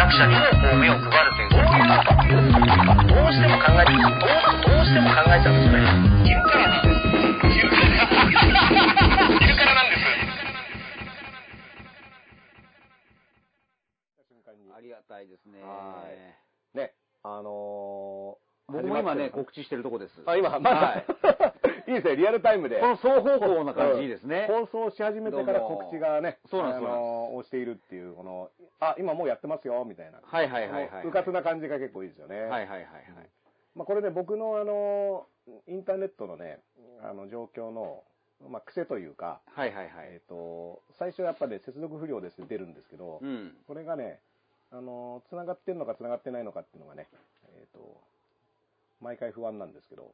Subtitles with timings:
[0.00, 2.44] 弱者にもこう目を配るという、どういうこという、
[3.08, 4.04] どうしても考えて、どう
[4.68, 5.80] どうしても考えちゃうんですよね。
[6.24, 7.00] 昼からなんです。
[7.56, 7.88] 昼から
[9.40, 10.04] 昼からなんです。
[14.76, 15.62] ありがたいですね。
[15.62, 16.04] は
[16.74, 16.92] ね、
[17.22, 20.22] あのー、僕も今ね、告知してるとこです。
[20.26, 21.06] あ、今、まだ、はい
[21.90, 22.80] い、いですね、リアルタイムで。
[22.80, 24.46] この双方向な感じいいですね。
[24.48, 30.20] 放送し始めてから告知がね、そうなんですあのー押しているっていう、この、あ、今もうやってますよ、みたいな。
[30.22, 32.42] はいはいはいはいうかつな感じが結構いいですよね。
[32.42, 32.84] はいはいはいはい。
[33.74, 36.60] まあ、これね、僕のあのー、インターネットのね、
[37.02, 38.02] あの、状況の、
[38.48, 40.08] まあ、癖というか、はいはいはい。
[40.12, 43.56] えっ、と、最初やっぱね、接続不良ですって出るんですけど、うん。
[43.66, 44.20] これがね、
[44.70, 47.08] あの、繋がってんのか繋がってないのかっていうのがね、
[47.54, 48.00] えっ、と、
[49.00, 50.12] 毎回不安なんですけど、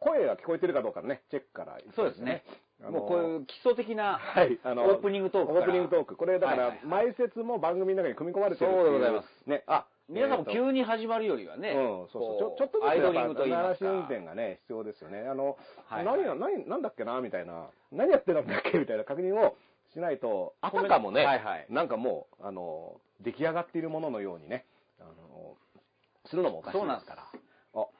[0.00, 2.44] 声が聞こえてるかどうかのね、チェックから、そうですね。
[2.80, 6.16] もうこういう基礎的な、はい、あの、オープニングトークからオープニングトーク。
[6.16, 9.28] これだから前説も番組の中に組み込まれてるそうでございます。
[9.48, 12.38] ね、あ、皆さんも急に始まるよりはね、うん、そうそう。
[12.38, 13.90] ちょこちょっとずつアイドリングと言いますか。
[13.90, 15.26] 運転がね、必要ですよね。
[15.26, 17.68] あの、はい何が、何、なんだっけな、みたいな。
[17.92, 19.56] 何やってたんだっけみたいな確認を
[19.92, 24.66] しないと、あたかもね、はいはいなんかもう、あの、出来上がっているもののようにね、
[25.00, 25.56] あの、
[26.26, 27.45] するのもおかしいそうなんですですから。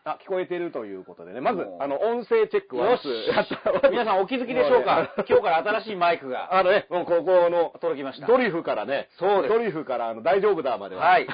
[0.05, 3.07] あ、あ聞こえてるということでね、まずあの、音声チェックはよし。
[3.29, 3.47] やっ
[3.83, 3.91] た。
[3.91, 5.13] 皆さんお気づきでしょうか？
[5.29, 6.55] 今日から新しいマイクが。
[6.55, 8.27] あのね、もうここの、届きました。
[8.27, 9.55] ドリフからね、そうです。
[9.55, 11.05] ドリフからあの大丈夫だまでは。
[11.05, 11.27] はい。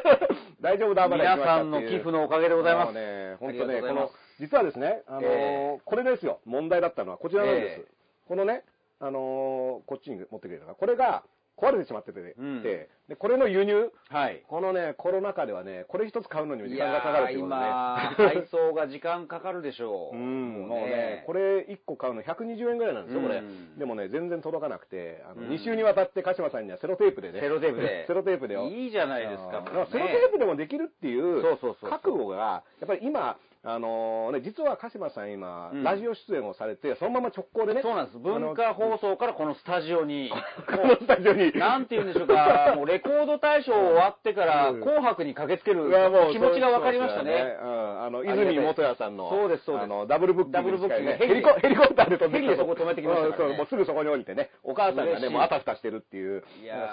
[0.60, 2.92] 大丈夫だまで皆さんの寄付のおかげでございます。
[2.92, 5.80] ね、本当ね、この実はですね、あのーえ。
[5.84, 7.80] これですよ、問題だったのはこちらなんです。
[7.80, 7.84] え
[8.26, 8.64] このね、
[9.00, 11.22] あのーこっちに持ってくれたのが、これが
[11.60, 14.44] 壊れてしまってて、うんで、これの輸入、はい。
[14.48, 20.16] このね、コロナ禍ではね、これ一つ買うのにも時間がかかるっていうことで、やー今、 配送が時間かかるでしょう。
[20.16, 23.78] うん、もうね、これ1個買うの120円ぐらいなんですよ、これうん。
[23.78, 27.40] でもね、全然届かなくて、あの、うん2週にわたって鹿島さんにはセロテープでね。
[27.40, 28.62] セロテープで セロテープで。
[28.68, 33.38] いいじゃないですかねセロテープでもできるっていう、そうそうそうそう覚悟が、やっぱり今、
[33.68, 35.82] あのね、実は鹿島さん今、うん。
[35.82, 37.82] ラジオ出演をされて、そのまま直行でね。
[37.82, 38.18] そうなんです。
[38.18, 40.32] 文化放送からこのスタジオに、
[40.66, 41.52] このスタジオに。
[41.58, 44.80] なんて言うんでしょうか、もうレコード大賞終わってからうん。
[44.80, 45.84] 紅白に駆けつける
[46.32, 47.58] 気持ちが分かりましたそうですよね。
[47.60, 47.66] う。
[47.66, 48.02] ん。
[48.04, 49.84] あの、泉元也さんの、そうですそうです。
[49.84, 53.28] あの、ダブルブッキングダブルブッキングね、ヘリコヘリコプターで飛んできたヘリでそこ止めてきましたね。
[53.28, 56.42] うんそうもうすぐそこに降りてね、お母さんがね、もうあたふたしてるっていう、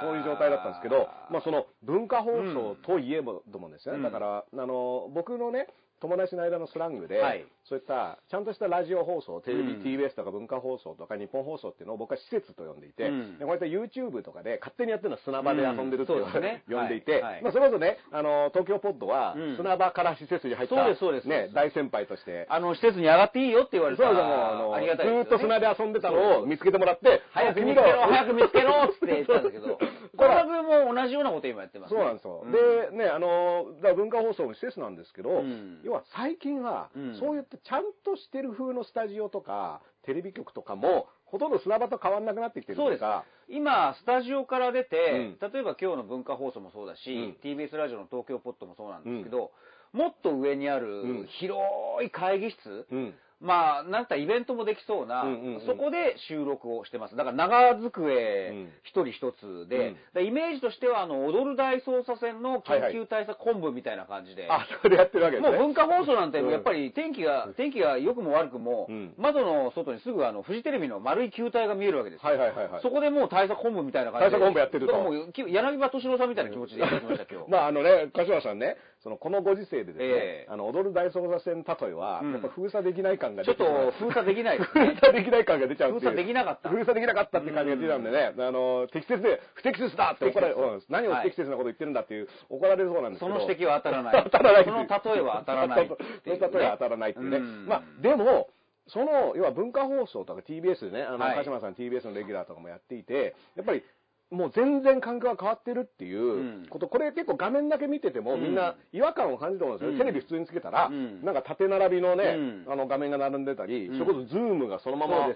[0.02, 4.00] そういう状態だったんですけど、まあその文化放送といえばと思うんですよね。
[4.00, 4.04] うん。
[4.04, 5.68] だから、あの、僕のね、
[6.02, 7.46] 友達の間のスラングで、はい。
[7.68, 9.82] そういった、ちゃんとしたラジオ放送、テレビ、うん。
[9.82, 13.40] TBS とか文化放送とか日本放送っていうのを僕は施設と呼んでいて、うん。
[13.40, 16.64] でこういった YouTube とかで勝手にやってるのは砂場で遊んでるっていうのをうんね。
[16.70, 17.22] 呼んでいて、はい。
[17.24, 17.44] はい。
[17.44, 19.58] まあそれこそね、あの、東京ポッドはうん。
[19.58, 21.28] 砂場から施設に入った、そうですそうです。
[21.28, 25.14] ね、大先輩として、あの、施設に上がっていいよって言われたそうそう、あの、ありがたいね。
[25.14, 29.80] ずーっと砂で遊んでたのを見つけてもらって、早く見つけろ、早く見つけろって言ってたんだけど、 こ
[30.18, 32.00] 小れ田君も同じようなこと今やってますね。
[32.00, 32.44] そうなんですよ。
[32.46, 32.52] うん。
[32.52, 37.20] で、ね、あの、文化放送の施設なんですけど、うん要は最近は、うん。
[37.20, 43.00] そういったちゃんとしてる風のスタジオとか、テレビ局とかも、ほとんど砂場と変わんなくなってきてるそうです。
[43.02, 43.24] か。
[43.48, 45.52] 今、スタジオから出て、うん。
[45.54, 47.38] 例えば今日の文化放送もそうだし、うん。
[47.44, 49.52] TBS ラジオの東京ポッドもそうなんですけど、
[49.94, 51.28] もっと上にあうるん。
[51.28, 51.62] 広
[52.04, 53.14] い会議室、うん。
[53.42, 57.16] まあ、なんかイベントもできそうな、うんうんうんそこで収録をしてます。
[57.16, 65.58] だから長うん机一人一つで、うんでイメージとしては、あの、踊る大捜査線の緊急対策本部みたいな感じで、あ、それでやってるわけですね。
[65.58, 72.30] もう文化放送なんて、うんやっぱり天気が、天気が良くも悪くも、うん窓の外にすぐあの、フジテレビの丸い球体が見えるわけですよ。
[72.30, 72.82] はいはいはいはい。
[72.82, 74.32] そこでもう対策本部みたいな感じで。
[74.32, 77.52] 対策本部やってるともう、き柳葉敏郎さんみたいな気持ちでやってきました、今日。
[77.52, 80.52] まああのね、柏さんね、そのこのご時世でですね、ええ。
[80.52, 82.32] あの踊る大捜査線例えは、うん。
[82.34, 84.66] やっぱ封鎖できない感がちょっと封鎖できないね。
[84.66, 85.94] 封鎖できない感が出ちゃうっ。
[85.94, 86.70] 封鎖できなかった。
[86.70, 93.38] 封鎖できなかったって感じが出ちゃうんでね、あの、適切で、不適切だって怒られる、うん何を不適切なこと言ってるんだっていう、怒られるそうなんですけど。
[93.38, 94.24] その指摘は当たらない。
[94.26, 94.66] 当たらない。
[94.66, 95.96] その例えは当たらないね
[96.26, 97.38] その例えは当たらないっていうね。
[97.38, 97.66] うん。
[97.68, 98.50] まあ、でも、
[98.88, 101.38] その、要は文化放送とか TBS でね、あの、はい。
[101.38, 103.84] 鹿島さん TBS のレギュラーとかもやっていて、やっぱり、
[104.32, 106.66] もう全然感覚が変わってるっていううん。
[106.70, 108.42] こと、これ結構画面だけ見ててもうん。
[108.42, 109.92] みんな違和感を感じると思うんですよ。
[109.92, 109.98] うん。
[110.00, 111.24] テレビ普通につけたら、うん。
[111.24, 112.66] なんか縦並びのね、うん。
[112.68, 114.00] あの画面が並んでたり、うん。
[114.00, 115.30] それこそズームがそのまま流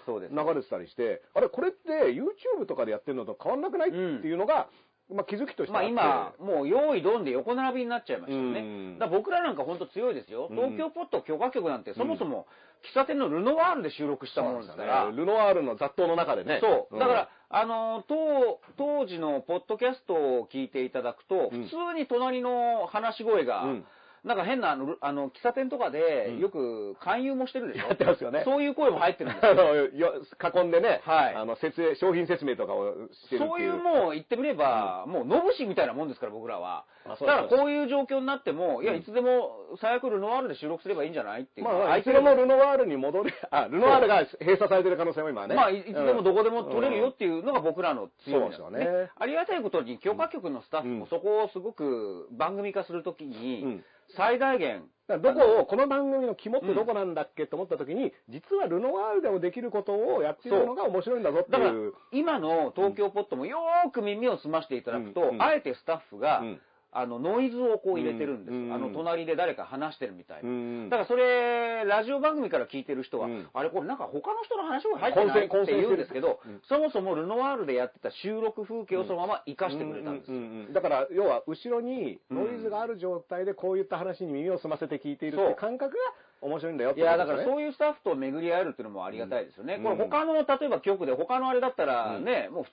[0.56, 4.68] れてたりして、あれ、これって YouTube とかでやってるのと変わんなくないっていうのが、
[5.12, 8.60] まあ気づきとしてまあ今、もう用意ドンで横並びになっちゃいましたよね。
[8.60, 10.48] うんだから僕らなんか本当強いですよ。
[10.50, 12.46] うん東京ポッド許可局なんてそもそも
[12.84, 15.12] 喫茶店のルノワールで収録したものですから。
[15.12, 16.60] ルノワールの雑踏の中でね。
[16.62, 17.00] そう。
[17.00, 23.86] だから、あの、当、当時のポッドキャストを聞いていただくと、うん普通に隣の話し声が、うん
[24.24, 27.88] なんか変なあの、あの、喫茶店とかでうん、よく勧誘もしてるでしょ？
[27.88, 28.44] やってますよね。
[28.46, 30.14] そういう声も入ってるんです あよ。
[30.64, 31.36] 囲んでね、はい。
[31.36, 33.46] あの、説明、商品説明とかをしてる。
[33.48, 36.86] そういうもう言ってみれば、もう、のぶしみたいなもんですから、僕らは。
[37.08, 39.00] だからこういう状況になっても、いや、うん。
[39.00, 39.52] いつでも
[39.82, 41.68] 最悪ルノワールで収録すればいいんじゃないっていう。
[41.68, 45.56] まあまあ、いつでもルノワールに戻れ、 あ、ルノワールが閉鎖されてる可能性も今はね。
[45.56, 49.10] まあ、いいつでもどこでも取れるようんっていうのが僕らの強みですよね。
[49.18, 51.00] ありがたいことに、許可局のスタッフうん。
[51.00, 53.84] もそこをすごく番組化するときうにん、
[54.16, 66.62] 最大限、どこを、この番組の肝ってどこなんだっけと思った時に、実はルノワールでもできることをやってるのが面白いんだぞってだからいう。、今の東京ポットもよーく耳を澄ましていただくと、あえてスタッフが、うん
[66.92, 68.54] あの、ノイズをこう入れてるんです。
[68.54, 70.50] うんあの、隣で誰か話してるみたいな。
[70.50, 73.48] うんだからそれ、ラジオ番組から聞いてる人は、うん。
[73.54, 76.62] あれこれなんか他の人の話が入ってないって言うんですけど、うん。
[76.68, 85.98] そもそもルノワールでやってた収録風景をそのまま活かしてくれたんですだから、要は、後ろにノイズがある状態でこういった話に耳を澄ませて聞いているっていう感覚が
[86.42, 89.76] 面白いんだよっていや、だからそういうスタッフと巡り合えるっていうのもありがたいですよね。
[89.76, 89.84] うん。
[89.84, 92.72] これ他の、例えば局で、他のあれだったらね、もう普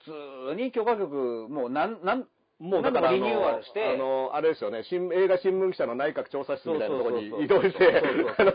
[0.55, 2.27] 通に許可局、もうなん、なん、
[2.59, 8.01] もうだからあの、リニューアルして、あの、あれですよね、新映画新聞記者の内閣調査室みたいなところに移動して、
[8.37, 8.51] あの、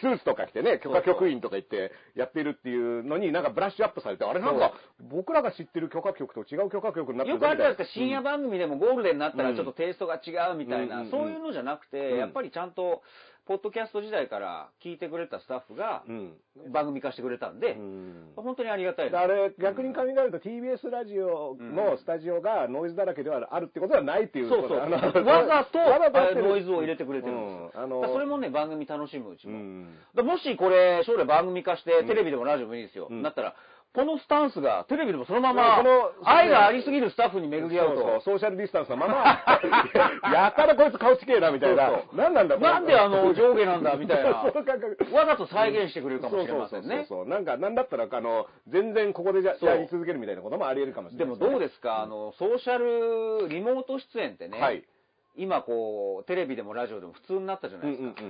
[0.00, 13.02] スーツとか着てね、許可局員とか行ってやってるっていうのになんかブラッシュアップされて、あれなんか僕らが知ってる許可局と違う許可局になってよくあるじゃないですか、深夜場番組でもゴールデンになったうんらちょっとテイストが違うみたいな、うんそういうのじゃなくて、うんやっぱりちゃんと、
[13.44, 16.32] ポッドキャスト時代から聞いてくれたスタッフがうん。
[16.70, 24.78] 番組化してくれたんでう、ん本当にありがたいであれ、逆に考えると TBS ラジオのスタジオがノイズだらけではあるってことはないっていうそうそう。
[24.78, 25.78] わざと、
[26.40, 27.70] ノイズを入れてくれてるんですよ。
[27.74, 29.58] うんあのそれもね、番組楽しむうちも。
[30.22, 33.08] もしこれ、将来番組化して、テレビでもラジオもいいですよ。
[33.10, 33.54] うんなったら、
[33.94, 38.22] このスタンスがテレビでもそのまうんまこの、愛がありすぎるスタッフに巡り合うと。
[38.24, 39.44] ソーシャルディスタンスのまま、
[40.32, 42.02] やたらこいつ顔ちけえなみたいな。
[42.14, 44.30] 何なんだなんであの上下なんだみたいな。
[45.12, 47.04] わざと再現してくれるかもしれませんね。
[47.06, 47.28] そうそう。
[47.28, 54.84] なんか、なんだったら、あの、全然ここでじゃやり続けるみたいなこともあり得るかもしれでもないね、どうですか、あの、ソーシャル、リモート出演ってね、はい。
[55.36, 58.22] 今こう、テレビでもラジオでも普通になったじゃなうんいですか。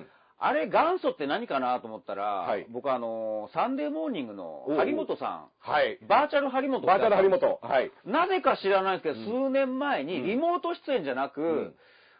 [0.42, 0.56] うんうん。
[0.56, 5.98] あれ、元祖って何かなと思ったら、はい僕あの、サンデーモーニングの張本さはい。
[6.02, 7.58] ん、バーチャル張本バーチャル張本。
[7.60, 7.70] 本。
[7.70, 7.90] はい。
[8.04, 11.74] なぜか知らないですけど、うん数年前にリモート出演じゃなく、ん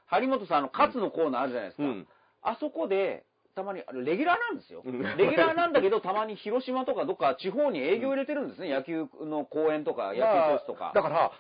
[0.07, 1.85] 張本さんの勝のコーナーあるじゃないですか。
[1.85, 2.07] うん。
[2.43, 3.25] あそこで、
[3.55, 4.83] たまに、レギュラーなんですよ。
[4.85, 8.71] うんレギュラーなんだけど、たまに広島とかどっか地方に営業入れてるんですね。
[8.71, 10.93] 野球の公演とか、野球教室とか。
[10.95, 11.33] だから、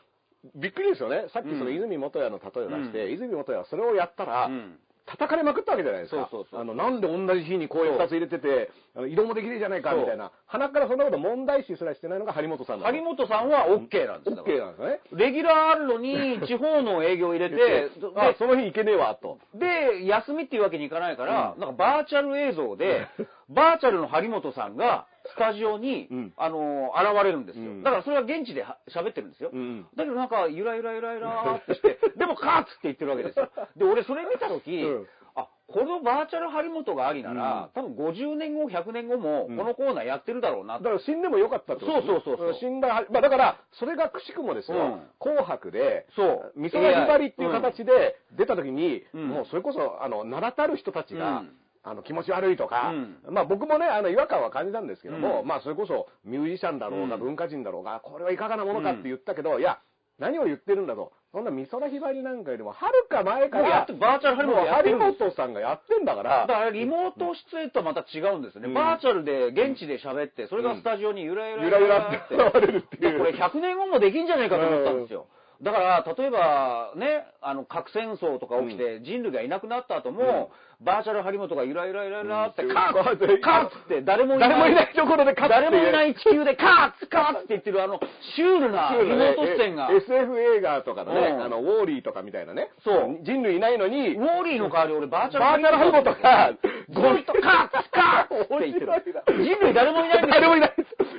[0.56, 1.26] びっくりですよね。
[1.32, 6.28] さっきそのうん泉元也の例えを出して、う泉元也はそれをやったら、うん叩かれまくったわけじゃないですか。
[6.30, 10.30] そうそうそうあの、なんで同じ日にこういう二つ入れてて、あの移動もできるじゃないか、みたいな。
[10.46, 14.44] 鼻からそんなこと問題視すらしてないのが張本さん張本さんは OK なんですよ。
[14.46, 15.00] OK なんですよね。
[15.12, 19.38] レギュラーあるのに、地方の営業入れて、 あ、その日行けねえわ、と。
[19.54, 23.08] で、で、休みっていうわけにいかないから、うんなんかバーチャル映像で、
[23.48, 26.32] バーチャルの張本さんが、スタジオに、うん。
[26.36, 27.64] あのー現れるんですよ。
[27.64, 27.82] うん。
[27.82, 29.50] だからそれは現地では喋ってるんですよ。
[29.52, 29.86] うん。
[29.96, 33.48] だけどなんか、ゆらゆらゆらゆらーってして、 でもカーッつって言ってるわけですよ。
[33.76, 35.08] で、俺それ見たとき、うん。
[35.34, 39.56] あ、このバーチャル張本がありなら、多分50年後、100年後も、うん。
[39.56, 42.06] このコーナーやってるだろうなだから死んでもよかったってことね。
[42.06, 42.60] そうそうそうそう。
[42.60, 45.02] 死んだは、まあだから、それがくしくもですよ、うん。
[45.18, 46.52] 紅白で、そう。
[46.56, 49.28] 美空ひばりっていう形で出た時に、うん。
[49.28, 53.34] もうそれこそ、あの、名だたる人たちが、うんあの、気持ち悪いとか、うん。
[53.34, 55.46] まあ僕もね、あの、違和感は感じたんですけども、うん。
[55.46, 57.20] まあそれこそミュージシャンだろうが、うん。
[57.20, 59.80] 文化人だろうが、これはいかがなものかって言ったけど、いや、
[60.18, 61.12] 何を言ってるんだと。
[61.32, 68.68] そんな美空ひばりなんかよりも、はるか前からやって、バーチャル張本やってる張本さんがやってんだから、だからリモート出演とはまた違うんですよね。
[68.68, 68.74] うん。
[68.74, 73.18] バーチャルで現地で喋って、それがスタジオにゆらゆらゆらゆらって現れるっていう。
[73.18, 75.26] これ100年後もできんじゃないかと思ったんですよ。
[75.62, 80.50] だから、例えばね、あの、核戦争とか起きて人類がいなくなった後も、
[80.80, 84.48] バーチャル張本がゆらゆらゆらゆらって、うんカーッカーッって誰もいない。
[84.48, 88.00] 誰もいないところでカッて誰もいない地球でカーッカーッって言ってるあの、
[88.34, 89.88] シュールなリモート出演が。
[89.92, 92.70] え SF 映画とかのね、うんあの、ウォーリーとかみたいなね。
[92.82, 96.52] そう人類いないのに、ウォーリーの代わり俺バーチャル張本が、
[96.90, 99.44] ずっとカーッカーッって言ってる。
[99.44, 100.74] 人類誰もいないんですよ誰もいない。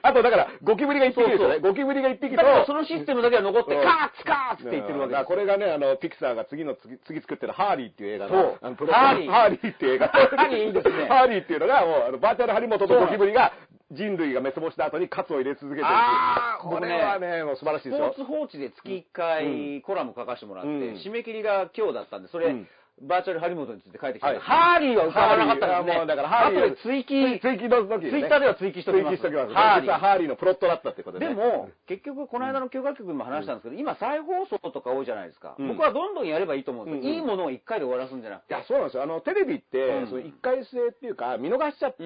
[0.05, 1.59] あとだから、ゴキブリが一匹ですよね。
[1.59, 3.81] ゴキブリが一匹と、だからそのシステムだけは残って、うん。
[3.81, 5.25] カーッカーッって言ってるわけです。
[5.25, 9.31] これがね、あの、ピクサーが次の次、次作ってるハーリーっていう映画のあのプロハーリー。
[9.31, 10.07] ハーリーっていう映画。
[10.09, 11.07] ハーリーいいですね。
[11.07, 13.53] ハーリーっていうのが、もう、あの、バーチャル張本とゴキブリが、
[13.93, 18.13] 人類が滅亡した後にカツを入れ続けてるあーこれはね、もう素晴らしいですよ。
[18.13, 18.25] スポー。
[18.25, 20.79] ツ報知で月1回コラム書かせてもらって、うん。
[20.95, 22.67] 締め切りが今日だったんで、それ、うん
[23.07, 26.05] バーチャル張本について書いてきた、はいハーリーは浮かばなかったですね。
[26.05, 29.17] だからハーリー後で追記、追記の時にねツイッターでは追記しときます。
[29.17, 29.53] 追記しときます。
[29.53, 31.35] ハーリーハーリーのプロットだったってことでね。
[31.35, 35.55] でも、結局、この間の許可局でも話したんですけど、今、再放送とか多いじゃないですか。
[35.59, 37.01] うん僕はどんどんやればいいと思うんですよ。
[37.01, 38.53] うんうんいいものを一回で終わらすんじゃなくて。
[38.53, 39.03] いや、そうなんですよ。
[39.03, 42.03] あの、テレビって、うんその一回性っていうか、見逃しちゃって、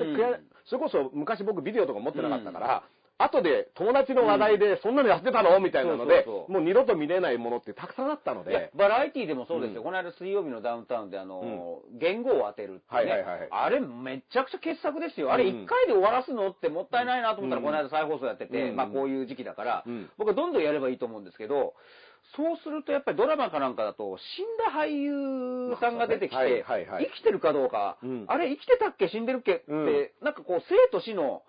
[0.65, 2.83] それこそ昔僕ビデオとか持ってなかったから、
[3.19, 5.59] 後で友達の話題で、そんなのやってたの？
[5.59, 9.79] みたいなのでもう二度と見れないものってたくさんあったので、バラエティーでもそうですよ。
[9.79, 15.31] うんこの間水曜日のダウンタウンで、あの、言語を当てるってね、あれめちゃくちゃ傑作ですよ。
[15.31, 17.65] あれうん一回で終わらすのってもったいないなと思ったら、うん。
[17.65, 18.75] この間再放送やってて、うん。
[18.75, 20.09] まあこういう時期だから、うん。
[20.17, 21.73] 僕はどんどんやればいいと思うんですけど、
[22.35, 28.25] そうするとやっぱりドラマかなんかだと、死んだ俳優さんが出てきて、生きてるかどうか、うん。
[28.27, 29.07] あれ生きてたっけ？
[29.07, 29.53] 死んでるっけ？
[29.53, 30.09] って、うん。
[30.21, 31.43] なんかこう生と死の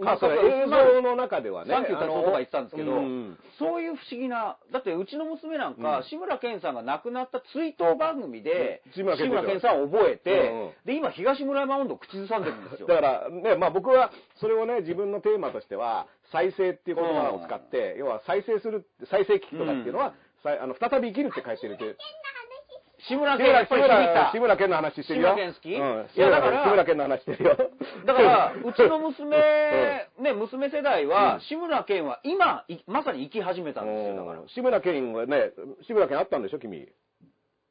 [0.00, 6.04] まあ、それ映像の中ではね、サンキュー達夫とか言ってたんですけど、うんそういう不思議な、だってうちの娘なんか、うん。
[6.04, 8.92] 志村けんさんが亡くなった追悼番組で、うん。
[8.92, 12.86] 志村けんさんを覚えて、で、今、東村山温度を口ずさんでるんですよ。
[12.86, 20.14] だからね、まあ僕はそれをね、自分のテーマとしては、再生っていう言葉を使って、要は再生する、再生危機とかっていうのは、
[20.44, 21.84] あの再び生きるって書いてるって。
[23.08, 24.30] 志村けんやっぱり響いた。
[24.32, 25.28] 志村けんの話してるよ。
[25.30, 25.74] 志村けん好き？
[25.74, 26.06] うん。
[26.16, 27.56] いやだから志村けんの話してるよ。
[28.06, 29.36] だから、うちの娘、
[30.18, 34.48] ね、娘世代は、うん志村けんは今、いまさに生き始めたんですよ、だからうん。
[34.48, 35.50] 志村けんはね、
[35.86, 36.88] 志村けんあったんでしょ、君。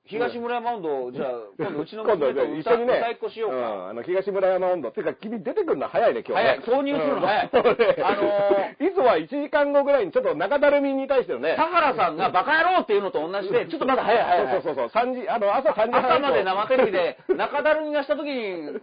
[0.09, 3.55] 東村山温度、じゃあ、今度うちの娘と歌一緒にね、歌いっこしようか。
[3.55, 4.89] んあの、東村山温度。
[4.89, 6.49] ってか、君出てくるの早いね、今日ね。
[6.49, 8.15] 早い投入するの早いあ
[8.81, 11.53] のいつもは1時間後ぐらいにちょっと中だるみに対してのね。
[11.55, 14.61] 田原さんがバカ野郎っていうのと同じで、ちょっとまだ早い早い。
[14.63, 16.09] そうそうそう、3時、あの、朝3時半。
[16.09, 18.73] 朝まで生テレビで、中だるみがした時に、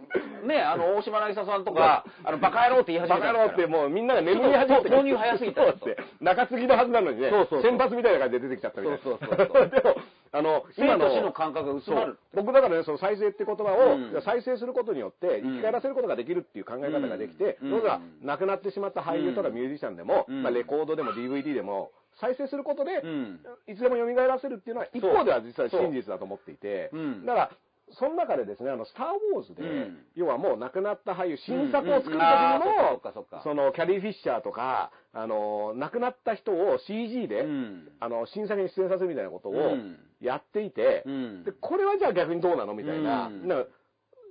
[0.47, 5.97] ね、あの、大島渚さんとか、あの、バカ野郎って言い始バめたんですからカ野郎ってもうみんなが眠り始めてちょっと投入早すぎたそうって。
[6.21, 9.03] 中継ぎのはずなのにね、そうそうそう先発みたいな感じで出てきちゃったみたいな。
[9.03, 9.95] そうそうそうそうでも、
[10.31, 12.17] あの、生と死の感覚が薄まる。
[12.33, 14.21] 僕だからね、その再生って言葉を、うん。
[14.21, 17.69] 再生することによって生き返らせることができるっていう考え方ができて、うん。
[17.71, 18.27] どうぞうん。
[18.27, 20.43] 亡くなってしまった俳優とかミュージシャンでも、うん。
[20.43, 23.39] まあ、レコードでも DVD でも、再生することで、うん。
[23.67, 27.25] いつでも蘇らせるっていうのは、一方では実は真実だと思っていて、うん。
[27.25, 27.51] だから、
[27.91, 29.97] その中でですね、あの、スター・ウォーズで、うん。
[30.15, 33.39] 要はもう亡くなった俳優、新作を作る時にうん。
[33.39, 37.91] うその、キャリー・フィッシャーとか、あの、亡くなった人を CG で、うん。
[37.99, 39.97] あの、新作に出演させるみたいなことをうん。
[40.19, 41.43] やっていて、うん。
[41.43, 43.47] で、これはじゃあ逆にどうなのみたいな、うん。
[43.47, 43.69] なんか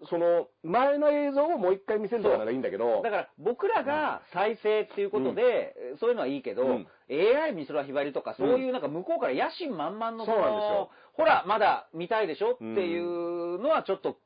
[0.07, 6.87] その、前の映像をもう一回見せるとかならいいんだけど、だから僕らが再生っていうことで、そういうのはいいけど、うん。
[7.09, 10.91] AI 美空ひばりとかそういうなんか向こうから野心満々のそうなんですよ。
[11.15, 14.17] ほら、まだ見たいでしょっていうのはちょっと、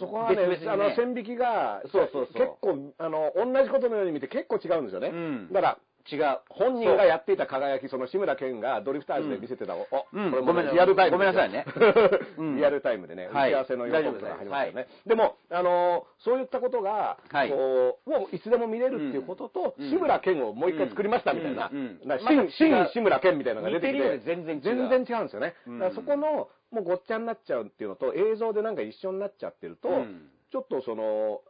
[0.00, 2.46] そこはね、別々にあの、線引きが、そうそうそう。
[2.46, 5.08] 結構、あの、同じことのように見て結構違うんですよね。
[5.08, 5.52] うん。
[5.52, 5.78] だから、
[6.10, 6.38] 違う。
[6.50, 9.78] 本人がやっていた輝き、その志村けんがドリフターズで見せてた、お、
[10.12, 10.30] うん。
[10.30, 10.74] これもごめんなさい。
[10.74, 11.64] リアルタイムごめんなさいね。
[12.36, 12.56] うん。
[12.56, 13.52] リアルタイムでね、はい。
[13.52, 14.86] 打ち合わせの予告が始まったよね。
[15.06, 17.50] でも、あの、そういったことが、はい。
[17.50, 19.90] こう、もういつでも見れるっていうことと、うん。
[19.90, 21.70] 志村けんをもう一回作りましたみたいな、
[22.18, 24.60] 新新志村けんみたいなのが出てきて、全然違う。
[24.62, 25.54] 全然違うんですよね。
[25.94, 30.28] そこの、もうごっちゃになっちゃうっていうのと、映像でなんか一緒になっちゃってると、うん。
[30.50, 31.40] ちょっとその、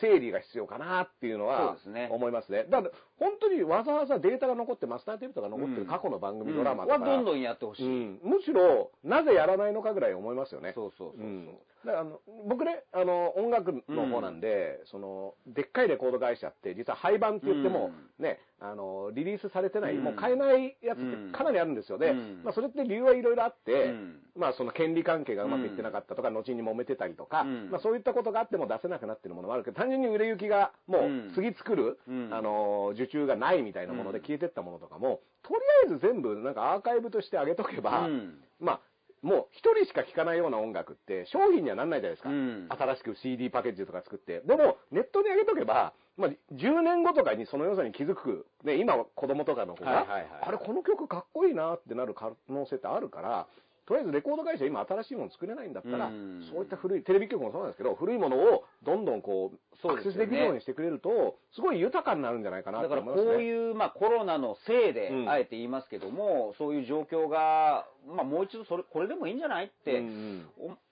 [0.00, 1.76] 整理が必要かなっていうのは
[2.10, 2.66] 思いますね。
[2.70, 7.86] だから、本当にわざわざデータが残って、マスターテープとか残ってる過去の番組、ドラマとか、はどんどんやってほしい。
[7.86, 10.72] うんむしろ、なぜやらないのかぐらい思いますよね。
[10.74, 11.26] そうそうそうそう。
[11.26, 20.04] うんだからあの僕ね、あの、音楽の方なんで、その、でっかいレコード会社って、実は廃盤って言っても、ね、あの、リリースされてない、うん。
[20.04, 22.08] もう買えないやつってかなりあるんですよね。
[22.08, 22.40] うん。
[22.42, 24.20] まあ、それって理由はいろいろあって、うん。
[24.34, 27.70] まあ、その権利関係がうまくいってなかったとか、後に揉めてたりとか、うん。
[27.70, 31.32] まあ、そういったことがあっても出せなくなってるものもあるけど、単純に売れ行きがもううん。
[31.34, 32.28] 次作る、うん。
[32.32, 34.24] あの、受注がないみたいなものでうん。
[34.24, 38.38] 消えてったものとかも、とりあえず全部なんかアーカイブとして上げとけば、うん。
[38.58, 38.80] まあ、
[39.22, 42.28] もう一人しか聴かないような音楽って商品にはなんないじゃないですか。
[42.30, 42.66] うん。
[42.70, 44.40] 新しく CD パッケージとか作って。
[44.40, 53.46] でも、ネットに上げとけば、まあ、10年後とかにその良さに気づく、ね、今は子供とかの子が、はいはいはいあれ、この曲かっこいいなってなる可能性ってあるから、
[53.86, 56.44] とりあえずレコード会社今新しいもの作れないんだったら、うん。
[56.50, 60.18] そういった古い、テレビ局もそうなんですけど、古いものをどんどんこう、アクそうですよね。
[60.18, 63.32] セスできるようにしてくれると、すごい豊かになるんじゃないかなとだから思いますね。
[63.32, 65.30] こういう、まあ、コロナのせいでう、ん。
[65.30, 70.48] あえて言いますけども、そういう状況が、まあ、もう一度それ、これでもいいんじゃないって、うん。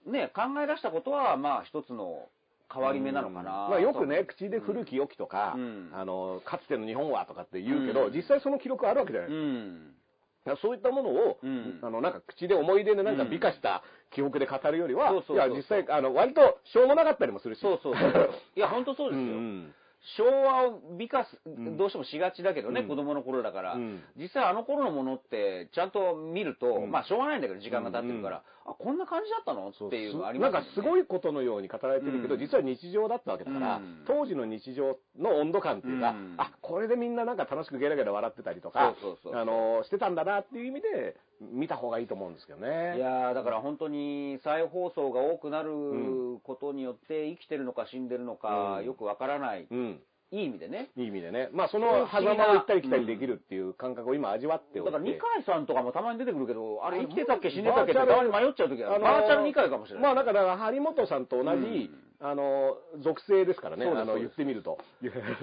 [0.07, 2.29] おね、考え出したことは、まあ、一つの
[2.73, 3.51] 変わり目なのかな。
[3.69, 10.57] まあ、よくね、口で古き良きとか、うんあの、かつての日本はとかって言うけど、うん実際その記録あるわけじゃないですか。
[10.61, 17.61] そういったものを、うんあの、なんか口で思い出でなんかうん美化した記憶で語るよりは、いや、実際、あの、割としょうもなかったりもするし。
[17.61, 18.31] そうそうそう。
[18.57, 19.27] いや、本当そうですよ。
[19.27, 19.75] うん
[20.17, 21.77] 昭和を美化す、ん。
[21.77, 22.89] どうしてもしがちだけどね、うん。
[22.89, 24.03] 子供の頃だから、うん。
[24.17, 26.91] 実際あの頃のものって、ちゃんと見ると、うん。
[26.91, 29.69] まあしょうがないんだけど、時間が経ってるから、あ、こんな感じだったの？
[29.69, 31.01] っていうのがありますなんかすごい。
[31.01, 32.41] いことのように語られてるけど、うん。
[32.41, 34.05] 実は日常だったわけだから、うん。
[34.07, 36.35] 当時の日常の温度感っていうか、うん。
[36.39, 42.97] あ、これでみんななんか楽しくゲラゲラ笑ってたりとか、そうそうそうあの、してたんだなっていう意味で、見た方がいいと思うんですけどね。
[42.97, 50.01] いやーだから本当に再放送が多くなるんことによって生きてるのか死んでるのかうんよくわからない、うん。
[50.31, 50.91] いい意味でね。
[50.97, 51.49] いい意味でね。
[51.53, 54.91] まあ、その狭間を行ったり来たりできるっていう感覚を今味わっておいて。
[54.91, 59.01] だから二階さんとかもたまに出てくるけど、あれ生きてたっけ死んでたっけってたまに迷っちゃう時ある。
[59.01, 60.15] バーチャル二階かもしれない。
[60.15, 61.91] まあだから、張本さんと同じ、うん
[62.25, 63.85] あの、属性ですからね。
[63.85, 64.79] あの、言ってみると。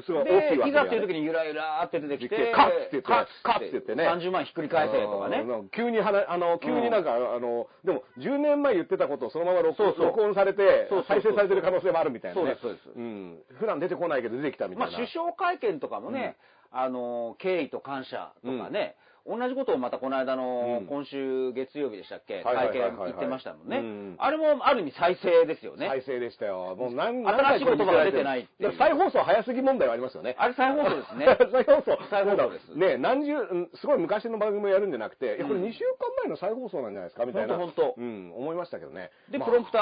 [0.04, 3.08] すごい大きいで、わけいざっていう時にゆらゆらって出てきて、カッって言って
[3.44, 5.42] カッって言ってね30万ひっくり返せとかね。
[5.42, 9.84] うん急に話、あの、急になんか、あの、でも、10年前言ってたことをそのまま録
[10.22, 12.58] 音されて再生されてる可能性もあるみたいなね。
[12.60, 13.38] そうですそうですん。
[13.60, 14.92] 普段出てこないけど出てきたみたいな。
[14.92, 16.36] まあ首相会見とかもね、
[16.72, 24.16] あの、敬意と感謝とかね、同じことをまたこの間のうん今週月曜日でしたっけ、会見行ってましたもんねうん。
[24.20, 25.88] あれもある意味再生ですよね。
[25.88, 26.76] 再生でしたよ。
[26.76, 30.36] もう何、新しい言葉が出てないって再放送早すぎ問題はありますよね。
[30.38, 31.98] あれ再放送ですね 再放送。
[32.10, 37.56] 再放送ですね、何十、うんすごい昔の番組をやるんじゃなくて、これうん2週間前の再放送なんじゃないですかみたいな。
[37.58, 39.12] ほんとほんとうん、思いましたけどね。
[39.30, 39.80] で、まあプロンプタ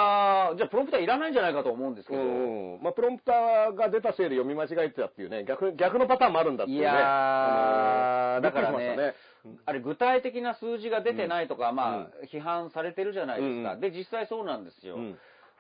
[0.53, 2.22] ー、じゃあプロンプターいらないんじゃないかと思うんですけど、
[2.81, 6.84] まあ、プロンプターが出たせいで読み間違えてたっていうね、逆、逆のパターンもあるんだっていうね。
[6.84, 9.13] いやー、だからね、
[9.65, 13.75] あれ具体的な数字が出てないとか、まうあ、批判されてるじゃないですか。
[13.75, 14.98] で、実際そうなんですよ。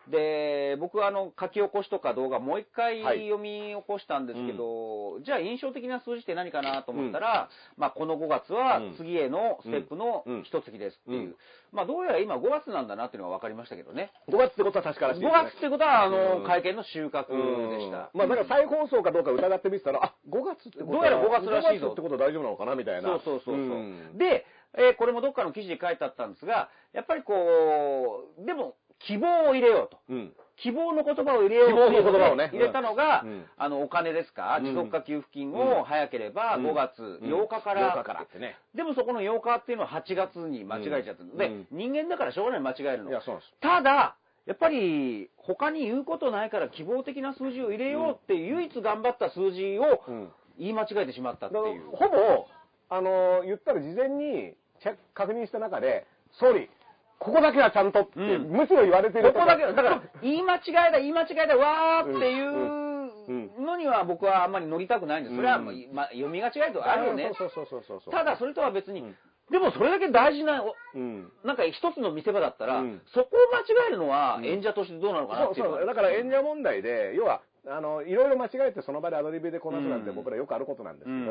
[0.09, 11.19] うんで、僕はあの、書き起こしとか動画もう一回はい読み起こしたんですけど、じゃあ印象的な数字って何かなと思ったら、まあこの5月はうん次へのステップのうん一月ですっていう。
[11.19, 11.35] うん
[11.71, 14.11] まあどうやら今5月なんだなっていうのが分かりましたけどね。
[14.27, 15.31] 5月ってことは確からしい5ね。
[15.51, 17.27] 月ってことは、あうの、ん会見の収穫
[17.69, 18.09] でした。
[18.15, 23.09] まあ、だから再放送かどうか疑ってみてたら、あ、5月ってことはどうやら5月らしいぞ5月ってことは大丈夫なのかなみたいな。
[23.09, 23.65] そうそうそうそう。
[23.77, 24.47] んで、
[24.77, 29.97] えーこれもどっかの記事に書いてあったんですが、やっぱりこう、でも、希望を入れようと。
[30.09, 30.33] うん。
[30.57, 32.49] 希望の言葉を入れよう希望の言葉をね。
[32.51, 33.45] 入れたのが、うん。
[33.57, 34.65] あの、お金ですか、うん。
[34.65, 35.79] 持続化給付金うん。
[35.79, 36.67] を早ければうん。
[36.67, 38.57] 5月8日から、8日からね。
[38.75, 41.37] でもそこの8日っていうのは8月に間違えちゃったの。
[41.37, 41.67] で、うん。
[41.71, 42.59] 人間だからしょうがない。
[42.59, 43.11] 間違えるの。
[43.61, 44.15] ただ、
[44.45, 50.31] やっぱり他に言うことないから希望的な数字を入れようって唯一頑張った数字をうん。
[50.57, 51.89] 言い間違えてしまったっていう。
[51.91, 52.47] ほぼ、
[52.89, 54.55] あの、言ったら事前に
[55.13, 56.69] 確認した中で、総理、
[57.19, 58.49] ここだけはちゃんとって、うん。
[58.49, 63.51] むしろ言われてるここだけ、だから、言い間違いだ、言い間違いだ、わーっていうん。
[63.59, 65.35] うのには僕はあんまり乗りたくないんです。
[65.35, 65.71] それはま
[66.03, 67.31] あ、読み間違いとかあるよね。
[67.37, 68.13] そうそうそうそうそう。
[68.13, 69.15] ただ、それとは別にうん、
[69.51, 71.31] でもそれだけ大事な、おうん。
[71.43, 74.45] なんか一つの見せ場だったらうん、そこを間違えるのはうん。
[74.45, 75.87] 演者としてどうなのかなそうっていうのはそう。
[75.87, 80.15] だから演者問題で、要は、あの、いろいろ間違えてその場でアドリブでこなすなんてうん。
[80.15, 81.25] 僕らよくあることなんですけど、うん。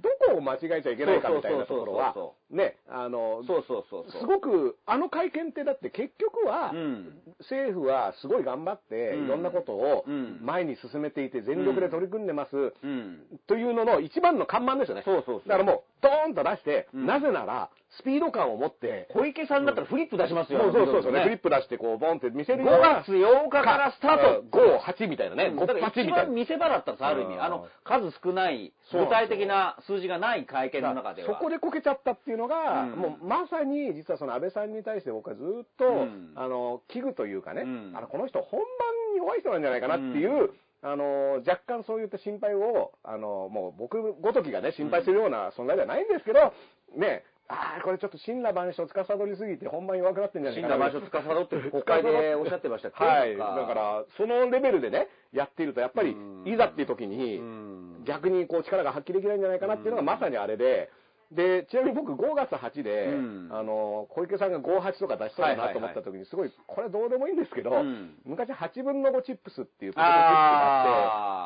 [0.00, 4.10] どこを間違えちゃいけないかみたいなところはそうそ、ね、あの、そうそうそう。
[4.10, 7.18] すごく、あの会見ってだって結局は、うん。
[7.40, 13.22] 政府はすごい頑張って、うんいろんなことをうん前に進めていて、全力で取り組んでます、うん。
[13.46, 15.02] というのの一番の看板ですよね。
[15.04, 20.60] そうそうそうだからもう、ドーンと出して、うんなぜなら、スピード感を持って、小池さんだったらフリップ出しますよ。
[20.62, 21.42] そうそうそうそうね、フリップ。
[21.42, 23.02] プ出して、こう、ボンって見せる5ような。
[23.02, 24.44] 月8日からスタート。
[24.50, 26.24] 5、8みたいなね、5、だから8一みたいな。
[26.24, 27.34] 番見せ場だったんです、ある意味。
[27.34, 31.28] うんあの、数少ない、具体的な数字がない会見の中では。
[31.28, 32.90] そこでこけちゃったっていうのが、うん。
[32.92, 36.32] もうまさに実はその安倍さんに対して僕はずっと、うん。
[36.36, 37.92] あの危惧というかね、うん。
[37.96, 38.68] あのこの人本番
[39.14, 40.50] に弱い人なんじゃないかなっていう、
[40.82, 46.52] あの若干そういった心配をあのもう僕ごときがね心配するような存在ではないんですけど、
[46.98, 50.86] ねああこれちょっと神羅万象司りすぎて本番弱くなってんじゃない神かな。
[50.86, 53.04] 羅万象司って国会でおっしゃってましたっけ？
[53.04, 53.36] はい。
[53.36, 56.48] だからそのレベルでねやっているとやっぱりうん。
[56.48, 58.04] いざっていう時に、うん。
[58.06, 60.88] 逆にこう力が発揮できないんじゃないかなっていうのがまさにあれで、
[61.34, 70.90] で、ちなみに僕5月8で、うんあの、小池さんが58とか出しそうだなと思った時に、すごい、これどうでもいいんですけど、うん昔8分の5チップスっていうポテトチップがあって、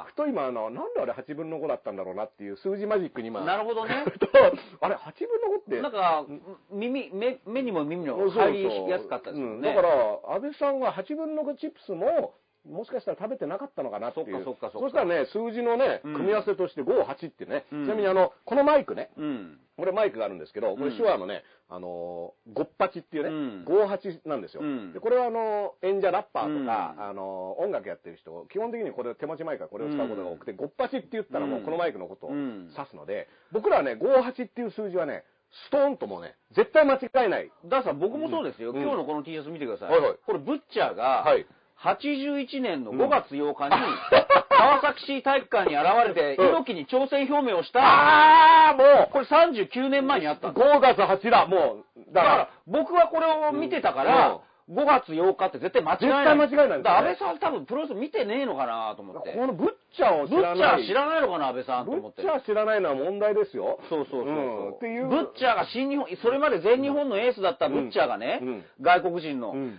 [0.03, 3.43] あふと今あの、なんであれ8分の5だったんだろうなっていう数字マジックに今。
[3.43, 3.45] あ。
[3.45, 3.95] なるほどね。
[4.81, 5.81] あれ8分の5って。
[5.81, 6.25] なんか、
[6.71, 9.53] 耳、目、目にも耳にも入りやすかったですよね。
[9.55, 9.89] うんだから、
[10.35, 12.35] 安倍さんは8分の5チップスも、
[12.71, 14.45] もしかしたら食べてなかったのかなっていう。
[14.45, 19.59] そっかそっかそっかしたらね、数字のね、うん組み合わせとして5、8ってね、うんちなみにあの、このマイクね、うん。
[19.77, 24.63] これマイクがあるんですけど、これうん手話のね、あのー、5、8っていうね、うん5、8なんですよ。
[24.63, 35.25] うんでこれはあの、演者、ラッパーとか、うんあの、音楽やってる人、基本的にこれ手持ちマイクはこれを使うことが多くて、5、8って言ったらもうこのマイクのことをうん指すので、僕らはね、5、8っていう数字はね、
[35.69, 37.51] ストーンともうね、絶対間違えない。
[37.67, 38.73] だから僕もそうですよ。
[38.73, 39.91] うん今日のこの T シャツ見てください。
[39.91, 41.47] はいはいこれ、ブッチャーが、はい。
[41.83, 43.75] 81年の5月8日に、
[44.49, 46.49] 川崎市体育館に現れて、うん。
[46.49, 50.49] 猪木に挑戦表明をした、ああ、もこれ39年前にあった。
[50.49, 52.37] う、んです5月8だ、もう、だから。
[52.37, 56.39] ら、僕はこれを見てたから、5月8日って絶対間違いない。
[56.39, 56.83] 絶対間違いないね。
[56.83, 59.33] だ安倍さん多分プロレス見てねえのかなと思って。
[59.33, 60.83] このブッチャーを知ブッチャらない。
[60.83, 62.23] ー知らないのかな、安倍さんとブ思って。
[62.23, 63.79] ッチャー知らないのは問題ですよ。
[63.89, 64.71] そうそうそうそう、う。
[64.71, 64.73] ん。
[64.73, 65.07] っていう。
[65.07, 68.65] ブッチャーが新日本、それまで全日本のエースだったブッチャーがね、うん。
[68.81, 69.79] 外国人の、うん。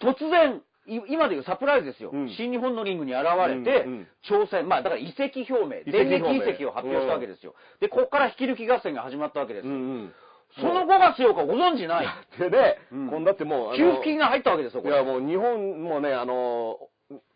[0.00, 0.60] 突然、い
[1.08, 7.54] 今でいうサプライズですよ、うん新日本のリングに現れて、うんうん挑戦、まあだから移籍表明、電撃移籍を発表したわけですよ。
[7.80, 9.72] で、ここから引き抜き合戦が始まったわけですよ。
[9.72, 10.12] うんうん。
[10.56, 12.06] その5月8日ご存知ない。
[12.38, 14.94] で、で、うんこんだってもう、給付金が入ったわけですよ、これ。
[14.94, 16.78] いや、もう日本もね、あの、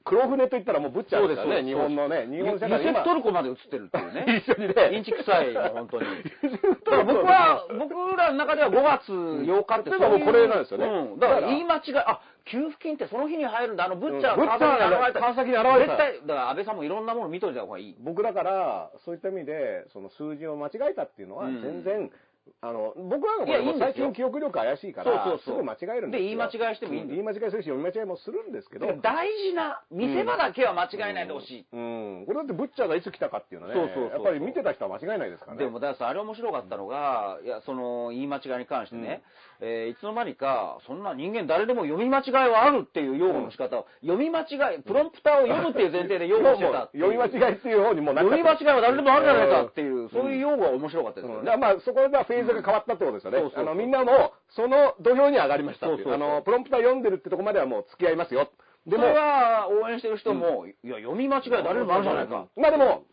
[0.04, 4.42] 黒船と言ったらもうブッチャーですからね、日本のね、日本社会ユセフトルコまで映ってるっていうね。
[4.44, 6.06] 一緒にねインチ臭い、本当に。
[6.84, 11.18] だから僕は、僕らの中では5月8日ってだからもうこれなんですよねうん。
[11.18, 13.86] だから言い間違い、あ、給付金ってその日に入るんだ。
[13.86, 15.20] あの、ブッチャーうんブッチャーが川崎に現れた。
[15.20, 17.96] 川崎に現れた絶対、だから安倍さんもいろんなもの見といた方がいい。
[18.00, 22.10] 僕だから、そういった意味で、その数字を間違えたっていうのは、うん全然、
[22.60, 26.22] あの、僕なんかこれも最近記憶力怪しいから、そうそうすぐ間違えるんですよ。
[26.22, 28.52] で言い間違いしてもいいんです言い間違いするし、読み間違いもするん。
[28.52, 31.66] ですけど、大事な見せ場だけは間違えないでほしい。
[31.72, 32.24] うん。
[32.26, 35.64] これだってブッチャーがいつ来たかっていうのはね、そうそうそうやっぱり見てた人は間違いないですからね。
[35.64, 39.22] でも、だからさ、あれ面白かったのが、いや、その、言い間違いに関してね、
[39.60, 46.70] えーいつの間にか、そんな人間誰でも読み間違いはあるっていう用語の仕方を、読み間違い、プロンプターを読むっていう前提で用語して。
[46.72, 51.56] た読み間違いっていう方にもうな読み間違いは誰でもあるじゃないかっていう、そういう用語は面白かったですよね。
[51.56, 53.38] まあ、そこではフェーズが変わったってことですよね。
[53.38, 56.12] うんそうそうあの、みんなも、その土俵に上がりましたっていう。
[56.12, 58.50] あの、プロンプター読んでるってとこまではもう付き合いますよ。
[58.86, 62.46] でもそれ、は応援してる人も、いや、読み間違いは誰でもあるじゃないか。
[62.56, 63.04] まあでも、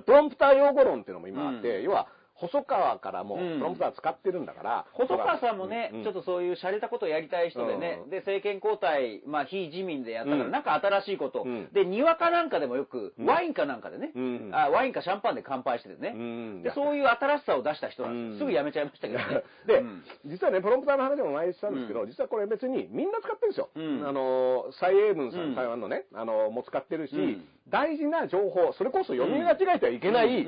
[0.00, 2.08] プロンプター用語論っていうのも今あって、うん要は、
[2.42, 3.58] 細川からもうん。
[3.58, 4.86] プロンプター使ってるんだから。
[4.94, 8.06] 細川さんもね、うんちょっとそういう洒落たことをやりたい人でね、う。
[8.08, 10.50] んで、政権交代、まあ、非自民でやったから、うん。
[10.50, 11.68] なんか新しいこと、うん。
[11.72, 13.26] で、にわかなんかでもよく、うん。
[13.26, 14.50] ワインかなんかでね、うん。
[14.52, 16.62] あ、ワインかシャンパンで乾杯しててね、うん。
[16.62, 18.38] で、そういう新しさを出した人なんです。
[18.38, 19.24] すぐやめちゃいましたけどね。
[19.66, 20.02] で、うん。
[20.26, 22.08] 実はね、プロンプターの話も前にしたんですけど、うん。
[22.08, 23.68] 実はこれ別にみんな使ってるんですよ。
[23.74, 24.04] うん。
[24.06, 25.54] あの、蔡英文さん、うん。
[25.54, 27.48] 台湾のね、あの、も使ってるし、うん。
[27.68, 30.44] 大事な情報、それこそ読み間違えてはいけない。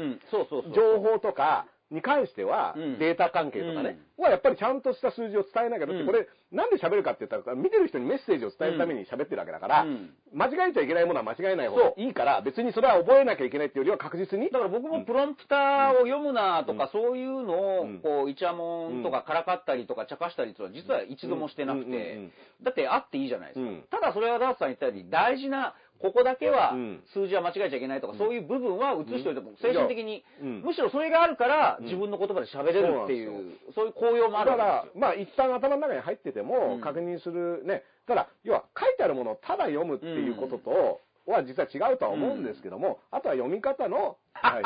[0.74, 2.98] 情報とかに関しては、うん。
[2.98, 10.14] データ関係とかね、はやっぱりちゃんとした数字を伝えなきゃ、だってこれ、なんで喋るかって言ったら、見てる人にメッセージを伝えるために喋ってるわけだから、うん。
[10.32, 14.50] 間違えちゃいけないものは間違えない方がいいから、別にそれは覚えなきゃいけないっていうよりは確実に。
[14.50, 22.30] だから僕もプロンプターを読むなとか、そういうのをうん、こう、イチャモンとかからかったりとか、茶化したりっていうのは、実は一度もしてなくて、
[22.62, 23.66] だってあっていいじゃないですか。
[23.66, 23.84] うん。
[23.90, 34.62] ただそれはダースさん言ったように、大事な、ここだけはうん数字は間違えちゃいけないとか、そういう部分は映しておいても、精神的にうん、むしろそれがあるから、自分の言葉で喋れるっていそうそういう効用もあるだか。
[34.64, 37.82] らまあ一旦頭の中に入っててもうん確認するね。
[38.06, 44.60] ただ、要は書いてあるものをただ読むっていうことと、は実は違うとは思うんですけども、あとは読み方の、 は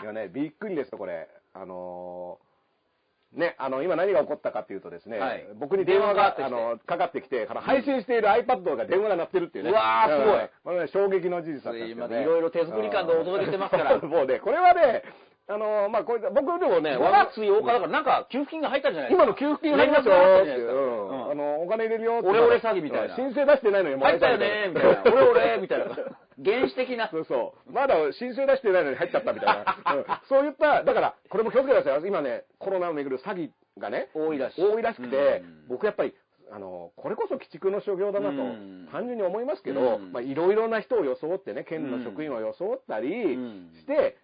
[0.00, 0.02] い。
[0.02, 1.28] いやね、びっくりですよ、これ。
[1.54, 2.46] あのー
[3.36, 5.46] ね、あの、今何が起こったかっていうとですね、はい。
[5.60, 9.70] 僕に電話が、あの、かかってきて、あの配信している iPad が電話が鳴ってるっていうね。
[9.70, 10.48] うわーすごいうん。
[10.64, 12.06] これね、衝撃の事実だったんですね。
[12.06, 13.98] 今いろいろ手作り感でお届けしてますから。
[14.00, 15.02] もうね、これはね、
[15.48, 19.24] あのーまあ、これ、僕でもね、5月8日だから、なんか給付金が入ったんじゃないですか。
[19.24, 22.28] 今の給付金入りますようんあの、お金入れるよって。
[22.28, 25.02] オレオレ詐欺みたいな申請出してないのに入ったよねみたいな。
[25.04, 25.86] 俺俺みたいな。
[26.44, 27.08] 原始的な。
[27.10, 27.72] そうそう。
[27.72, 29.94] まだ申請出してないのに入っちゃったみたいな。
[29.94, 32.08] うんそういった、だから、これも気をつけてください。
[32.08, 36.14] 今ね、コロナをめぐる詐欺がね、多いらしい多いらしくてうん、僕やっぱり、
[36.50, 44.16] あの、これこそ鬼畜の所業だなとうん、単純に思いますけどうん、まあ、いろいろな人を装ってね、県の職員を装ったりうんして、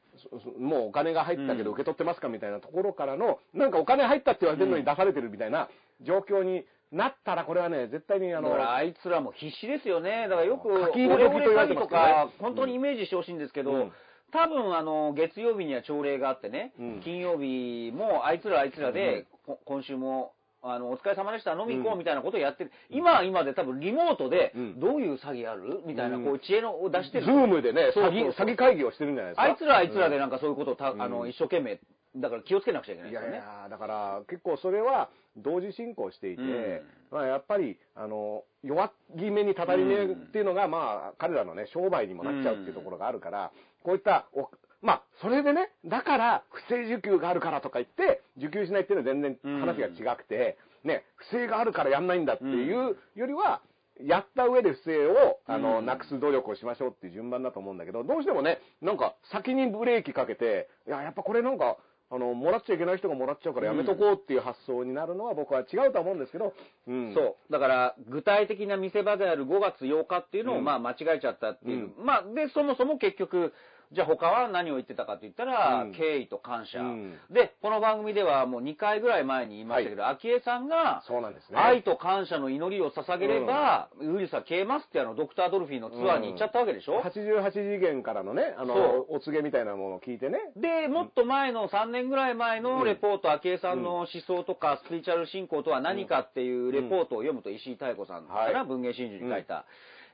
[0.59, 5.69] もうお金が入ったけどうん受け取ってますかみたいなところからの、なんかお金入ったって言われてるのうんに出されてるみたいな
[6.01, 10.29] 状況になったら、これはね、絶対にあのだか、らあいつらも必死ですよね。
[10.29, 13.93] だからよく、書き入れ詐欺とか、本当にイメージしてほしいんですけど、うん。
[14.31, 17.01] 多分あの、月曜日には朝礼があってね、うん。
[17.03, 21.99] 金曜日もあいつらあいつらで、こ今週も、あの、お疲れ様でした、飲み行こううん。
[21.99, 22.73] みたいなことをやってる。
[22.91, 25.81] 今は今で多分リモートでうん、どういう詐欺ある？
[25.87, 26.25] みたいな、うん。
[26.25, 27.25] こう知恵のを出してる。
[27.25, 29.43] ズームでね、詐欺、詐欺会議をしてるんじゃないですか。
[29.43, 31.03] あいつらはあいつらでなんかそういうことをた、うん。
[31.03, 31.81] あの、一生懸命、
[32.17, 33.37] だから気をつけなくちゃいけないいですよね。
[33.37, 36.83] やいや、だから結構それは同時進行していて、うん。
[37.11, 44.51] まあやっぱり、あの、弱気めにたたりめっていうのが、まあ彼らのね、商売にもなっちゃうっていうところがあるから、こういったお、
[44.83, 53.63] まあ、それでね、だから、不正受給があるからとか言って、受給しないっていうのは全然話が違くて、ね、不正があるからやんないんだっていうよりは、
[54.01, 55.87] やった上で不正を、あの、うん。
[55.87, 61.77] なくす努力をしましょうっていう順番だと思うんだけど、どうしてもね、なんか先にブレーキかけて、いや、やっぱこれなんか、
[62.15, 66.53] あの、もらっちゃいけない人がもらっちゃうからやめとこうっていう発想になるのは僕は違うとは思うんですけど、
[66.87, 67.15] うん。
[67.15, 67.53] そう。
[67.53, 71.91] だから、具体的な見せ場である5月8日っていうのを、うんまあ、間違えちゃったっていう。
[72.05, 73.55] まあ、で、そもそも結局、
[73.93, 75.93] じゃあ他は何を言ってたかって言ったら、うん。
[75.93, 77.15] 敬意と感謝、うん。
[77.31, 81.59] で、この番組ではもう2回ぐらい前に言いましたけど、昭恵さんが、そうなんですね。
[81.59, 90.39] 愛と感謝の祈りを捧げれば、ウイルスは消えますってあの、ドクター・ドルフィーのツアーに行っちゃったわけでしょ、88次元からのね、あのそ、お告げみたいなものを聞いてね。
[90.57, 98.27] で、もっと前の3年ぐらい前のレポート、昭恵さんの思想とかスピリチュアル信仰とは何かっていうレポートを読むと石井妙子さん。
[98.27, 99.67] かな、はい文芸真珠に書いた。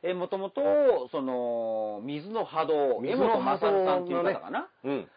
[0.02, 4.68] え、もともと、その、水の波動、江本正さんっていう方かな。
[4.84, 5.08] うん。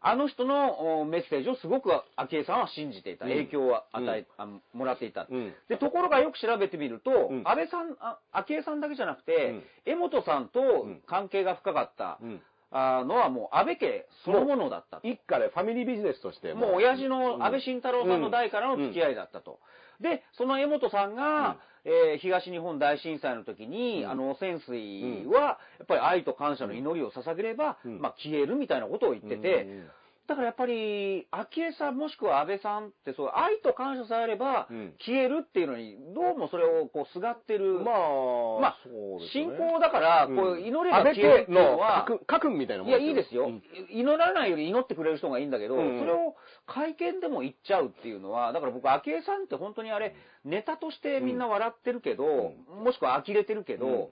[0.00, 3.24] あの人のおメッセージをすごく昭恵さんは信じていた。
[3.24, 5.26] うん影響を与え、あもらっていた。
[5.28, 15.08] うんで、ところがよく調べてみると、うん安倍さん、あ昭恵さんだけじゃなくて、うん江本さんとん関係が深かった、うんあのはもう安倍家そのものだったと。
[15.08, 19.58] 一家でファミリービジネスとしてもう親父の安倍晋太郎さんの代からの付き合いだったと。
[20.00, 21.56] で、その江本さんが、
[21.88, 24.10] えー東日本大震災の時に、うん。
[24.10, 28.00] あの汚染水は、やっぱり愛と感謝の祈りを捧げれば、うん。
[28.00, 29.90] まあ消えるみたいなことを言ってて、うん
[30.28, 37.80] だからやっぱり、昭恵さんもしくは安倍さんって、そう、愛と感謝さえあればうん、消えるっていうのに、どうもそれをこう、すがってる。
[37.80, 40.36] まあ、まあそうです信ね仰だから、うん。
[40.36, 43.62] こう、祈れば消えるっていうのは、家訓家訓みたいなもんいや、いいですよ、うん。
[43.90, 45.98] 祈らないより祈ってくれる人がいいんだけど、うん。
[45.98, 46.36] それを
[46.66, 50.14] 会見でも言っちゃうっていうのは、だから僕、昭恵さんって本当にあれ、
[50.44, 52.52] ネタとしてみんな笑ってるけど、
[52.84, 54.08] もしくは呆れてるけど、うん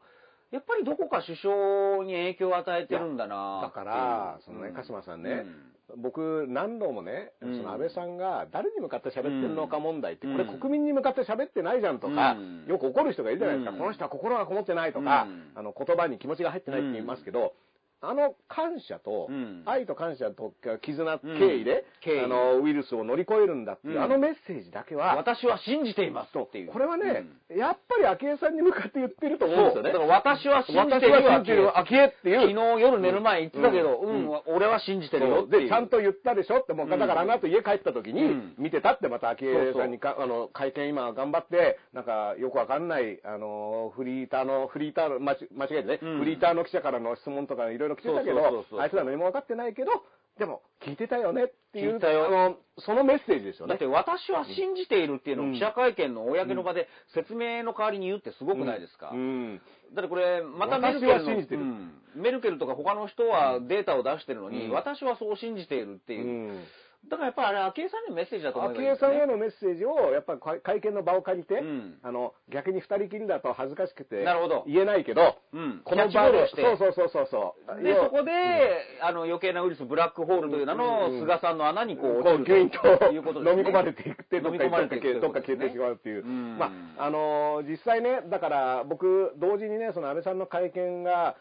[0.50, 5.44] やっぱりどこか首相に影響を与えてるんだなだから、そのね、鹿島さんね、
[5.96, 7.56] 僕、何度もね、うん。
[7.56, 10.36] その安倍さんが誰に向かって喋ってるのか問題って、うん。
[10.36, 12.66] これ国民に向かって喋ってないじゃんとか、うん。
[12.66, 13.78] よく怒る人がいるじゃないですか、うん。
[13.78, 15.52] この人は心がこもってないとか、うん。
[15.54, 17.54] あの言葉に気持ちが入ってないって言いますけど、
[18.02, 19.62] あの感謝と、うん。
[19.64, 22.20] 愛と感謝と絆、うん敬意で、敬意。
[22.20, 24.02] あのウイルスを乗り越えるんだっていう、うん。
[24.02, 26.72] あのメッセージだけは、私は信じていますっていう。
[26.72, 27.56] これはね、うん。
[27.56, 29.76] やっぱり昭恵さんに向かって言ってると思うんです。
[29.78, 29.92] よね。
[29.92, 32.40] だから私は信じてるよ昭恵っていう。
[32.40, 34.26] 昨日夜寝る前言ってたけど、ううん。
[34.26, 35.46] ん、俺は信じてるよ。
[35.46, 46.18] で、ちゃんと言ったでしょって、もう、だからあの後家帰った時にうん、見てたってまた昭恵さんにか、あの、会見今頑張って、なんかよくわかんない、あの、フリーターの、フリーターの、間違間違えてね、うん。
[46.18, 49.92] フリーターの記者からの質問とかいろいろ来てたけどあいつら何も分かってないけど、
[50.38, 52.26] でも、聞いてたよねっていう、聞いたよ。
[52.26, 53.70] あの、そのメッセージですよね。
[53.70, 53.86] だって。
[53.86, 55.50] 私は信じているっていうのうん。
[55.52, 59.62] を記者会見の公の場で説明の代わりに言うってすごくないですか、うん。
[59.94, 61.62] だってこれ、またメルケルの私は信じてる。
[61.62, 62.02] うん。
[62.16, 64.72] メルケルとか他の人はデータを出してるのに、うん。
[64.72, 66.16] 私はそう信じているってう。
[66.18, 66.52] いう。
[66.52, 66.64] ん。
[67.08, 75.82] だからやっぱりあれ、昭恵さんにのメッセージだと思います、昭恵さんへのメッセージを、やっぱり会会見の場を借りて、うんあの、逆に二人きりだと恥ずかしくて、なるほど言えないけど、うん。
[75.84, 76.48] この場で。
[76.48, 77.82] そうそうそうそうそう。
[77.82, 78.32] で、要そこで、
[79.00, 83.62] あの、余計なウイルス、ブラックホールという名のうん菅さんの穴にこう、こう、落ちるとということです、ね。
[83.62, 86.24] 飲み込まれていくって、どっか飲み込まれていくどっか消えてしまうっていう。
[86.24, 91.36] うんまあ、あのー実際ね、だから僕、同時にね、その安倍さんの会見が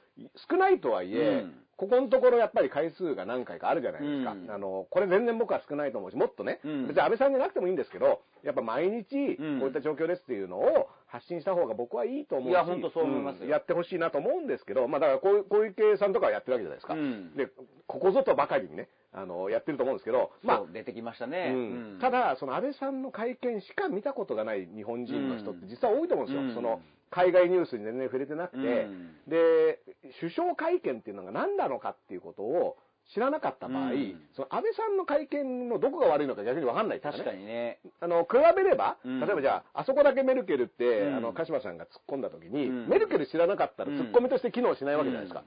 [0.49, 4.31] 少ないとはいえ、うんここのところやっぱり回数が何回かあるじゃないですか。
[4.31, 4.49] うん。
[4.49, 6.87] あの、これ全然僕は少ないと思うし、もっとね、うん。
[6.87, 9.59] 別に安倍さんじゃなくてもいいんですけど、やっぱ毎日、うん。
[9.59, 13.47] こういった状況ですっていうのを発信した方が僕はいいと思うし、いや本当そう思いますよ。
[13.47, 16.93] んやってほしいなと思うんですけど、まあだからこう小池さんとかはやってるわけじゃないですか。
[16.93, 17.35] うん。
[17.35, 17.49] で、
[17.87, 21.51] ここぞとばかりにね、あの、やってると思うんですけど、まあ出てきましたね。
[21.53, 21.93] うん。
[21.93, 21.99] うん。
[21.99, 26.41] ただ、その安倍さんの会見しか見たことがない日本人の人って実は多いと思うんですよ。
[26.41, 26.53] うん。
[26.53, 29.15] その海外ニュースに全然触れてなくて、うん。
[29.27, 29.79] で、
[30.19, 32.77] 首相会見っていうのが何なのかっていうことを
[33.13, 34.21] 知らなかった場合、うん。
[34.35, 37.01] その安倍さんの会見のどこが悪いのか逆に分かんない。
[37.01, 37.79] 確かにね。
[37.99, 39.19] あの、比べれば、うん。
[39.19, 41.15] 例えばじゃあ、あそこだけメルケルって、うん。
[41.17, 42.87] あの、鹿島さんが突っ込んだ時に、うん。
[42.87, 43.99] メルケル知らなかったらうん。
[43.99, 45.43] 突っ込みとして機能しないわけじゃないですか。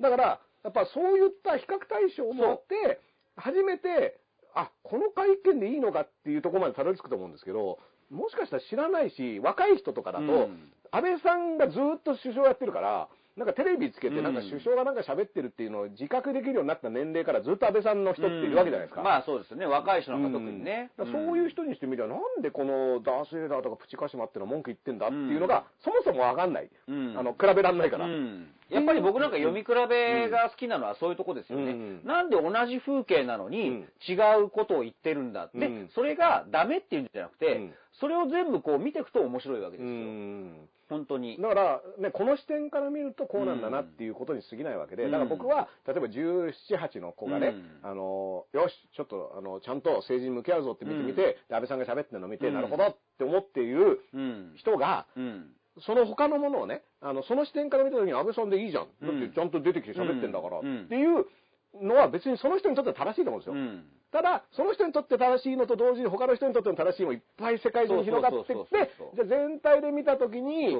[0.00, 3.00] だから、やっぱそういった比較対象を持って、
[3.36, 4.18] 初めて、
[4.54, 7.78] あ、この会見でいいのかっていうところまでたどり着くと思うんですけど、
[8.10, 19.00] もしかしたら知らないし、若い人とかだと、うん安倍さんがずっと首相やってるから、なんかテレビつけて、うんなんか首相がなんか喋ってるっていうのを自覚できるようになった年齢からずっと安倍さんの人っているわけじゃないですか。
[19.00, 19.64] うんまあそうですね。
[19.64, 20.90] 若い人なんか特にね。
[20.98, 26.70] うんそういう人にしてみれば、なんでこのダース・レーダーとかプチカシマっていうのは文句言ってんだっていうのが、そもそもわかんない。
[26.88, 28.06] うんあの、比べらんないから。
[28.06, 31.70] うんやっぱり僕なんか読み比べが好きなのはそういうとこですよね。
[31.70, 40.68] うんなんで同じ風景なのにうん違うことを言ってるんだって、うんそれがダメっていうんじゃなくて、うんそれを全部こう見ていくと面白いわけでうすよ。
[40.94, 40.98] ん。
[40.98, 41.36] 本当に。
[41.40, 54.52] だから、ね、この視点から見るとこうなんだなっていうことに過ぎないわけで、うんだから僕は、例えば17、8の子がね、うんあの、よし、ちょっと、あの、ちゃんと政治に向き合うぞって見てみて、安倍さんが喋ってるのを見て、うんなるほどって思っているうん。
[54.56, 55.52] 人が、うん。
[55.80, 58.86] その他のものをね、あの、その視点から見たときに安倍さんでいいじゃん。
[59.00, 61.26] だってちゃんと出てきて喋ってんだから、うんっていう
[61.74, 63.52] のは別にその人にとっては正しいと思うんですよ。
[63.54, 63.84] うん。
[64.10, 70.74] ただ、その人にとって正しいのと同時に他の人にとっても正しいもいっぱい世界中に広がってきてじゃあ全体で見たときに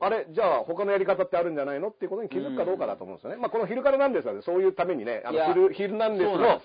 [0.00, 3.36] あれ、じゃあ他のやり方ってあるんじゃないのっていうことに気づくかどうかだと思うんですよね。
[3.36, 6.60] まあこのヒルカルなんですがね、そういうためにね、あのヒル、ヒルなんですの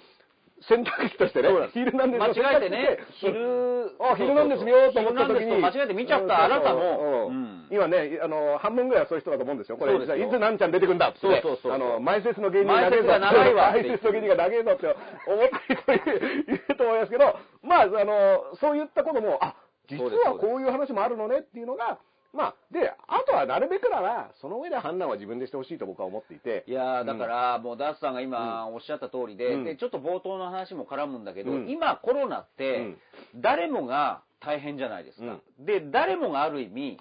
[0.68, 2.22] 選択肢としてねヒルなんです。
[2.22, 5.62] 間違えてね、として昼、あ、ヒルなんです見ようと思った時に。
[5.62, 7.32] 間違えて見ちゃったあなたも、
[7.72, 9.78] 今ね、あの、半分ぐらいはそういう人だと思うんですよ。
[9.78, 11.40] これ、いつなんちゃん出てくんだって、ね。
[11.42, 11.72] そうそうそう。
[11.74, 13.72] あの、前説の芸人が長いわ。
[13.72, 14.88] 前説の芸人が長えぞって
[15.28, 16.00] 思ってる
[16.46, 19.56] 人いると思いますけど、まあ、あの、そういったことも、あ、
[19.88, 22.00] 実はこういう話もあるのねっていうのが、
[22.32, 26.64] まあ、で、あとはなるべくなら、その上で判断は自分でしてほしいと僕は思っていて。
[26.68, 29.64] いやーだから、もうダースさんが今おっしゃった通りで、うん。
[29.64, 31.70] で、ちょっと冒頭の話も絡むんだけど、うん。
[31.70, 32.98] 今コロナっうてん、
[33.36, 35.40] 誰もが大変じゃないですか。
[35.60, 37.00] で、誰もがある意味、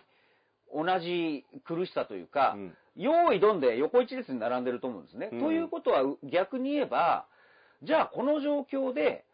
[0.74, 2.76] 同じ苦しさというか、うん。
[2.96, 5.28] 用意どんで横一列に並んでると思うんですね。
[5.32, 5.40] うん。
[5.40, 7.26] ということは逆に言えば、
[7.82, 9.24] じゃあこの状況で、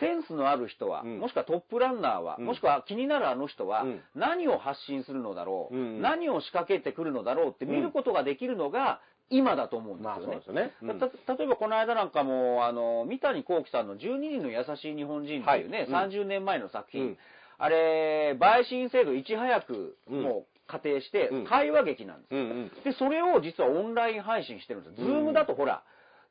[0.00, 10.26] センスのある人は、うんもしくはトップランナーは、うんもしくは気になるあの人は、うん何を発信するのだろう、うん何を仕掛けてくるのだろうって見ることができるのが今だと思うんですまあよね。
[10.26, 10.72] そうですよね。
[10.82, 17.18] うんた例えばこの間なんかも、あの、三谷幸喜さんの12人の優しい日本人っていうね、はい30年前の作品、うん
[17.60, 22.40] あれ、陪審制度いち早くうんもう仮定してうん、会話劇なんですよ。
[22.40, 22.68] うんうん。
[22.84, 25.06] で、それを実はオンライン配信してるんですよ。
[25.06, 25.82] ズームだとほら、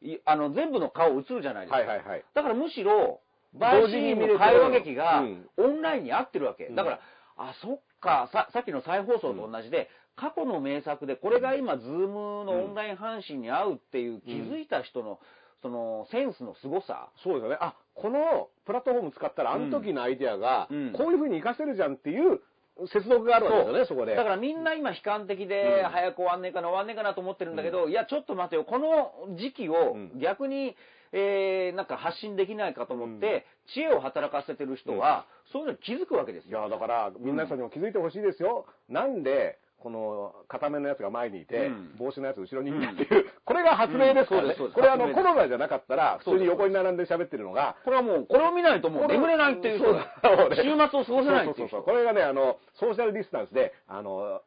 [0.02, 1.78] いあの、全部の顔映るじゃないですか。
[1.78, 2.24] はいはいはい。
[2.34, 3.20] だからむしろ、
[3.54, 5.50] 同時に見れて審員の会話劇がうん。
[5.58, 6.66] オンラインに合ってるわけ。
[6.66, 6.76] うん。
[6.76, 7.00] だから、
[7.38, 15.20] あ、そっか、さっきの再放送と同じで、過去の名作で、これが今、ズームのオンライン配信に合うっていう気づいた人の、
[15.62, 17.10] その、センスの凄さ。
[17.24, 17.58] そうですよね。
[17.62, 22.42] あ、このプラットフォーム使ったら、あの時のアイデアがうん、こういう風に活かせるじゃんっていう
[22.88, 24.16] 接続があるわけですよね、そこで。
[24.16, 25.90] だからみんな今悲観的で、うん。
[25.90, 30.20] 早く終わんねえかな、終わんねえかなと思ってるんだけど、いや、ちょっと待てよ、この時期をうん。
[30.20, 30.76] 逆に、
[31.12, 36.60] えーなんか発信できないかと思って、知恵を働かせてる人は、そういうのに気づくわけですよ。
[36.60, 38.65] いや、だから、皆さんにも気づいてほしいですよ。
[38.89, 41.96] なんで、この、固めのやつが前にいて、うん。
[42.00, 44.56] 帽子のやつ後ろにいるんだっていう、 これが発明ですからね。
[44.60, 44.72] うん。
[44.72, 51.84] これあの、コロナじゃなかったら、普通に横に並んで喋ってるのが、これはもう、これを見ないともう眠れないっていう、そうだ 週末を過ごせないっていうそそうそう。
[51.84, 54.41] これがね、あの、ソーシャルディスタンスで、あの、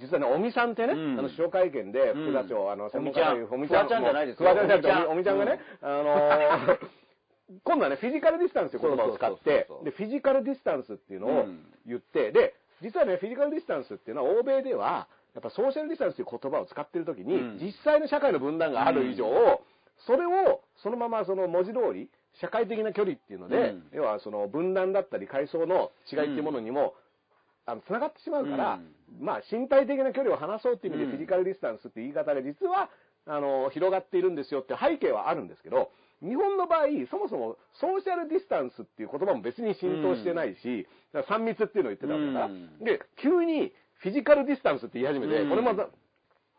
[0.00, 1.18] 実はね、尾身さんってね、うん。
[1.18, 2.24] あの、首相会見で、うん。
[2.26, 3.48] 副座長、あの、おみちゃん。
[3.88, 4.54] ちゃんじゃないですよ。
[4.54, 5.10] ちゃんじゃなくて、おみちゃん。
[5.10, 6.78] おみちゃんがね、あの、
[7.64, 11.66] 今度はね、フィジカルディスタンスという言葉を使ってで、フィジカルディスタンスっていうのをうん。
[11.86, 17.58] 言って、で、実はね、フィジカルディスタンスっていうのは、欧米では、やっぱソーシャルディスタンスという言葉を使ってるときに、うん。
[17.60, 19.26] 実際の社会の分断がある以上、
[20.06, 23.88] それをそのままその文字通り、社会的な距離っていうので、うん。
[23.92, 26.94] 要はその分断だったり階層の違いっていうものにも、
[27.66, 28.80] あの、繋がってしまうから、
[29.20, 31.10] まあ、身体的な距離を離そうっていう意味で、うん。
[31.12, 32.90] フィジカルディスタンスって言い方が実は、
[33.26, 35.90] あの、広がっているんですよって背景はあるんですけど、
[36.22, 42.78] 日本の場合、そもそもソーシャルディスタンスっていう言葉も別に浸透してないし、だから3密っていうのを言ってたわけだから、うん。
[42.78, 45.50] で、急にフィジカルディスタンスって言い始めて、うん。
[45.50, 45.88] これまた、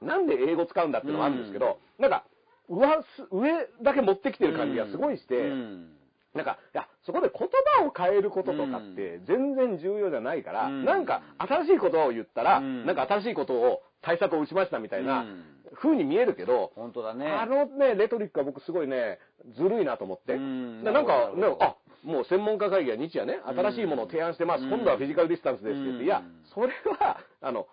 [0.02, 2.26] なんで英語使うんだっていうのもあるんですけど、なんか、
[2.70, 5.90] 上す、上だけ持ってきてる感じがすごいして、うん
[6.34, 7.48] なんか、いや、そこで言
[7.80, 10.86] 葉を変えることとかって全然重要じゃないから、うん。
[10.86, 12.86] なんか新しいことを言ったら、うん。
[12.86, 15.44] なんか新しいことを対策を打ちましたみたいなうん。
[15.76, 17.28] 風に見えるけど、本当だね。
[17.28, 19.20] あのね、レトリックは僕すごいね、
[19.56, 20.34] ずるいなと思って。
[20.34, 20.84] うん。
[20.84, 24.64] でなんかね、あ、もう専門家会議は日夜ね、新しいものを提案してます。
[24.64, 24.70] うん。
[24.70, 26.06] 今度はフィジカルディスタンスですって言って、うん。
[26.06, 26.22] いや、
[26.54, 26.68] それ
[27.00, 27.68] は、あの、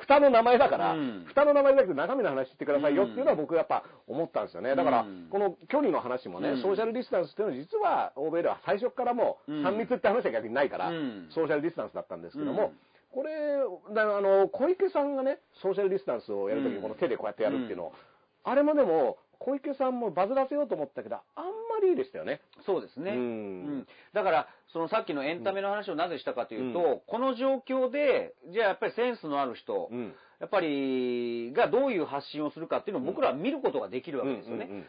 [0.00, 1.24] 蓋の名前だから、うん。
[1.26, 4.74] 蓋の名前じゃなくて中身の話してくださいよっていうのは僕やっぱ思ったんですよね。
[4.74, 6.62] だからうん、この距離の話もね、うん。
[6.62, 9.66] ソーシャルディスタンスっていうのは実は欧米では最初からもううん。
[9.66, 11.28] 3密って話は逆にないから、うん。
[11.30, 12.72] ソーシャルディスタンスだったんですけども、うん。
[13.10, 17.84] これ、だあの、小池さんがね、ソーシャルディスタンスをやるときうんにこの手でこうやってやるっていうの。
[17.84, 17.92] を、
[18.44, 21.44] あれもでも、小池さんもバズらせようと思ったけど、あん
[21.80, 22.40] まりでしたよね。
[22.66, 23.12] そうですね。
[23.12, 23.20] うんう
[23.78, 30.14] んだから、そのさっきのエンタメの話をなぜしたかというと、うこの状況で、じゃあやっぱりセンスのある人、うん。
[30.40, 34.86] やっぱり、がどういう発信をするかっていうのを僕らは見ることができるわけですよね。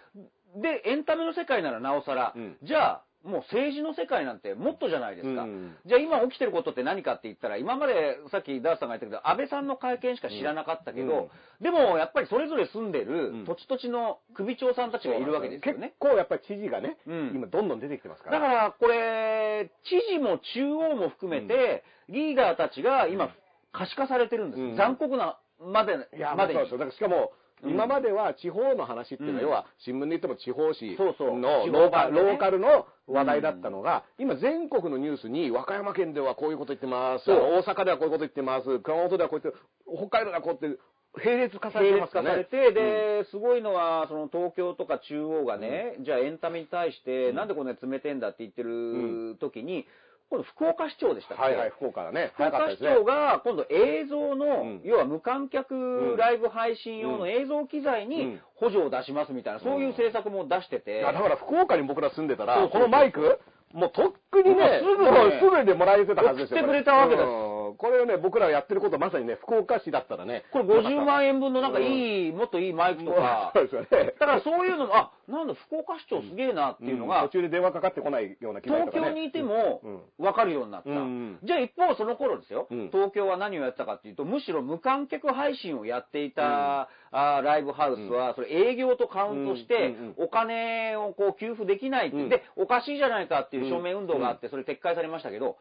[0.56, 5.44] で、エンタメの世界ならなおさら、うんじゃあ、もう政治の世界なんてもっとじゃないですか。
[5.44, 11.30] うんじゃあ今起きてることって何かって言ったら、今までさっきダースさんが言ったけど、安倍さんの会見しか知らなかったけど、うん
[11.64, 15.96] でもやっぱりそれぞれ住んでるうん土地土地の首長さんたちがいるわけですよね結。
[16.00, 18.40] 構やっぱり知事がね、うん今どんどん出てきてますから。
[18.40, 23.30] だから、これ、知事も中央も含めて、リーダーたちが今、
[23.74, 24.62] 可視化されてるんです。
[24.62, 26.80] うん残酷なまで、いや、までにそう。
[26.80, 29.44] だからしかも、うん今までは地方の話っていうのは、うん。
[29.44, 30.92] 要は新聞で言っても地方紙
[31.42, 40.78] の地ローカルの話題だったのが、今全国のニュースに和歌山県ではこういうこと言ってます、大阪ではこういうこと言ってます、熊本ではこう言って、北海道ではこうって、
[41.18, 42.28] 並列化されて並列ますかね。
[42.30, 47.36] 化されて、で、すごいのは、その東京とか中央がね、じゃあエンタメに対して、うん。
[47.36, 49.88] なんでこんなに詰めてんだって言ってる時に、
[50.30, 51.44] 今度福岡市長でしたっけ？
[51.44, 52.32] はいはい、福岡だね。
[52.36, 52.78] 福岡市。
[52.78, 54.82] 長が今度映像の、うん。
[54.84, 58.42] 要は無観客ライブ配信用の映像機材にうん。
[58.56, 63.40] 補助を出しますみたいな、そういう政策も出してて、だから福岡に僕ら住んでたら、このマイク、
[63.74, 65.06] もうとっくにね、すぐ
[65.40, 66.58] すぐでもらえてたはずですよ。
[66.60, 67.49] 送ってくれたわけですうん
[67.80, 70.44] これをね、僕らやってることまさにね、福岡市だったらね。
[70.52, 73.88] これ50万円円分のなんかいい、もっといいマイクとか、そうですよね。
[74.20, 79.00] だからそういうのも、あ、なんだ、福岡市長すげえなっていうのが、途中で電話かかってこないような機材とかね。
[79.00, 80.02] 東京にいてもうん。
[80.18, 80.90] 分かるようになった。
[80.90, 81.40] うんうん。
[81.44, 82.90] じゃあ一方その頃ですよ、うん。
[82.92, 92.30] 東京は何をやってたかっていうと、むしろ無観客配信をやっていた、あーライブハウスは、それ営業とカウントしてうんうん、お金をこう給付できないって、うん。
[92.30, 95.58] で、おかしいじゃないかっていう署名運動があって、それ撤回されましたけど、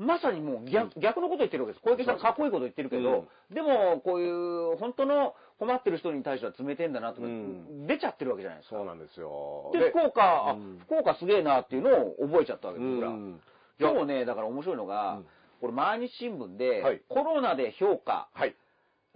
[0.00, 1.82] まさにもう逆逆のこと言ってるわけです。
[1.84, 8.76] 小池さんかっこいいこと言ってるけど、でもこういう本当の困ってる人に対しては冷てんだなとか、うん出ちゃってるわけじゃないですか。
[8.76, 9.70] そうなんですよ。
[9.74, 13.08] で、福岡、福岡すげえなっていうのを覚えちゃったわけです、僕ら。
[13.08, 13.40] うん
[13.78, 15.26] 今日ね、だから面白いのが、うん
[15.60, 18.56] これ毎日新聞で、はいコロナで評価、はい。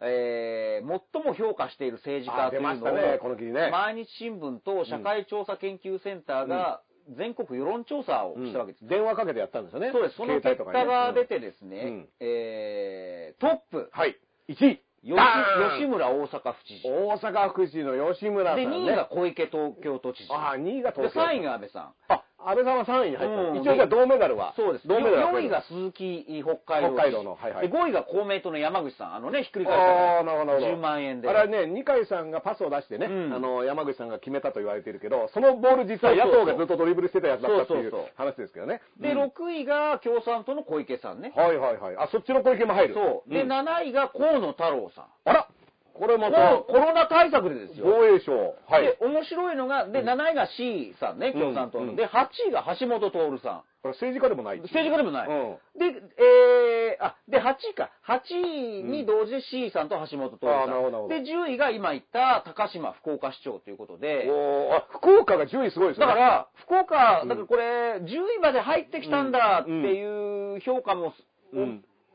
[0.02, 3.70] えー最も評価している政治家というのを、ね、ね。
[3.70, 6.82] 毎日新聞と社会調査研究センターが
[7.16, 8.82] 全国世論調査をしたわけです。
[8.82, 9.90] うん電話かけてやったんですよね。
[9.92, 10.16] そうです。
[10.16, 14.16] その結果が出てですね、うんえートップ、はい。
[14.48, 14.80] 1位。
[15.04, 16.88] 吉村大阪府知事。
[16.88, 18.76] 大阪府知事の吉村さん、で、ね。
[18.76, 20.32] 2位が小池東京都知事。
[20.32, 21.20] ああ、2位がで、東京。
[21.20, 21.94] 3位が安倍さん。
[22.08, 23.42] あ、安倍さんは3位に入った。
[23.42, 24.54] うん一応じゃあ銅メダルは。
[24.56, 24.88] そうです。
[24.88, 29.14] 銅メダルは4位が鈴木北海道北海道のはいはいで、5位が公明党の山口さん。
[29.14, 30.72] あのね、ひっくり返ったなるほど、なるほど。
[30.74, 31.28] 10万円で。
[31.28, 38.80] あれはね、二階さんがパスを出してね、うんあの、山口さんが決めたと言われているけど、そのボール実は野党がずっとドリブルしてたやつだったっていう話ですけどね。
[39.00, 41.32] で、うん6位が共産党の小池さんね。
[41.36, 41.96] はいはいはい。
[41.96, 42.94] あ、そっちの小池も入る。
[42.94, 43.30] そう。
[43.30, 45.04] で、ん7位が河野太郎さん。
[45.24, 45.48] あら
[45.94, 47.86] これまたコロナ対策でですよ。
[47.86, 48.32] 防衛省。
[48.66, 51.90] はいで。、面白いのが、で、うん7位が C さんね、共産党の。
[51.90, 53.62] うんで、8位が橋本徹さん。
[53.82, 54.60] これ政治家でもない。
[54.60, 55.28] 政治家でもない。
[55.28, 57.90] うんで、えー、あ、で、8位か。
[58.08, 66.06] 8位に同時で C さんと橋本徹さあーなるほどで、10位が今言った高島福岡市長ということで、おーあ、福岡が10位すごいですね。
[66.06, 71.12] だから、福岡、うんだからこれ、10位まで入ってきたんだっていう評価も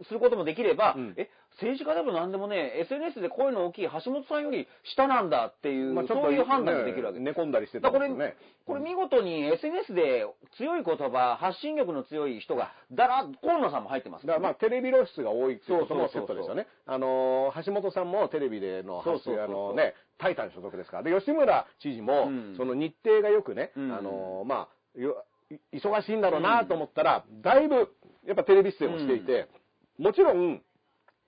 [0.07, 7.23] す,、ることもできれば、うんえ、政治家でも何でもね、SNS で声の大きい橋本さんより下なんだっていう、まあちょっとそういう判断ができるわけです。
[7.23, 8.35] ね寝込んだりしてただからこれ。
[8.65, 16.67] これ見事に SNS で強い言葉、発信力の強い人が、だら、河野さんも入ってますだからまあテレビ露出が多いっていうこともセットですよね。
[16.85, 21.03] あのー橋本さんもテレビでの発そうそうそうそうあのね、タイタン所属ですから。
[21.03, 24.67] で、吉村知事も、うんその日程がよくね、うんあのーまあ、
[25.73, 27.89] 忙しいんだろうなと思ったら、だいぶ、
[28.25, 29.47] やっぱテレビ出演をしていて、
[29.97, 30.61] もちろん、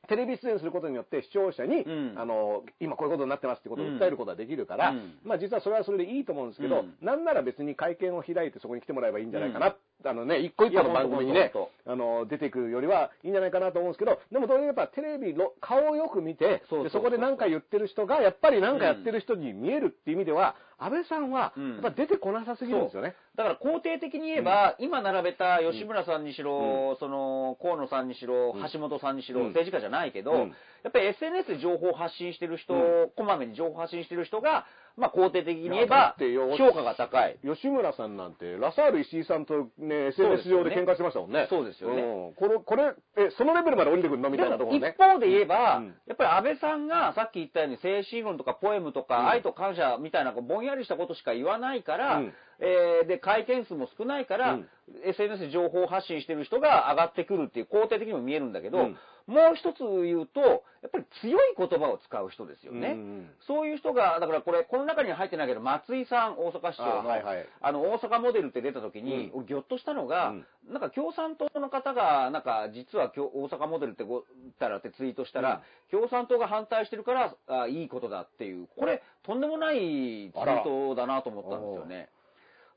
[0.08, 2.14] テレビ出演することによって視聴者に、うん。
[2.18, 5.14] あの、今こういうことになってますってことを訴えることができるから、うん。
[5.24, 6.96] まあ実はそれはそれでいいと思うんですけど、うん。
[7.02, 9.76] なんなら別に会見を開いてそこに来てもらえばいいんじゃないかな。
[10.04, 11.54] あのね、一個一個の番組にね
[11.86, 21.74] あの、出てくるよりはいいんじゃないかなと思うんですけど、でもそれやっぱテレビの顔をよく見て、そこで何か言ってる人が、やっぱり何かやってる人に見えるっていう意味では、安倍さんは、うん。
[21.74, 23.16] やっぱ出てこなさすぎるんですよね。
[23.36, 28.72] だから肯定的に言えば、今並べた吉村さんにしろ、その河野さんにしろ、うん。
[28.72, 29.48] 橋本さんにしろ、うん。
[29.48, 30.54] 政治家じゃないけど、うん
[30.84, 34.66] やっぱり SNS で情報を発信してる人、うこまめに情報発信してる人が、
[34.98, 36.16] まあ肯定的に言えば
[36.58, 37.40] 評価が高い。
[37.44, 41.48] 吉村さんなんて、ラサール石井さんとね、SNS 上で喧嘩してましたもんね。
[41.50, 42.02] そうですよね。
[42.02, 42.34] ん。
[42.34, 44.96] これ、これ、え、そのレベルまで降りてくるのみたいなところね。
[44.98, 44.98] 一。
[44.98, 45.96] 方で言えば、うん。
[46.08, 49.30] やっぱり安倍さんがさっき言ったように精神論とかポエムとか、うん。
[49.30, 54.68] 愛と感謝みたいなこうぼんやりしたことしか言わないから、うんえーで会見数も少ないから、うん。
[55.06, 58.98] SNS で情報発信してる人が上がってくるっていう肯定的にも見えるんだけど、うん。
[59.28, 60.42] もう一つ言うと、
[60.82, 62.90] やっぱり強い言葉を使う人ですよね。
[62.90, 67.46] うんうんそういう人が、だからこれ、この中には入ってないけど、松井さん、大阪市長の、あはいはい。
[67.62, 69.40] あの、大阪モデルって出た時に、うん。
[69.40, 70.46] 俺ぎょっとしたのが、うん。
[70.70, 74.24] なんか共産党の方が、なんか実は大阪モデルってごっ
[74.60, 82.10] たらってツイートしたら、共産党が反対してるからあいいことだっていう、これとんでもないツイートだなと思ったんですよね。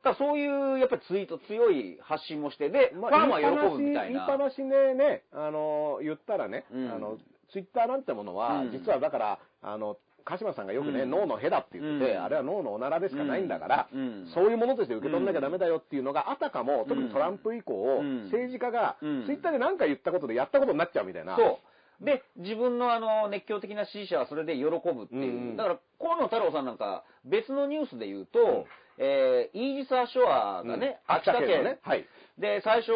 [0.04, 4.20] だそういうやっぱりツイート強い発信もして、で、まファンは喜ぶみたいな。
[4.20, 6.92] 言いっぱなしでね、あの、言ったらね、うん。
[6.92, 7.18] あの、
[7.52, 8.70] ツイッターなんてものは、うん。
[8.72, 11.10] 実はだから、あの、鹿島さんがよくね、うん。
[11.10, 12.22] 脳のヘだって言ってて、うん。
[12.22, 14.30] あれは脳のおならでしかないんだから、うん。
[14.34, 18.24] そういうものとして受け取んなきゃダメだよっていうのが、あたかも、特にトランプ以降、うん。
[18.24, 19.24] 政治家が、うん。
[19.26, 21.36] ツイッターで何か言ったことでやったことになっちゃうみたいな。
[21.36, 22.04] そう。
[22.04, 25.56] で、自分のあの、熱狂的な支持者はそれで喜ぶっていう。
[25.56, 28.66] だから、河野太郎さんなんか、別のニュースで言うと、
[28.98, 31.14] えー、イージス・アショアがね、うん。
[31.16, 31.78] 秋田県ね。
[31.82, 32.06] はい。
[32.38, 32.90] で、最初、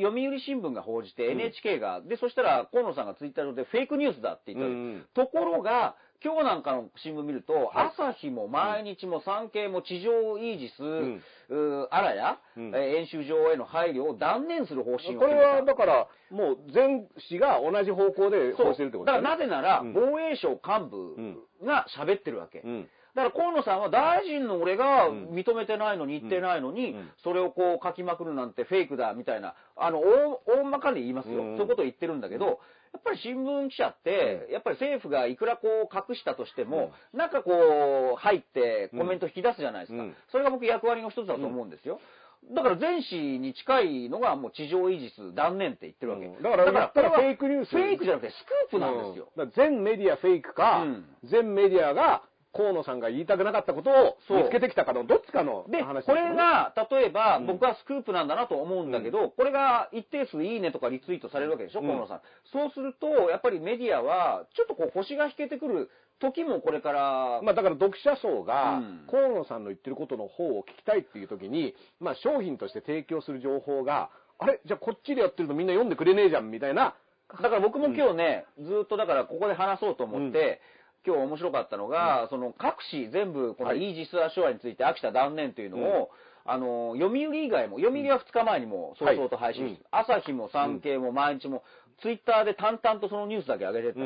[0.00, 7.92] 読売新聞が報じて、ん NHK が、で、そしたら、河野さんがツイッター上でフェイクニュースだって言ったうんところが、今日なんかの新聞見ると、はい。
[7.94, 11.22] 朝日も毎日も産経も地上イージス、ん。
[11.50, 12.68] うーあらや、うん。
[12.74, 19.92] えー演習場への配慮を断念する方針をこれは、だら、から、もう全紙が同じ方向でそう報じてるってことだからなぜなら、うん。
[19.92, 21.16] 防衛省幹部
[21.66, 22.60] が喋ってるわけ。
[22.60, 22.88] うん。
[23.16, 25.28] だから河野さんは大臣の俺がうん。
[25.30, 27.10] 認めてないのに言ってないのに、うん。
[27.24, 31.42] それをこう書きまくるなんてフェイクだみたいな、あの、大大まかに言いますよ。
[31.42, 31.56] うん。
[31.56, 32.52] そういうことを言ってるんだけど、や
[32.98, 37.30] っぱり新聞記者って、やっぱり政府がいくらこう隠したとしても、なん。
[37.30, 37.52] かこ
[38.14, 40.02] う入ってコメント引き出すじゃないですか。
[40.02, 40.14] うん。
[40.30, 42.00] それが僕役割の一つだと思うんですよ。
[42.54, 46.26] だから全紙に近いのがもう地上イージス断念って言ってるわけ。
[46.26, 46.42] うん。
[46.42, 47.70] だからやったらフェイクニュース。
[47.70, 48.34] フェイクじゃなくてス
[48.70, 49.32] クープなんですよ。
[49.36, 49.52] うん。
[49.56, 51.04] 全メディアフェイクか、うん。
[51.24, 52.22] 全メディアが
[52.56, 57.46] 河野さんが言いたくなかったことを見つけてきたかのどっちかので、話これが、例えば、うん。
[57.46, 61.86] 僕はスクープなんだなと思うんだけど、これが一定数いいねとかリツイートされるわけでしょ、うん。
[61.86, 62.20] 河野さん。
[62.52, 69.06] そうすると、やっぱりメディアは、ちょっとこう、星が引けてくる時もこれから、まあだから読者層がうん。
[69.10, 74.60] 河野さんの言ってることの方を聞きたいっていう時に、まあ商品として提供する情報が、あれ？
[74.66, 76.94] じゃあこっちでやってるとみんな読んでくれねえじゃんみたいな、
[77.42, 80.60] だから僕も今日ね、ずっとだからここで話そうと思って、
[81.04, 83.78] 今日面白かったのが、その各紙全部、このはい。
[83.78, 86.10] イージス・アショアについて秋田断念というのを、
[86.44, 91.64] あの、読売以外も、読売は2日前にも早々と配信して、朝日も産経も毎日も、
[92.02, 94.00] ツイッターで淡々とそのニュースだけ上げてった。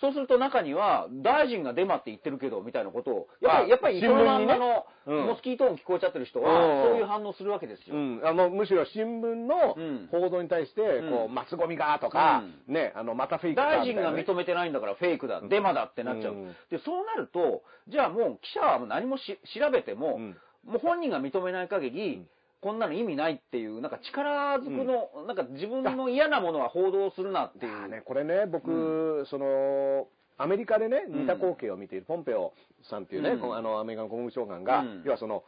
[0.00, 4.52] うんそうすると中には、大臣がデマって言ってるけど、みたいなことを、やっぱあり、やっぱり、新聞にね。
[4.54, 5.26] その漫画のうん。
[5.28, 6.44] モスキート音聞こえちゃってる人うん。
[6.44, 7.96] は、そういう反応するわけですよ。
[7.96, 10.08] うん、あのむしろ新聞のうん。
[10.10, 16.34] 報道に対して、こううんマスゴミがとか、ね、あのまたフェイクか大臣が認めてないんだからフェイクだ、デマだってなっちゃう。
[16.34, 16.46] うん。
[16.70, 20.36] で、そうなると、じゃあもう記者はもう何もし調べても、うん。
[20.66, 22.28] もう本人が認めない限り、うん
[22.66, 27.88] こんなの意味ないっていう、なんか力ずくの、なんか自分の嫌なものは報道するなっていう。
[27.88, 35.02] ね、これね、僕、その、アメリカでね、うん似た光景を見ているポンペオさんっていうね、あのアメリカの国務長官が、うん。
[35.04, 35.44] 要はその、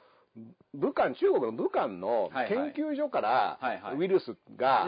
[0.75, 3.59] 武漢、中国の武漢の研究所から
[3.97, 4.87] ウイルスが、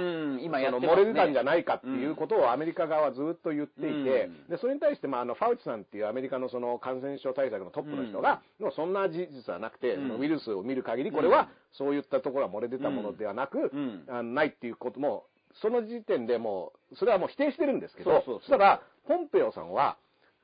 [0.78, 4.48] 漏れてたんじゃないかっていうことをアメリカ側はずっと言っていて、うん。
[4.48, 10.08] でそれに対して、まあ、あのファウチさんっていうアメリカのその感染症対策のトップの人が、でもそんな事実はなくて、うん。
[10.08, 14.04] そのウイルスを見る限り、これはそういったところは漏れ出たものではなく、うん。
[14.08, 15.24] あのないっていうことも、
[15.62, 19.96] その時点でもう、それはもう否定してるんですけど、そしたら、ポンペオさんは、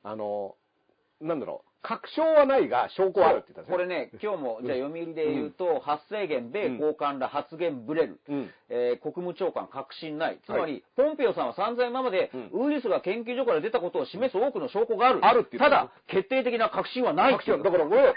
[0.03, 0.55] あの、
[1.21, 8.19] なんだろう、確証はないが証拠はあるって言ったんですこれね、今日も、じゃあ読売で言うと、発生源、米高官ら発言ブレる。
[8.27, 8.49] うん。
[8.67, 10.39] えー国務長官確信ない。
[10.45, 15.25] つまり、はいポンペオさんは散々今まで、うウイルスが研究所から出たことを示す多くの証拠がある。
[15.25, 18.13] あるってただ、決定的な確信はないっていだからこれ、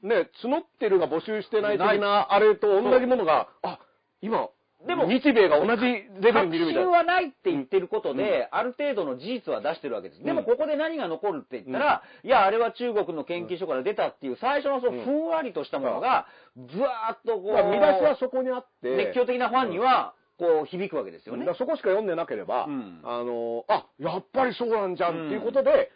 [0.02, 3.78] ね、募ってるが募集してない的なあれと同じものが、あ、
[4.22, 4.48] 今、
[4.86, 6.90] でも日米が同じレベル確にいるみたいな。
[6.90, 10.22] 信はないって言ってることで、ある程度の事実は出してるわけです。
[10.22, 15.04] でも、うんここで何が残るって言ったら、いや、あれは中国の研究所から出たっていう、最初のそのうん。
[15.04, 16.26] ふんわりとしたものが、
[16.56, 21.40] ずわーっとこう、まあ見出しはそこにあって、熱狂的なファンには、こう、響くわけですよね。
[21.40, 21.58] だから。
[21.58, 23.00] そこしか読んでなければ、うん。
[23.02, 25.90] あの、あ、やっぱりそうなんじゃんっていうことで、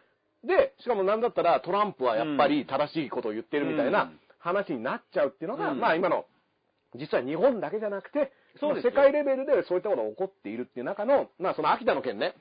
[0.45, 5.81] で、しかもなんだったらトランプはやっぱり正しいことを言ってるみたいな話になっちゃうっていうのが、うん。
[5.81, 6.25] まあ今の、
[6.97, 12.35] 実は日本だけじゃなくて、そう世界レベルでそういったことが起こっているっていう中の、まあその秋田の件ね、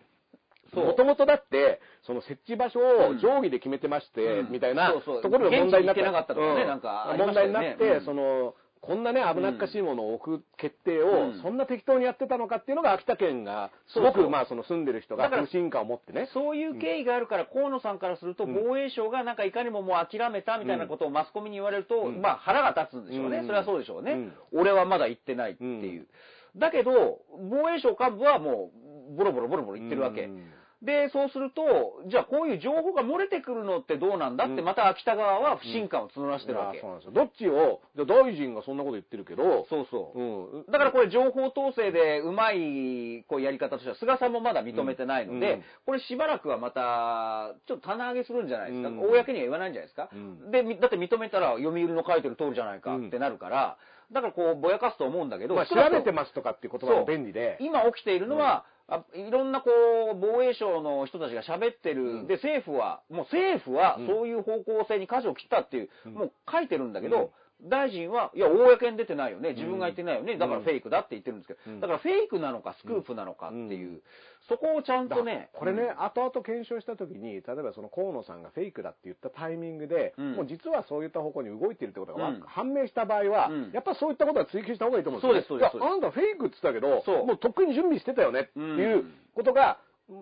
[0.74, 4.52] もともとだって、その設置場所を定規で決めてまして、うん。
[4.52, 6.02] みたいなところで問題になって。
[6.04, 8.06] なかったとかねうんなんかありま問題になって、うん。
[8.06, 16.30] その、こんなね、危なっかしいものを置く決定を、うんそんな適当にやってたのかっていうのが秋田県が、すごく、まあ、その住んでる人が不信感を持ってね。
[16.34, 23.40] そういう経緯があるから、河野さんからすると、うん防衛省がなんかいかにももう諦めたみたいなことをマスコミに言われると、うんまあ腹が立つんでしょうね。
[23.40, 24.12] うんそれはそうでしょうね。
[24.14, 26.08] うん俺はまだ言ってないっていう。
[26.56, 27.20] だけど、
[27.50, 28.72] 防衛省幹部はも
[29.12, 30.24] う、ボロボロボロボロ言ってるわけ。
[30.24, 30.44] うん
[30.82, 31.62] で、そうすると、
[32.08, 36.80] じゃあこういう情報が漏れてくるのってどうなんだって、うんまた秋田側は不信感を募らせてるわけ。
[36.80, 37.12] そうなんですよ。
[37.12, 40.20] どっちを、じゃあ大臣がそんなこと言ってるけど、そうそう。
[40.20, 40.66] うん。
[40.72, 48.90] だからこれ情報統制でうまいこうやり方としては、菅さんもまだ認めてないので、うんこれしばらくはまた、ちょっと棚上げするんじゃないですか？
[48.90, 50.10] うん公には言わないんじゃないですか？
[50.14, 53.78] うんで、みだって認めたら読売の書いてる通りじゃないかうんってなるから、
[54.14, 57.58] だからこうぼやかすと思うんだけど、まあ、調べてますとかっていう言葉も便利で。
[57.60, 59.70] 今起きているのは、あいろんなこ
[60.14, 62.28] う、防衛省の人たちが喋ってる、うん。
[62.28, 64.08] で、政府は、もう政府はうん。
[64.08, 66.14] そういう方向性に舵を切ったっていう、うん。
[66.14, 67.32] もう書いてるんだけど、
[67.62, 69.54] 大臣は、いや、公に出てないよね。
[69.54, 70.38] 自分が言ってないよね。
[70.38, 71.80] だからフェイクだって言ってるんですけど、うん。
[71.82, 74.02] だからフェイクなのかスクープなのかっていう、
[74.48, 80.36] そこをちゃんとね、これね、後々検証した時に、例えばその河野さんがフェイクだって言ったタイミングで、うん。
[80.36, 83.72] もう実はそういった方向に動いてるってことが判明した場合は、うん。
[83.74, 89.04] やっぱそういったことは追求した方がいいと思うんですよ、そうですそうですあんたフェイクって言ってたけど、もうとっくに準備してたよねっていう
[89.36, 89.80] ことが、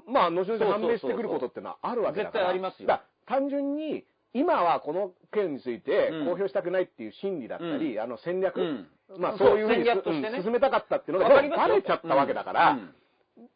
[0.08, 2.46] まあ、後々判明してくることっていうのはあるわけだから。
[2.46, 3.00] 絶対ありますよ。
[3.26, 6.26] 単純に、今はこの件についてうん。
[6.26, 8.88] 公表したくないっていう心理だったり、うあの戦略、うん。
[9.18, 9.92] まあそういうふうにね。
[9.92, 12.72] うん進めたかったっていうのがバレちゃったわけだから、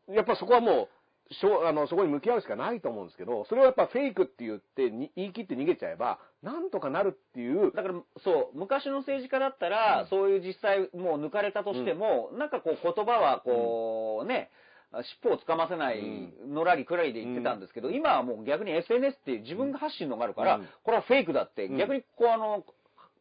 [0.07, 0.15] うん。
[0.15, 0.89] やっぱそこはも
[1.29, 14.49] う、しょあのそこに向き合うしかないと思うんですけど、それをやっぱフェイクって言ってに言い切って逃げちゃえば、なんとかなるっていう、だから、そう、昔の政治家だったら、そういう実際もう抜かれたとしても、なんかこう言葉はこう、ね、
[15.21, 16.01] 尻尾をつかませない、
[16.47, 20.67] のらりくらりで言ってたんですけど、今はもう逆に SNS って自分が発信のがあるから、うん。
[20.83, 21.77] これはフェイクだって、うん。
[21.77, 22.63] 逆にこうあの、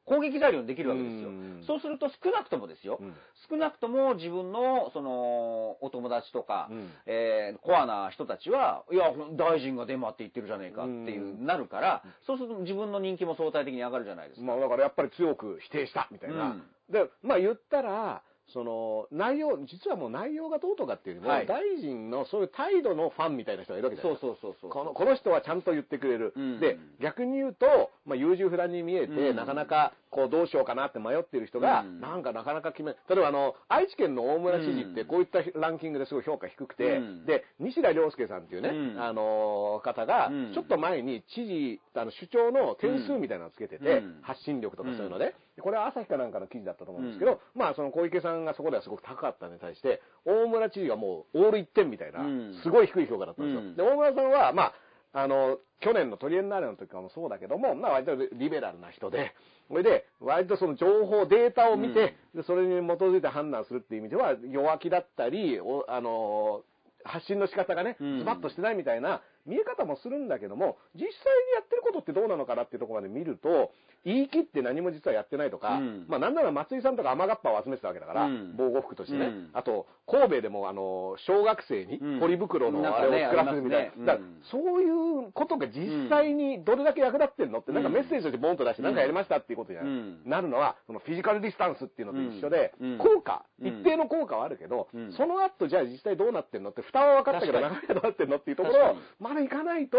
[0.07, 1.29] 攻撃材料にできるわけですよ。
[1.29, 1.63] うん。
[1.65, 3.15] そうすると少なくともですよ、うん。
[3.49, 6.91] 少なくとも自分のそのお友達とか、うん。
[7.07, 11.47] えーコアな人たちは、いや、大臣がデマって言ってるじゃねえかっていう、うん。
[11.47, 14.47] なるから、そうすると自分の人気も相対的に上がるじゃないですか。
[14.47, 16.47] まあだからやっぱり強く否定したみたいな。
[16.47, 16.63] うん。
[16.91, 24.47] で、まあ言ったら、その内容、実はもう内容がどうとかっていうよりも、はい大臣のそういう態度のファンみたいな人がいるわけじゃないそうですか。
[24.47, 24.71] そうそうそう。
[24.71, 26.33] このこの人はちゃんと言ってくれる。
[26.37, 32.01] うんで、逆に言うと、まあ、優柔不断に見えて、うんなかなかこうどうしようかなって迷ってる人が、うん。
[32.01, 35.07] なんかなかなか決め、例えばあの、愛知県の大村知事ってうん。
[35.07, 37.27] こういったランキングですごい評価低くて、うん。
[37.27, 39.03] で、西田亮介さんっていうね、うん。
[39.03, 44.19] あの方がうん、ちょっと前に知事、あの、首長の点数みたいなのをつけてて、うん。
[44.23, 52.61] 発信力とかそういうので、でこれは朝日かなんかの記事だったと思うんですけど、まあその小池さんがそこではすごく高かったのに対して、大村知事がもうオール一点みたいな、うん。
[52.63, 53.61] すごい低い評価だったんですよ。
[53.61, 53.77] うん。
[53.77, 54.75] で、大村さんは、まあ、
[55.13, 59.35] あの、去年のトリエンナーレの時からもそうだけども、まあ割とリベラルな人で、
[59.71, 66.65] それで、割とその情報、データを見て、でそれに基づいて判断するっていう意味では、弱気だったり、おあの、
[67.05, 68.19] 発信の仕方がね、うん。
[68.19, 71.09] ズバッとしてないみたいな見え方もするんだけども、実際に
[71.55, 73.71] やってることってどうなのかなっていうところまで見ると、
[74.05, 76.07] 言い切って何も実はやってないとか、うん。
[76.09, 78.55] まあなんなら松井さんとか雨がっぱを集めてたわけだから、うん。
[78.57, 79.27] 防護服としてね。
[79.27, 79.51] うん。
[79.53, 82.21] あと、神戸でもあの、小学生にうん。
[82.21, 83.97] ポリ袋のあれを作らせるみたいな。
[83.97, 84.07] ね。
[84.07, 84.89] だからうんそうい
[85.29, 88.87] うことが実際にどれだけ役立ってんのって、なんかメッセージとしてボンと出して、うん。
[88.87, 89.79] なんかやりましたっていうことに
[90.25, 92.99] なる,、のは、そのフィジカルディスタンスっていうのと一緒で、うん。
[92.99, 93.67] 効果、うん。
[93.69, 95.13] 一定の効果はあるけど、うん。
[95.13, 99.99] その後じゃあ実際どうなってんのって、蓋は分かったけど、確か中身はどうなってんのっていうところをまだいかないと、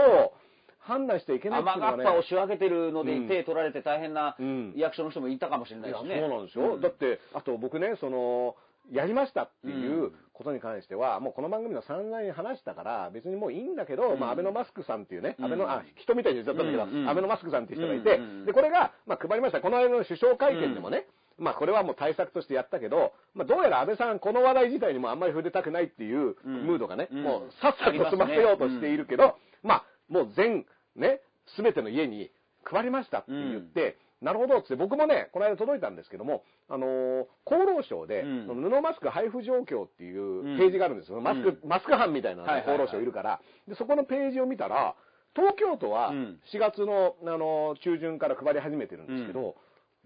[0.81, 2.03] 判断していけないっていう雨のがね。
[2.03, 3.27] がっぱを仕分けてるのでうん。
[3.27, 4.73] 手取られて大変なうん。
[4.75, 6.19] 役所の人もいたかもしれないしね。
[6.19, 6.75] そうなんですよ。
[6.75, 6.81] うん。
[6.81, 8.55] だって、あと僕ね、その、
[8.91, 10.13] やりましたっていううん。
[10.33, 15.45] ことに関しては、もうこの番組の散々に話したから、別にもういいんだけど、まあ、アベノマスクさんっていうね、うん。
[15.45, 17.03] アベノ、あ、人みたいに言っちゃったんだけど、うん。
[17.03, 17.09] うん。
[17.09, 18.23] アベノマスクさんっていう人がいて、うん。
[18.23, 18.45] うん。
[18.45, 19.61] で、これが、まあ、配りました。
[19.61, 21.05] この間の首相会見でもね、
[21.37, 27.23] まあ、これはもう対策としてやったけど、まあ、どうやら安倍さん、この話題自体にもあんまり触れたくないっていううんムードがね、うん。
[27.23, 31.21] もうさっさと済ませようとしているけど、まあ、もう全、ね、
[31.55, 32.29] すべての家に
[32.63, 38.47] 配りましたって言って、なるほどっつって、僕もね、この間届いたんですけども、あのー厚労省で、うん。
[38.47, 40.57] その布マスク配布状況っていううん。
[40.59, 41.19] ページがあるんですよ。
[41.21, 42.85] マスク、うんマスク班みたいなのがはいはいはい。
[42.85, 44.95] 厚労省いるから、で、そこのページを見たら、
[45.35, 46.39] 東京都はうん。
[46.53, 49.55] 4月の、あのー中旬から配り始めてるんですけど、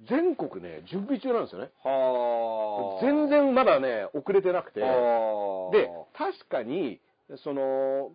[0.08, 1.72] 全国ね、準備中なんですよね。
[1.84, 3.06] はあ。
[3.06, 4.82] 全然まだね、遅れてなくて。
[4.82, 5.76] はあ。
[5.76, 7.02] で、確かに、
[7.44, 8.12] その、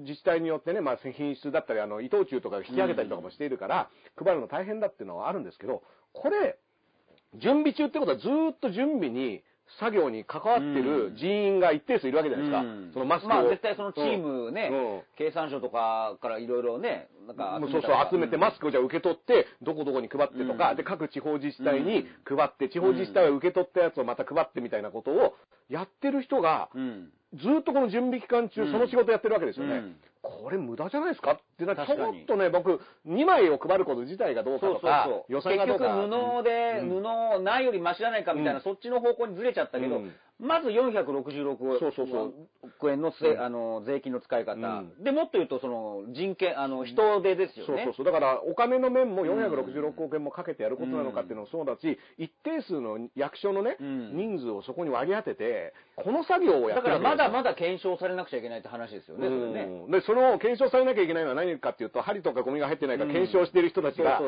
[0.00, 6.58] 自治体によってね、まあ、品質だったり、あの、伊藤忠とか引き上げたりとかもしているから、配るの大変だっていうのはあるんですけど、これ、
[7.34, 9.42] 準備中ってことはずーっと準備に、
[9.80, 12.60] 作業に関わってる人員が一定数いるわけじゃないですか。
[12.60, 12.90] うん。
[12.92, 13.28] そのマスクを。
[13.30, 15.02] まあ絶対そのチームね、うん。
[15.16, 20.76] 経産省とかからいろいろね、なんかそうそう、集めて、マスクをじゃあ受け取って、どこどこに配ってとか、うん。
[20.76, 25.34] で、各地方自治体に配って、地方自治体は受け取ったやつをまた配ってみたいなことを
[25.70, 27.10] やってる人が、うん。
[27.34, 28.72] ずーっとこの準備期間中、うん。
[28.72, 29.74] その仕事やってるわけですよね。
[29.74, 29.96] うん。
[30.22, 31.32] これ無駄じゃないですか？
[31.32, 31.86] ってなちょっ
[32.26, 35.32] とね、僕、2枚を配ること自体がどうかそうそうとか、そう。
[35.32, 35.84] 予算がどうか。
[35.84, 37.02] 結局布で、うん。
[37.02, 38.62] 布ないよりマシじゃないかみたいな、うん。
[38.62, 40.12] そっちの方向にずれちゃったけど、うん
[40.42, 42.34] まず466そうそうそう。
[42.62, 43.40] 億円のせ、うん。
[43.40, 45.04] あの税金の使い方、うん。
[45.04, 47.74] でもっと言うとその人権あの人手ですよね。
[47.74, 48.06] そうそうそう。
[48.06, 54.16] だから、お金の面も466億円もかけてやることなのかっていうのもそうだし、一定数の役所のね、うん。
[54.16, 57.30] 人数をそこに割り当てて、この作業をやだからってるわけですよ。
[57.30, 59.84] まだまだ検証されなくちゃいけないって話ですよね、それね。
[59.86, 64.20] うんで、その検証されなきゃいけないのは何かっていうと、針とかゴミが入ってないかうん検証している人たちが、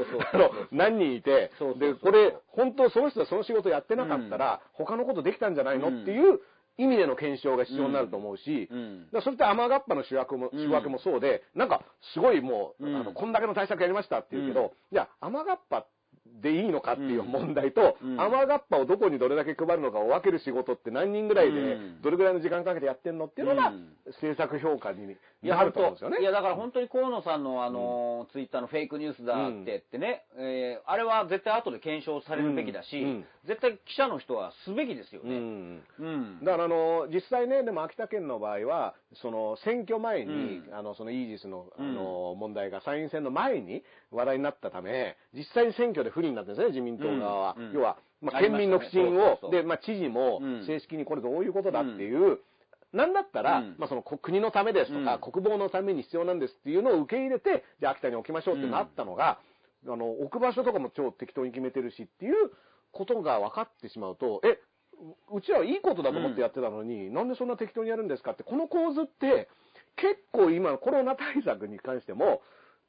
[0.71, 1.93] 何人いてそうそうそう。
[1.95, 6.41] で、これ、本当その人はその仕事やってなかったら、他のことできたんじゃないのうんっていう
[6.77, 9.07] 意味での検証が必要になると思うし、うん。
[9.13, 10.69] だそれって雨がっぱの主役も、うん。
[10.69, 11.83] 主役もそうで、なんか、
[12.13, 12.97] すごいもう、うん。
[12.97, 15.87] あの、こんだけの対策やりましたって言うけど、じゃあ、雨がっぱ
[16.43, 18.21] でいいのかっていう問題と、うん。
[18.21, 23.89] 雨がっぱをどこにどれだけ配るのかを分ける仕事って何人ぐらいでうん、どれぐらいの時間かけてやってんのっていうのがうん、
[24.21, 26.19] 制作評価になると思うんですよね。
[26.21, 35.39] いや、だから本当に河野さんのあの、ツイッターのフェイクニュースだってってね、えーあれは絶対後で検証されるべきだし、絶対記者の人はすべきですようね。
[35.39, 35.83] ん。
[35.99, 36.45] うん。
[36.45, 40.33] だからあの実際ね、でも秋田県の場合は、その選挙前に、
[40.69, 40.75] うん。
[40.75, 41.95] あのそのイージスのあうん。
[41.95, 47.55] の問題が参院選の前に話題になったため、実際に選挙で不利になってるんですね、自民党側は。
[47.59, 47.73] うんうん。
[47.73, 50.67] 要は、まあ、県民の不信を、で、まあ、知事もうん。
[50.67, 52.39] 正式にこれどういうことだっていう、
[52.93, 53.75] なんだったら、うん。
[53.79, 55.33] まあ、そのこ国のためですとか、うん。
[55.33, 59.39] 国防のために必要なんですっていうのを受け入れて、じゃあ秋田に置きましょうってなったのが、
[59.87, 62.51] あの置く場所とかも超適当に決めてるしっていう
[62.93, 64.59] ことが分かってしまうと、え、
[65.33, 69.49] ううちはいいことだと思ってやってたのに、なんでそんな適当にやるんですかって、この構図って、
[69.97, 72.43] 結構今、コロナ対策に関しても、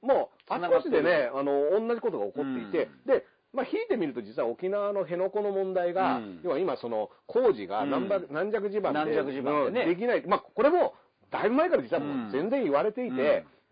[0.05, 3.11] もう、あちこちでね、あの、同じことが起こっていて、うん。
[3.11, 6.39] で、まあ、引いてみると実は沖縄の辺野古の問題が、うん。
[6.43, 10.23] 要は今その工事が軟弱,、地盤で軟弱地盤できない。
[10.27, 10.93] まあ、これも、
[11.31, 13.21] だいぶ前から実はもう全然言われていて、うん。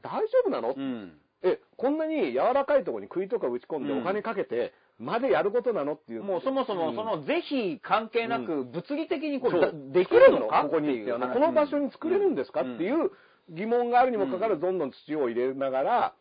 [0.02, 1.14] 大丈夫なの、うん。
[1.44, 4.02] え、こんなに柔らかいところに杭とか打ち込んでうん。
[4.02, 6.24] お金かけて、までやることなのっていう。
[6.24, 10.64] もうそもそも、その、是非関係なく、物理的にこれ、できるのか？
[10.64, 13.12] ここにこの場所に作れるんですか、っていう
[13.50, 16.14] 疑問があるにもかかわらず、どんどん土を入れながら、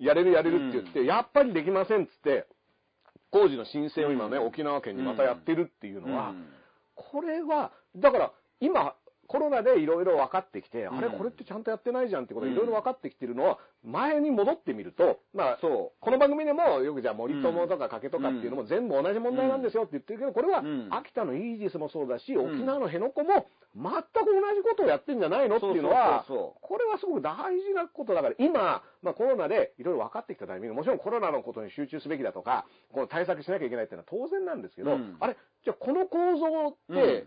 [0.00, 2.46] やれるやれるって言って、やっぱりできませんっつって、
[3.30, 6.46] 工事の申請を今ね、うん沖縄県にまたやってるっていうのは、うん。
[6.94, 8.94] これは、だから、今、
[9.30, 10.98] コロナでいろいろ分かってきて、うん。
[10.98, 22.38] あれ、これってちゃんとやってないじゃんってことがいろいろ分かってきてるのは、前に戻ってみると、まあ、そこの番組でもよくじゃあ森友とか加計とかっていうのも全部同じ問題なんですよって言ってるけど、これはうん秋田のイージスもそうだし、ん。
[22.40, 35.16] 沖縄の辺野古も全く同じことをやってんじゃないのっていうのは、これはすごく大事なことだから、今、まあコロナでいろいろ分かってきたタイミング、もちろんコロナのことに集中すべきだとか、この対策しなきゃいけないっていうのは当然なんですけど、うん。
[35.20, 37.26] あれ、じゃあこの構造うって、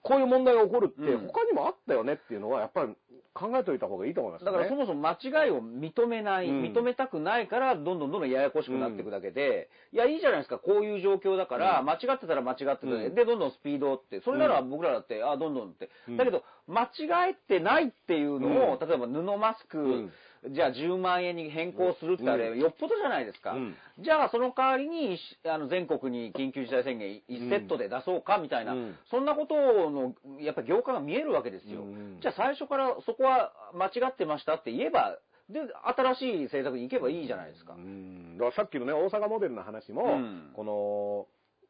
[0.00, 1.26] こういう問題が起こるって、うん。
[1.28, 2.94] 他にもあったよねっていうのは、やっぱり
[3.34, 4.52] 考えておいた方がいいと思いますよね。
[4.52, 6.62] だからそもそも間違いを認めない、うん。
[6.62, 11.86] 認めたくないから、どんどんどんどんややこしくなっていくだけで、いや、いいじゃないですか、こういう状況だから、うん。
[11.86, 13.14] 間違ってたら間違ってたで、うん。
[13.14, 15.90] で、どんどんスピードって、それなら僕らだって、あ、どんどんって。
[16.08, 16.16] うん。
[16.16, 18.88] だけど、間違えてないっていうのを、うん。
[18.88, 20.12] 例えば布マスク、ん
[20.48, 23.52] じゃあ10万円に変更するってあれ、うんよっぽどじゃないですか。
[23.52, 29.54] うんじゃあ、その代わりに、しあの、全国に緊急事態宣言1セットで出そうか、みたいな、うんそんなこと
[29.90, 31.82] の、やっぱり業界が見えるわけですよ。
[31.82, 35.18] うんじゃあ最初からそこは間違ってましたって言えば、
[35.48, 35.60] で、
[35.96, 37.74] 新しい政策に行けばいいじゃないですか。
[37.74, 41.26] うんだからさっきのね、大阪モデルの話も、うんこの、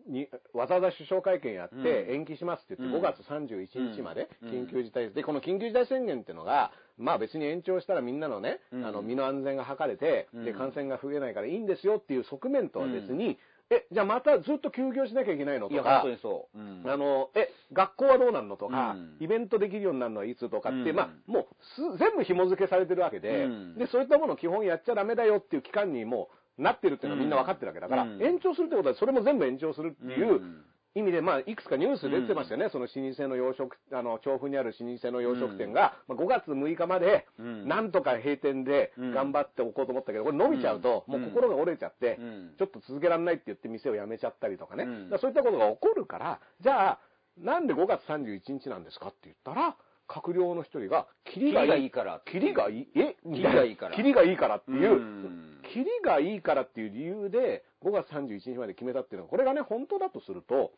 [0.06, 2.14] にわざわざ首相会見やってうん。
[2.14, 3.02] 延期しますって言って、うん。
[3.02, 4.48] 5月31日までうん。
[4.50, 8.86] 緊急事態、で、この緊急事態宣言っていうのが、まあ別に延長したらみんなのね、うん。
[8.86, 10.58] あの身の安全が図れて、で、うん。
[10.58, 13.38] 感染が増えないからいいんですよっていう側面とは別に、
[13.70, 16.58] え、じゃあまたずっと休業しなきゃいけないのとか本当、にそう。
[16.58, 16.82] うん。
[16.84, 19.16] あの、え、学校はどうなるのとか、うん。
[19.20, 20.96] イベントできるようになるのはいつとかって、うん。
[20.96, 21.46] まあ、もう
[21.76, 23.74] す全部紐付けされてるわけで、うん。
[23.78, 28.22] で、そういったものを基本やっちゃダメだよっていう期間にもうなってるっていうのはみんな分かってるわけだから、うん。
[28.22, 30.64] 延長するってことはそれも全部延長するっていううん。
[30.94, 37.66] 意味で、まあ、いくつかニュース出てましたよね、その老舗の洋食、あの、調布にある老舗の洋食店が、まあ、5月6日まで、うん。
[37.66, 39.10] なんとか閉店でうん。
[39.12, 41.20] 頑張っておこうと思ったけど、これ伸びちゃうと、うん。
[41.22, 42.54] もう心が折れちゃって、うん。
[42.58, 44.84] ちょっと続けられないって言って店を辞めちゃったりとかね。
[44.84, 46.98] からそういったことが起こるから、じゃあ、
[47.38, 49.76] なんで5月31日なんですかって言ったら、
[50.06, 51.90] 閣僚の一人が、キリがいい。
[51.90, 52.88] からキリがいい？
[52.94, 53.16] え？
[53.24, 53.96] キリがいいから。
[53.96, 60.72] キリがいいからっていう、うんキリがいいからっていう理由で、5月31日まで決めたっていうのは、これがね、本当だとすると、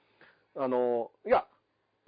[0.57, 1.47] あの、いや、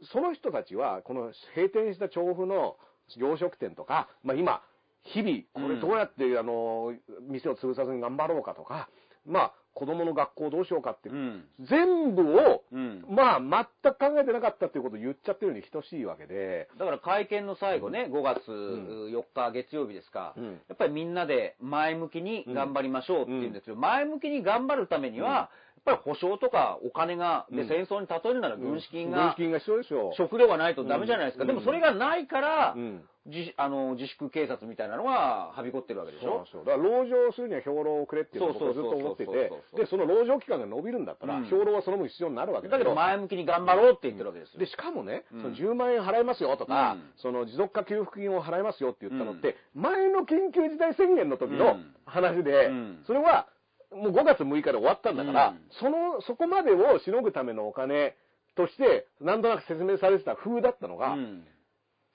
[0.03, 2.76] その人たちは、この閉店した調布の
[3.16, 4.62] 洋食店とか、まあ今、
[5.03, 6.95] 日々、これどうやって、あの、
[7.28, 8.89] 店を潰さずに頑張ろうかとか、
[9.24, 11.45] まあ、子供の学校どうしようかって、うん。
[11.61, 13.05] 全部を、うん。
[13.11, 19.12] まあ、全く考えてなかったっていうことを言っちゃってるに等しいわけで、だから会見の最後ね、5月ん。
[19.12, 20.45] 4日月曜日ですか、うん。
[20.45, 25.51] やっぱりみんなで前向きに頑張りましょうって言うんですけど、前向きに頑張るためには、
[25.87, 27.68] ぱり保証とかお金が、で、うん。
[27.68, 30.12] 戦争に例えるなら軍資金が、軍資金が必要でしょ。
[30.18, 31.45] 食料がないとダメじゃないですか。
[31.45, 31.49] うん。
[31.49, 33.05] でもそれがないから、うん。
[33.26, 36.47] 自あの自粛警察みたいなのがはびこってるわけでしょ。
[36.53, 36.64] そう。
[36.64, 41.45] だから、籠城するには兵糧をくれっていうのをずっと思っていてで、その籠城期間が伸びるんだったら、うん。
[41.45, 44.61] 兵糧はその分必要になるわけだだけど前向きに頑張ろうって言ってるわけですよ。
[44.61, 45.43] で、しかもね、うん。
[45.43, 47.03] その10万円払いますよとか、うん。
[47.16, 51.95] その持続化給付金を払いますよって言ったのって、前の緊急事態宣言の時のうん。
[52.07, 53.03] 話で、うん。
[53.07, 53.49] それは
[53.97, 55.61] もう5月6日で終わったんだから、うん。
[55.81, 58.15] その、そこまでをしのぐためのお金
[58.55, 61.45] として、なんとなく説明されてた風だったのが、うん。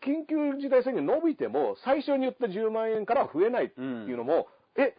[0.03, 4.95] 緊急事態宣言伸びても、最初に言った10万円からは増えないっていうのも、え、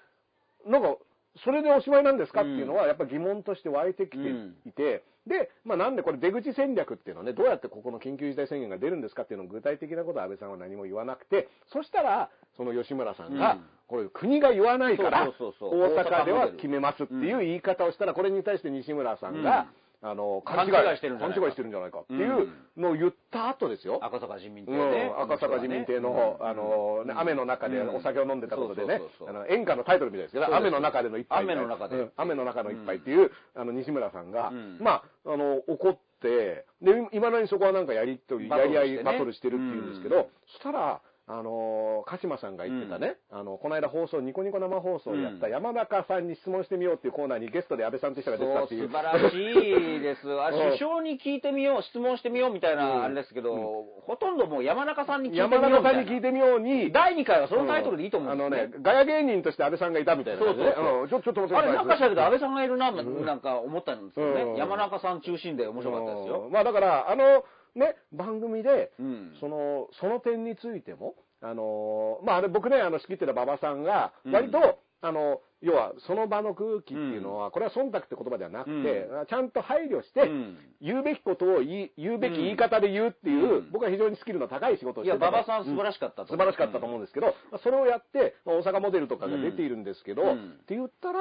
[0.66, 0.96] なんか、
[1.44, 4.28] それでおしまいなんですかっていうのは、やっぱ疑問として湧いてきて
[4.66, 13.60] いて、で、まあなんでこれ出口戦略っていうのはね、どうやってここの緊急事態宣言が出るんですかっていうのを具体的なことは安倍さんは何も言わなくて、そしたら、その吉村さんが、うん。
[13.86, 19.66] これ国が言わないから、大阪では決めますっていう言い方をしたら、これに対して西村さんが、
[20.04, 20.96] あの、勘違い。
[20.96, 21.40] してるんじゃないか。
[21.40, 24.00] 勘違いしてるんじゃないかっていうのを言った後ですよ。
[24.02, 25.08] 赤坂自民党うね。
[25.08, 29.00] ん、赤坂自民党の、あの、ね雨の中でお酒を飲んでたことでね。
[29.48, 31.44] 演歌のタイトルみたいですけど、雨の中での一杯。
[31.44, 31.96] 雨の中で。
[31.96, 32.12] うん。
[32.16, 39.56] 雨の中の一杯っていう、あの、西村さんがうん、まあ、あの、怒って、で、いまだにそこはなんかやりとり、やり合い、バトルしてね。
[39.58, 48.88] バトルしてるっていうんですけど、そしたら、あの、鹿島さんが言ってたね、あの、この間放送、ニコニコ生放送をやった山中さんに質問してみようっていうコーナーにゲストで安倍さんという人が出てたっていう。
[48.88, 50.20] 素晴らしいです。
[50.40, 55.70] あうん首相に聞いてみよう、質問してみようみたいうんなあれですけど、ほとんどもう山中さんに聞いてみよう山。
[55.70, 60.40] 中さんに聞いてみように、第2回はそのタイトルでいいと思うんですよ、あのね、ガヤ芸人として安倍さんがいたみたいな。
[60.40, 64.42] そうそうそううんちょちょっと待ってあれなんかしたけど安倍ささんがいるな、なんか思ったんですよね。
[64.42, 66.48] うん山中さん中心で面白かったですよ。
[66.50, 67.44] まあだから、あの、
[67.74, 69.36] ね、番組で、うん。
[69.40, 74.34] その、その点についても、あの、まああれ僕ね、あの、仕切ってた馬場さんが、うん。
[74.34, 80.58] 割と、あの、要は、その場の空気っていうのは、これは忖度って言葉ではなくて、ちゃんと配慮して、うん。
[80.80, 83.70] 言うべきことを言うべき言い方で言うっていう、うん。
[83.72, 86.28] 僕は非常にスキルの高い仕事をいや、してた馬場さん素晴らしかったと。
[86.28, 90.58] 素晴らしかったと思うんですけど、まあそれをやって、まあ大阪モデルとかが出ているんですけど、うん。
[90.62, 91.20] って言ったら、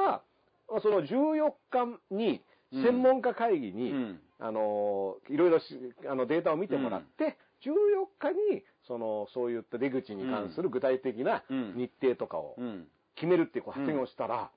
[0.70, 2.42] まあその14日に
[2.72, 5.78] 専門家会議に、うんあのいろいろし
[6.10, 7.70] あのデータを見てもらって、14
[8.18, 11.74] 日にそのそういった出口に関する具体的なうん。
[11.76, 12.88] 日程とかをうん。
[13.14, 14.50] 決めるっていう発言をしたら、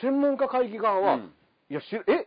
[0.00, 1.32] 専門家会議側は、うん。
[1.70, 2.26] いやしえ？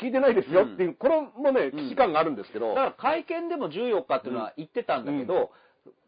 [0.00, 1.78] 聞いてないですよっていう、これもね、うん。
[1.78, 5.50] 危機感があるんですけど、だから会見でも14日っていうのは言ってたんだけど、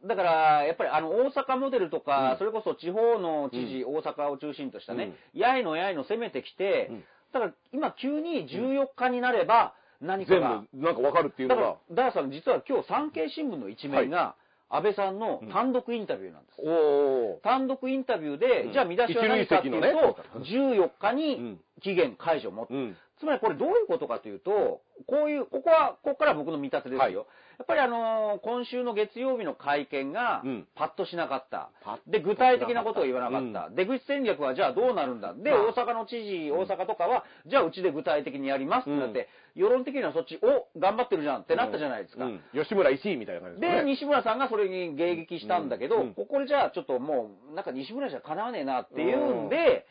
[0.06, 2.38] だからやっぱりあの大阪モデルとか、うん。
[2.38, 7.04] それこそ地方の知事、大阪を中心としたね、やいのやいの攻めてきて、うん。
[7.34, 14.34] だから今急に14日になれば何か全が、部なんかわかるっていうだかのがら、、ダーさん実は今日産経新聞の一面が、
[14.68, 16.60] 安倍さんの単独インタビューなんです。
[16.62, 17.40] おー。
[17.42, 18.72] 単独インタビューで、うん。
[18.72, 21.60] じゃあ見出しは何かっていうと、席の14日うにん。
[21.82, 22.96] 期限解除を持ってうん。
[23.20, 27.00] つまりこれどういうことかというと、こういう、ここは、ここから僕の見立てですよ。
[27.00, 27.14] はい。
[27.14, 27.20] や
[27.62, 31.70] っぱりあのー今週の月曜日の会見がうん、パッとしなかった。
[31.84, 33.70] パッとで、具体的なことを言わなかった。
[33.74, 35.34] 出口戦略はじゃあどうなるんだ。
[35.34, 35.60] で、まあ。
[35.72, 42.24] 大阪の知事、大阪とかは、じゃあうちで具体的にやりますってなって、世論的にはそっち、お、頑張ってるじゃんってなったじゃないですか。
[42.24, 42.40] うん。
[42.54, 43.90] 吉村石井みたいな感じですで、ね。
[43.92, 46.14] 西村さんがそれに迎撃したんだけど、うん。
[46.14, 49.86] ここでじゃあちょっともう、なんか西村じゃかなわねえなっていうんで、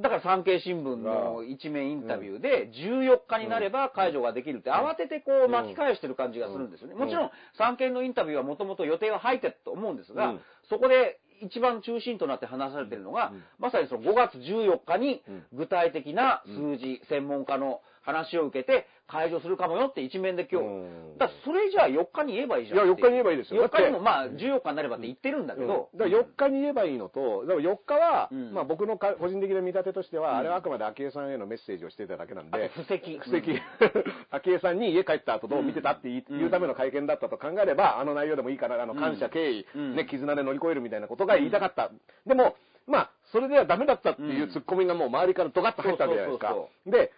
[0.00, 6.94] だから産経新聞の一面インタビューで、14日になれば解除ができるって、慌ててこう巻き返してる感じがするんですよね。
[6.94, 7.00] うん。
[7.00, 10.40] もちろん、産経のインタビューはもともと予定は入ってたと思うんですが、うん。
[10.68, 13.42] そこで一番中心となって話されてるのが、うん。
[13.58, 15.44] まさにその5月14日にうん。
[15.52, 20.70] 具体的な数字、専門家の話を受けて解除するかもよって一面で今日、う
[21.14, 21.18] ん。
[21.18, 22.78] だそれじゃあ4日に言えばいいじゃん。
[22.78, 23.64] いや4日に言えばいいですよ。
[23.64, 28.52] 4日にもまあ14日になればって言ってるんだけど、だから4日に言えばいいのと、でも4日は、うん。
[28.52, 30.36] まあ僕のか個人的な見立てとしては、うん。
[30.38, 33.18] あれはあくまで昭恵さんへのメッセージをしてただけなんあで、と布石。
[33.18, 33.60] 布石、
[34.30, 39.96] 昭恵さんに家帰った後どう見てたって言いうための会見だったと考えれば、あの内容でもいいから、あの感謝、敬意、うん。
[39.96, 41.90] ね、絆で乗り越えるみたいなことが言いたかった。
[42.26, 42.56] でも、
[42.86, 46.56] まあ、それではダメだったっていうツッコミがもう周りからドカッと入ったわけじゃないですか。
[46.86, 47.12] で、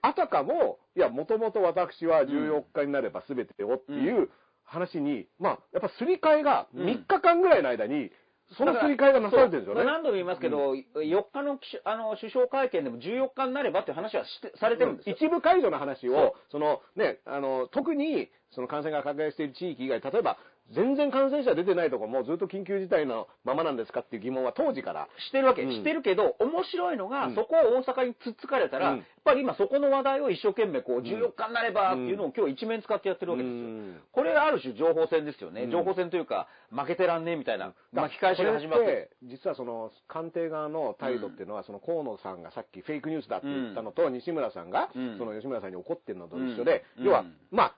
[0.00, 4.30] あたかも、いや、もともと私は14日になれば全てをっていう
[4.64, 6.86] 話に、まあ、やっぱすり替えがうん。
[6.86, 8.10] 3日間ぐらいの間に、
[8.56, 9.84] そのすり替えがなされてるんですよね。
[9.84, 15.16] 何度も言いますけど、4日のあの首相会見でも14日になればっていう話はしてされてるんですよ。
[15.16, 20.36] 一部解除の話を、そのね、あの、特に、その感染が拡大している地域以外、例えば、
[20.72, 25.08] 全然感染者出てないとこもずっと緊急事態のままなんですかっていう疑問は当時から。
[25.28, 25.70] してるわけ、うん。
[25.72, 27.34] してるけど、面白いのが、うん。
[27.34, 28.98] そこを大阪につっつかれたら、うん。
[28.98, 33.58] やっぱり今そこの話題を一生懸命こう、14日になればっていうのを今日一面使ってやってるわけですよ。
[33.58, 34.00] うん。
[34.12, 35.64] これある種情報戦ですよね。
[35.64, 35.70] うん。
[35.70, 39.10] 情報戦というか、負けてらんねえみたいな、巻き返しが始まって。
[39.24, 45.18] 実はその官邸側の態度っていうのは、その河野さんがさっきフェイクニュースだって言ったのと、西村さんが、うん。
[45.18, 47.04] その吉村さんに怒ってるのと一緒で、うん。
[47.04, 47.74] 要はうん、まあ、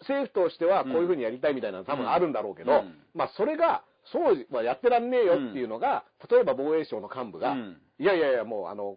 [0.00, 2.98] 政府としてはこういうふうにやりたいみたいなの多分あるんだろうけど、うん。
[3.14, 3.82] まあ、それが、
[4.12, 7.80] そうはやってらんねえよっていうのが、例えば防衛省の幹部が、うん。
[7.98, 8.96] いやいやいや、もう、あの、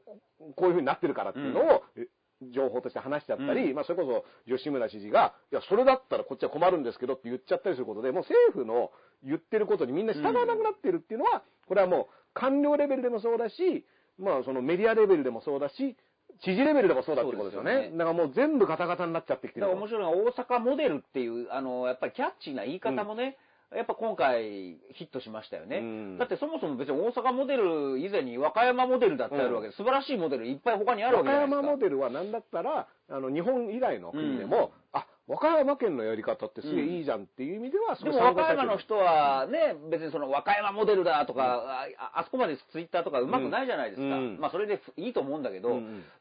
[0.56, 1.84] こういうふうになってるからっていうのを、
[2.54, 3.76] 情報として話しちゃったり、うん。
[3.76, 8.92] まあ、それこそ吉村知事が、いや、それだったらこっちは困るんですけどって言っちゃったりすることで、もう政府の
[9.24, 13.86] 言ってることにみんな従わなくなってるっていうのは、これはもう官僚レベルでもそうだし、
[14.18, 15.98] まあ、そのメディアレベルでもそうだし、
[16.42, 17.72] 知事レベルでもそうだってことですよね。
[17.72, 23.38] そうですよねだからもう全部ガタガタになっちゃってきてるだから面白いのが大阪モデルっていう、あの、やっぱりキャッチーな言い方もね、
[23.76, 25.78] やっぱ今回ヒットしましたよね。
[25.78, 31.68] うんだってそもそも別に大阪モデル以前に和歌山モデルだってあるわけで、素晴らしいモデルいっぱい他にある和歌わけじゃないですか。
[31.68, 44.18] 山モデルは何だったら、あの、日本以外の国でも、あ、和歌山県のやり方ってすげえいいじゃんっていう意味では、でも和歌山の人はね、別にその和歌山モデルだとか、ああそこまでツイッターとかうまくないじゃないですか。
[44.18, 44.38] うん。
[44.40, 45.70] まあそれでいいと思うんだけど、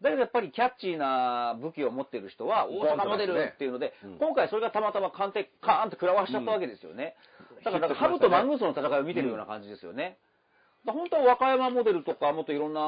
[0.03, 4.19] だけどやっぱりキャッチーな武器を持ってる人は大阪モデルっていうので、うん。
[4.19, 7.17] 今回それがたまたま鑑定カーンって食らわしちゃったわけですよね。
[7.65, 10.19] だから、だからハブとマングースの戦いを見てるような感じですよね。
[10.89, 12.81] だから本当は和歌山モデルとかもっといろんな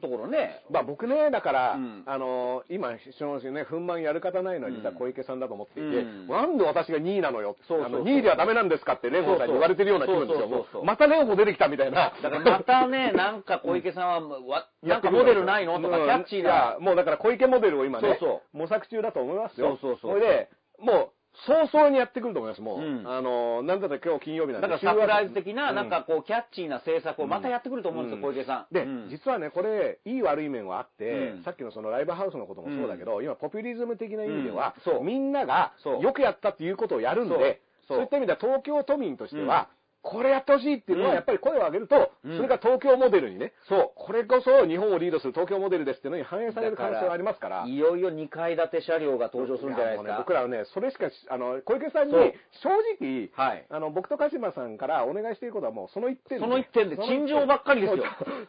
[0.00, 7.56] ところね、まあ僕ね、だから、うんあの今、そのね、粉満やる方ないのは実は小池さんだと思っていて、うんなんで私が2位なのよ。
[7.66, 10.84] そうそうそうあの2位ではダメなんですかって蓮舫さんに言われてるような気分ですよ。
[10.84, 12.12] また蓮舫出てきたみたいな。
[12.22, 16.76] だからまたね、なんか小池さんは、わなんかモデルないのとか、キャッチーな。
[16.78, 19.78] もうだから小池モデルを今ね、そう模索中だと思いますよ。
[19.80, 22.80] そうそうそうれで、もう、早々にやってくると思います、もう。
[22.80, 23.08] うん。
[23.08, 25.76] あの、なんだったら今日金曜日なんでだからサプライズ的な、うん。
[25.76, 28.34] なんかこう、キャッチーな政策をまたやってくると思うんですよ、うん。
[28.34, 28.74] 小池さん。
[28.74, 29.08] で、うん。
[29.08, 31.42] 実はね、これ、いい悪い面はあって、うん。
[31.42, 38.00] さっきのそのライブハウスのこともそうだけど、今、ポピュリズム的な意味では、みんながよくやったっていうことをやるんで、そう。
[38.00, 39.68] いった意味では東京都民としては、
[40.02, 41.14] これやってほしいっていうのは、うん。
[41.14, 42.36] やっぱり声を上げると、うん。
[42.36, 43.90] それが東京モデルにね、そう。
[43.94, 47.64] これこそ日本をリードする東京モデルですっていうのに反映される可能性がありますから。
[47.66, 50.18] いよいよ2階建て車両が登場するんじゃないですやもうねか。
[50.18, 52.14] 僕らはね、それしかし、あの、小池さんに
[52.62, 52.68] 正
[53.00, 53.66] 直、はい。
[53.70, 58.04] あの、僕と鹿島さんからお願いしていることはもうその一点その一点で、陳情ばっかりですよ。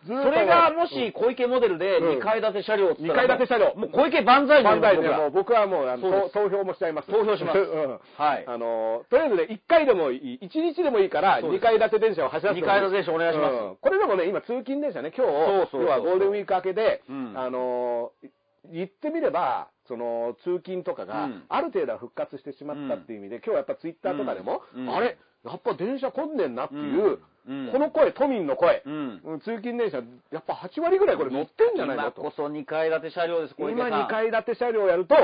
[0.08, 2.20] それがもし小池モデルでうん。
[2.20, 3.76] 2階建て車両っつったら二階建て車両。
[3.76, 7.08] もう小池万歳万歳でもう僕はもうあの投投票もしちゃいます。
[7.12, 7.60] 投票します。
[7.62, 8.00] うん。
[8.18, 8.44] はい。
[8.48, 11.62] あの、とりあえずね、1回でもいい、1日でもいいから、2そうです。
[11.62, 13.54] 階建て電車を走らせて二階建て電車お願いします。
[13.54, 13.76] うん。
[13.76, 17.34] これでもね、今通勤電車ね、今日、そう要はゴールデンウィーク明けで、うん。
[17.36, 18.12] あの、
[18.72, 21.44] 言ってみれば、その通勤とかがうん。
[21.50, 24.90] ある程度は復活してしまったっていう意味で、今日やっぱツイッターとかでも、うん。
[24.90, 25.18] あれ？
[25.44, 27.20] やっぱ電車混んでんなっていう、
[27.50, 27.70] うん。
[27.74, 28.82] この声、都民の声、
[29.44, 29.98] 通勤電車、
[30.32, 32.22] やっぱ8割ぐらいこれ乗ってんじゃないのと。
[32.22, 34.02] 今こそ2階建て車両です、今さん。
[34.04, 35.16] 2階建て車両やると、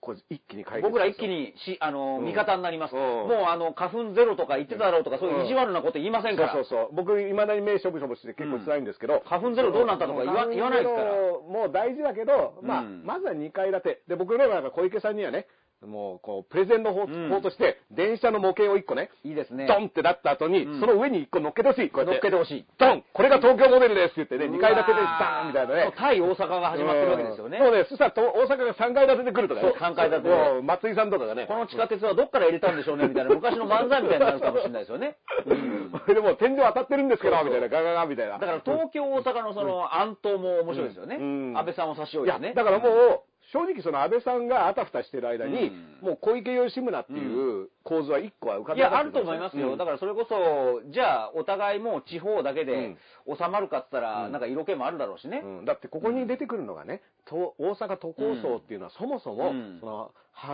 [0.00, 2.94] これ一気に解決僕ら一気にし、あの、うん味方になります。
[2.94, 6.52] うんもう、あの、花粉ゼロとか言ってただろうとか、そういう意地悪なこと言いませんから。
[6.52, 6.94] そうそうそう。
[6.94, 9.22] 僕、いまだに目しょぼしょぼして結構辛いんですけど。
[9.26, 14.02] 花粉ゼロどうなったとか言わ言わないですからもう大事だけど、まあ、うんまずは2階建て。
[14.08, 15.46] で、僕らが小池さんにはね、
[15.86, 19.66] もう、こう、プレゼンの方,、うん法として、電車の模型を1個ね、いいですね。
[19.66, 21.90] ドンってなった後に、うんその上に1個乗っけてほしい。
[21.90, 22.12] こうやって。
[22.14, 22.66] 乗っけてほしい。
[22.78, 25.92] ドンこれが東京モデルですって言ってね、2階建てでダーンみたいなね。
[25.96, 27.58] 対大阪が始まってるわけですよね。
[27.58, 29.68] うんそうね、そしたらと大阪が3階建てで来るとかね。
[29.70, 31.46] そう三階建てで松井さんとかがね。
[31.46, 35.16] この地下鉄はどっから入れたんでしょうねみたいな、昔の漫才みたいになるかもしれないですよね。
[35.46, 38.38] うんこれ でもう天井当たってるんですけど、みたいな、ガガガみたいな。
[38.38, 41.16] だから東京、大阪のその暗闘も面白いですよね。
[41.16, 42.52] うん安倍さんを差し置いてね。
[42.54, 43.20] だからもう、
[43.52, 45.98] 正直その安倍さんがあたふたしてる間に、うん。
[46.02, 49.76] もう小池吉村っていう構図は一個は浮かんいや、あると思いますよ。
[49.76, 52.96] だからそれこそ、じゃあ、お互いもう地方だけで
[53.26, 54.32] 収まるかっつったら、うん。
[54.32, 55.40] なんか色気もあるだろうしね。
[55.42, 55.64] うん。
[55.64, 59.78] だってここに出てくるのがね、と大阪都構想っていうのはそもそも、うん。
[59.80, 60.12] その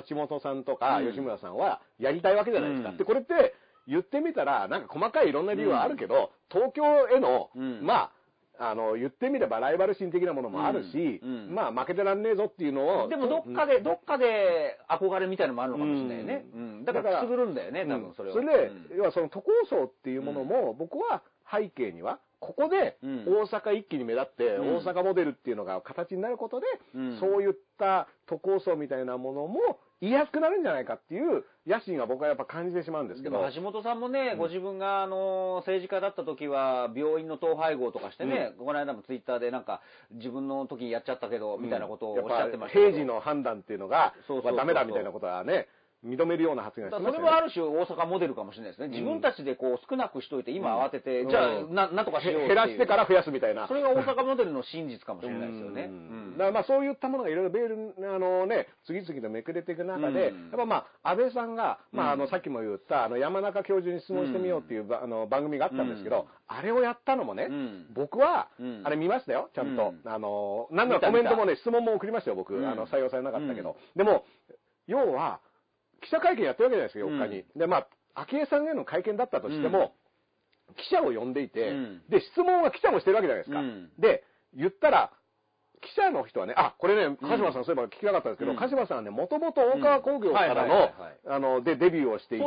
[0.09, 1.09] 橋本さんとかうん。
[1.09, 2.91] 吉村さんはやりたいわけじゃないですか。
[2.91, 2.97] うん。
[2.97, 3.55] で、これって
[3.89, 7.85] 言ってみたら、なんか細かいいろんな理由はあるけど、東京への、うん。
[7.85, 8.11] まあ、
[8.59, 13.09] あの、言ってみればライバル心的なものもあるし、うんうんまあ負けてらんねえぞっていうのを。
[13.09, 16.47] でもどっかで、どっかで憧れみたいなのもあるのかもしれないよね。
[16.55, 16.85] ううんん。
[16.85, 18.35] だからくすぐるんだよね、多分それは。
[18.35, 33.51] それで、うん要はその都構想っていうものも、僕は背景には、ここでうん大阪一気に目立って、うん大阪モデルっていうのが形になることで、うんそういった都構想みたいなものも言いやすくなるんじゃないかっていう野心が僕はやっぱ感じてしまうんですけど。
[33.55, 39.81] 橋本さんもね、ご自分があの政治家だった時は、病院の統廃合とかしてね、この間もツイッターでなんか、
[40.13, 42.85] 自分の時にやっちゃったけど、みたいなことをおっしゃってましたけど。
[42.85, 45.69] やっぱ平時の判断っていうのが、そうそうそうそうまあダメだみたいなことはね、
[46.05, 48.89] 認めるような発言してまそれもある種大阪モデルかもしれないですね。
[48.89, 51.75] 自分たちでこう少なくしといて、今慌てて、うんじゃあうん。
[51.75, 53.67] な、なんとかしよう減らしてから増やすみたいな。
[53.67, 55.85] それが大阪モデルの真実かもしれないですよね。
[55.85, 56.31] ううん。
[56.33, 60.51] んだからまあそういったものがいろいろベール、あのね、次々とめくれていく中で、うん。
[60.51, 62.21] やっぱまあ安倍さんが、まああうん。
[62.21, 66.25] のさっきも言ったあの山中教授に質問してみようっていうばあの番組があったんですけど、うん。
[66.47, 67.87] あれをやったのもね、うん。
[67.95, 68.83] 僕は、うん。
[68.85, 69.95] あれ見ましたよ、ちゃんと。
[70.05, 70.13] うん。
[70.13, 72.55] あの、なんなら見たコメントもね、質問も送りましたよ、僕。
[72.55, 72.67] うん。
[72.67, 73.77] あの、採用されなかったけど。
[73.97, 74.25] でも、
[74.87, 75.41] 要は、
[76.05, 77.45] 記者会見やってるわけじゃないですか、4日に。
[77.57, 79.95] で、まあ、昭恵さんへの会見だったとしても、
[80.77, 82.03] 記者を呼んでいて、うん。
[82.09, 83.61] で、質問は記者もしてるわけじゃないですか。
[83.61, 83.91] うん。
[83.99, 84.25] で、
[84.55, 85.11] 言ったら、
[85.81, 88.57] 記者の人はね、あ、これね、鹿島さんそういえば聞きなかったんですけど、うん。
[88.57, 90.91] 鹿島さんはね、もともと大川工業からの
[91.27, 92.45] あの、で、デビューをしていて、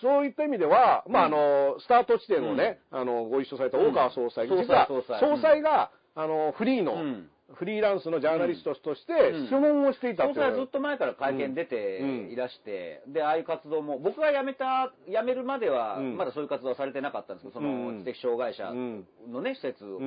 [0.00, 4.62] そういった意味では、まあ、あの、スタート地点をね、あの、ご一緒された大川総裁、うん。
[4.62, 4.88] 実は
[5.20, 9.46] 総裁が、あの、フリーの、うんフリーランスのジャーナリストとしてうん。
[9.46, 10.32] 質問をしていたず
[10.62, 16.16] っと前から会見出てうんいらして、で、ああいう活動も、僕が辞めた、辞めるまでは、うん。
[16.16, 18.00] まだそういう活動はされてなかったんですけど、その、うん。
[18.00, 19.06] 知的障害者うん。
[19.30, 20.00] のね、施設を。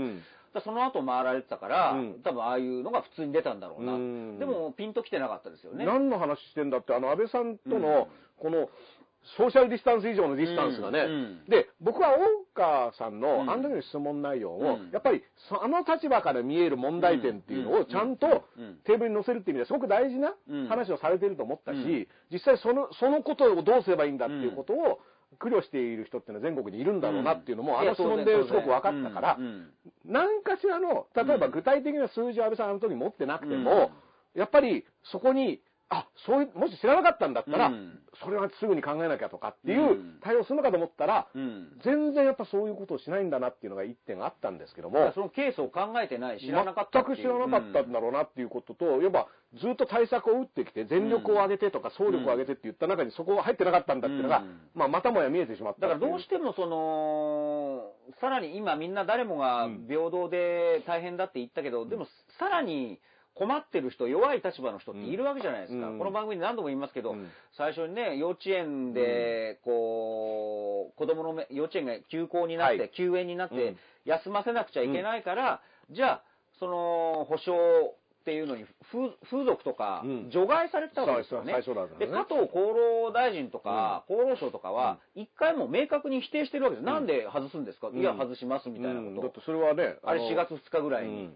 [0.64, 2.22] その後回られてたから、うん。
[2.24, 3.94] 多分ああいうのが普通に出たんだろうな。
[3.94, 4.40] うん。
[4.40, 5.86] でも、ピンときてなかったですよね。
[5.86, 7.82] 何の話してんだって、あの、安倍さんとうん。
[7.84, 8.08] の、
[8.40, 8.70] この、
[9.38, 11.06] ソーシャルディスタンス以上のディスタンスがね、
[11.50, 13.50] で、僕は大川さんのうん。
[13.52, 14.90] あの時の質問内容を、うん。
[14.92, 17.82] やっぱり、そあの立場から見える問題点っていうのうん。
[17.82, 18.78] をちゃんとうん。
[18.84, 20.68] テーブルに載せるっていう意味ではすごく大事なうん。
[20.68, 22.08] 話をされてると思ったし、うん。
[22.32, 25.00] 実際その、そのことをどうすればいいんだっていうことを、
[25.40, 29.70] 苦慮している人っていうのは全国にいるんだろうなっていうのも、あの質問ですごく分かったからう、ん。
[30.06, 33.92] 何かしらの、例えば具体的な数字を安倍さんあの時持ってなくても、
[34.36, 38.00] やっぱりそこに、あ、そういう、もし知らなかったんだったら、うん。
[38.22, 40.20] それはすぐに考えなきゃとかっていううん。
[40.22, 41.80] 対応するのかと思ったら、うん。
[41.84, 48.74] 全然やっぱそういうことをしないんだなっていうのが一点あったんですけどもそ、のケースを考えてない、知らなかった全く知らなかったんだろうなっていうこと。
[48.74, 54.60] と、やっぱずっと対策を打ってきて、全力を上げてとか、総力を上げてって言った中にそこが入ってなかったんだっていうのが、うん。
[54.76, 62.08] まあ、またもや見えてしまっただからどうしてもその、さらに今みんな誰もが平等で大変だって言ったけど、でも
[62.40, 63.00] さらに
[63.38, 65.90] 困ってる人、弱い立場の人っているわけじゃないですか。
[65.90, 66.00] うん。
[66.00, 67.30] この番組で何度も言いますけど、うん。
[67.56, 72.90] 最初にね、幼稚園で、こう、子供のめ幼稚園が休校になって、はい。
[72.90, 73.78] 休園になって、うん。
[74.06, 75.62] 休ませなくちゃいけないから、
[75.92, 76.24] じゃあ、
[76.60, 80.30] その、保障っていうのに風風俗とかうん。
[80.32, 81.54] 除外されてたわけですよね。
[81.54, 86.86] そうそう最初だったで、加藤厚労大臣とか、厚労省とかは、一回も明確に否定してるわけです。
[86.86, 89.22] なんで外すんですか、うんいや、外しますみたいなこと。
[89.22, 91.30] だってそれはね、あれの4月2日ぐらいに。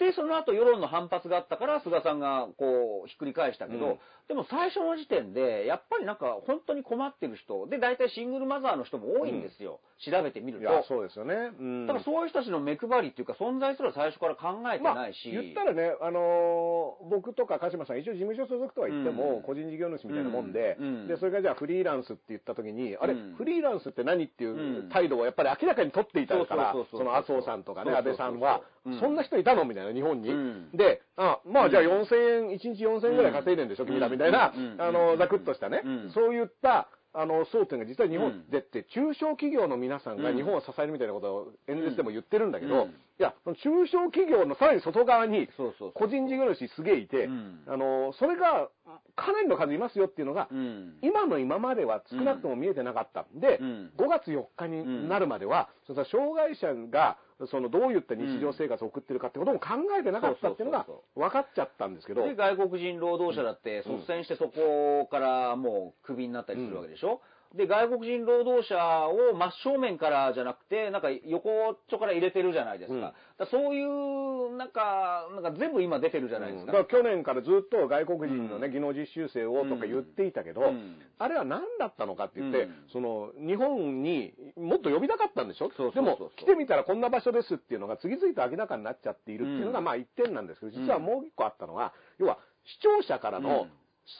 [0.00, 3.98] うんで、その後世論の反発があったから、菅さんがこう、ひっくり返したけど、うん。
[4.28, 9.80] でも最初の時点で、やっぱりなんか本当に困ってる人、で、大体シングルマザーの人も多いんですよ。
[10.04, 10.64] 調べてみると。
[10.64, 11.34] いや、そうですよね。
[11.58, 11.86] うん。
[11.86, 15.30] だからそういう人たちの目配りっていうか、存在すら最初から考えてまあないし。
[15.30, 19.42] 言ったらね、あのー僕とか鹿島さん、一応事務所所属とは言っても、うん。
[19.42, 21.08] 個人事業主みたいなもんで、うん。
[21.08, 23.34] で、それからじゃあフリーランスって言った時に、あれ、うん。
[23.34, 24.88] フリーランスって何っていううん。
[24.90, 30.30] 態度をやっぱり明らかに取っていたから、その麻生さんとかね、安倍さんはうん、そんな人いたのみたいな、日本に。
[30.30, 30.70] うん。
[30.72, 33.88] で、あ、まあじゃあうん4000円、1日4000円ぐらい稼いでんでしょ、うん。
[33.88, 34.52] 君らみたいな。
[34.56, 35.82] うん、あの、ざくっとしたね。
[35.84, 38.50] うん、そういった、あの、争点が実は日本うん。
[38.50, 40.36] でって、中小企業の皆さんがうん。
[40.36, 45.48] 日本を支えるみたいなことを演説でも言ってるんだけど、うんいや、中小企業のさらに外側に。
[45.94, 48.68] 個人事業主すげえいて、うんあの、それが
[49.16, 50.98] かなりの数いますよっていうのが、うん。
[51.02, 53.26] 今の今までは少なくとも見えてなかった。
[53.34, 57.18] で、うん5月4日になるまでは、その障害者が、
[57.50, 59.66] そのどういった日常生活を送ってるかってことも考
[59.98, 67.20] えてなかったっていうのが分かっちゃったんですけど、で、外国人労働者だってうん率先してそこからもうクビになったりするわけでしょ、
[67.54, 68.76] で、外国人労働者
[69.08, 73.14] を真正面からじゃなくて、なんか横っちょから入れてるじゃないですか。
[73.38, 73.46] うん。
[73.46, 76.72] そういう、なんか、なんか全部今出てるじゃないですか。
[76.72, 78.72] だから去年からずっと外国人のね、うん。
[78.74, 80.98] 技能実習生をとか言っていたけど、うん。
[81.18, 82.74] あれは何だったのかって言って、うん。
[82.92, 85.70] その、日本にもっと呼びたかったんでしょ？
[85.92, 89.84] でも、来てみたらこんな場所ですっていうのが次々と明らかになっちゃっているっていうのが、うん。
[89.86, 91.04] まあ一点なんですけど、実はうん。
[91.04, 93.70] もう一個あったのは、要は、視聴者からうのん。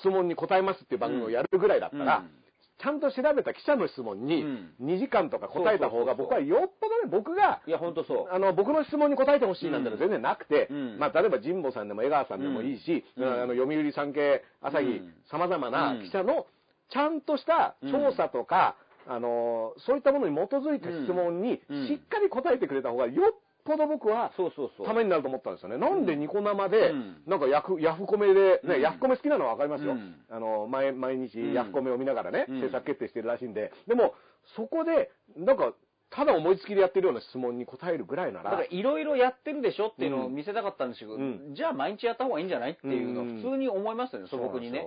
[0.00, 2.30] 質問に答えますっていう番組をやるぐらいだったら、うん
[2.78, 4.70] ちゃんと調べた記者の質問にうん。
[4.82, 8.34] 2時間とか答えた方が、僕はよっぽどね、僕が、いや、ほんとそう。
[8.34, 10.98] あの、僕の質問に答えてほしいなんてのは全然なくて、うん。
[10.98, 13.24] まあ、例えば神保さんでも江川さんでもいいし、うん。
[13.24, 16.46] あの、読売産経、朝日うん、様々な記者の、
[16.90, 18.76] ちゃんとした調査とか、
[19.08, 21.86] あの、そういったものに基づいた質問にうん。
[21.88, 24.32] しっかり答えてくれた方が、よっぽど僕は。
[24.86, 25.76] ためになると思ったんですよね。
[25.76, 28.80] なんでニコ生でうん、なんかヤフ、ヤフコメで、ね、うん。
[28.80, 29.92] ヤフコメ好きなのはわかりますよ。
[29.92, 30.16] うん。
[30.30, 31.52] あの、毎、毎日うん。
[31.52, 32.60] ヤフコメを見ながらね、うん。
[32.60, 33.72] 制作決定してるらしいんで。
[33.86, 34.14] でも、
[34.56, 35.74] そこで、なんか、
[36.10, 41.54] ただ思いつきでやってるような質問に答えるぐらいな、だかららいろいろやってるでしょっていうのを見せたかったんですけど、うん。
[41.54, 44.86] じゃあ毎日やった方がいいんじゃないっていうのはうん普通に思いますよね、素朴にね。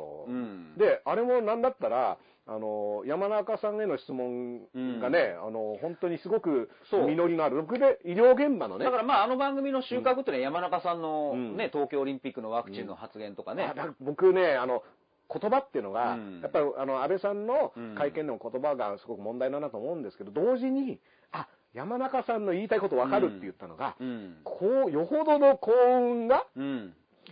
[0.78, 2.18] で、あれもなんだったら、
[2.54, 4.60] あの、山中さんへの質問
[5.00, 11.56] がね、あの、本当にすごく実りのある、僕で医療現場のね、だからまああの番組の収穫っていうのは山中さんのうん。
[11.56, 13.70] ね、東京オリンピックのワクチンの発言とかね。
[13.72, 13.74] あ。
[13.74, 14.84] だ僕ね、あの、
[15.34, 16.42] 言葉っていうのが、うん。
[16.42, 17.96] やっぱりあの安倍さんのうん。
[17.96, 21.00] 会見でも言葉がすごく問題だなと思うんですけど、同時に、
[21.32, 24.38] あ山中さんの言いたいこと分かるって言ったのが、うん。
[24.44, 26.46] こう、よほどの幸運が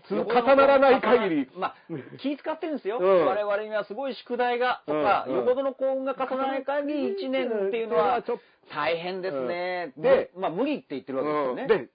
[0.10, 1.76] 重ならない限り、まあ、
[2.22, 3.00] 気使ってるんですよ。
[3.00, 3.26] うん。
[3.26, 5.40] 我々にはすごい宿題が、とか、うんうん。
[5.40, 8.40] よほどの幸運が重ならない限り1年っていうのはちょっ
[8.72, 9.94] 大変ですね。
[9.98, 10.02] うん。
[10.02, 11.62] でまあ無理って言ってるわけですよね。
[11.64, 11.68] うん。
[11.68, 11.90] で、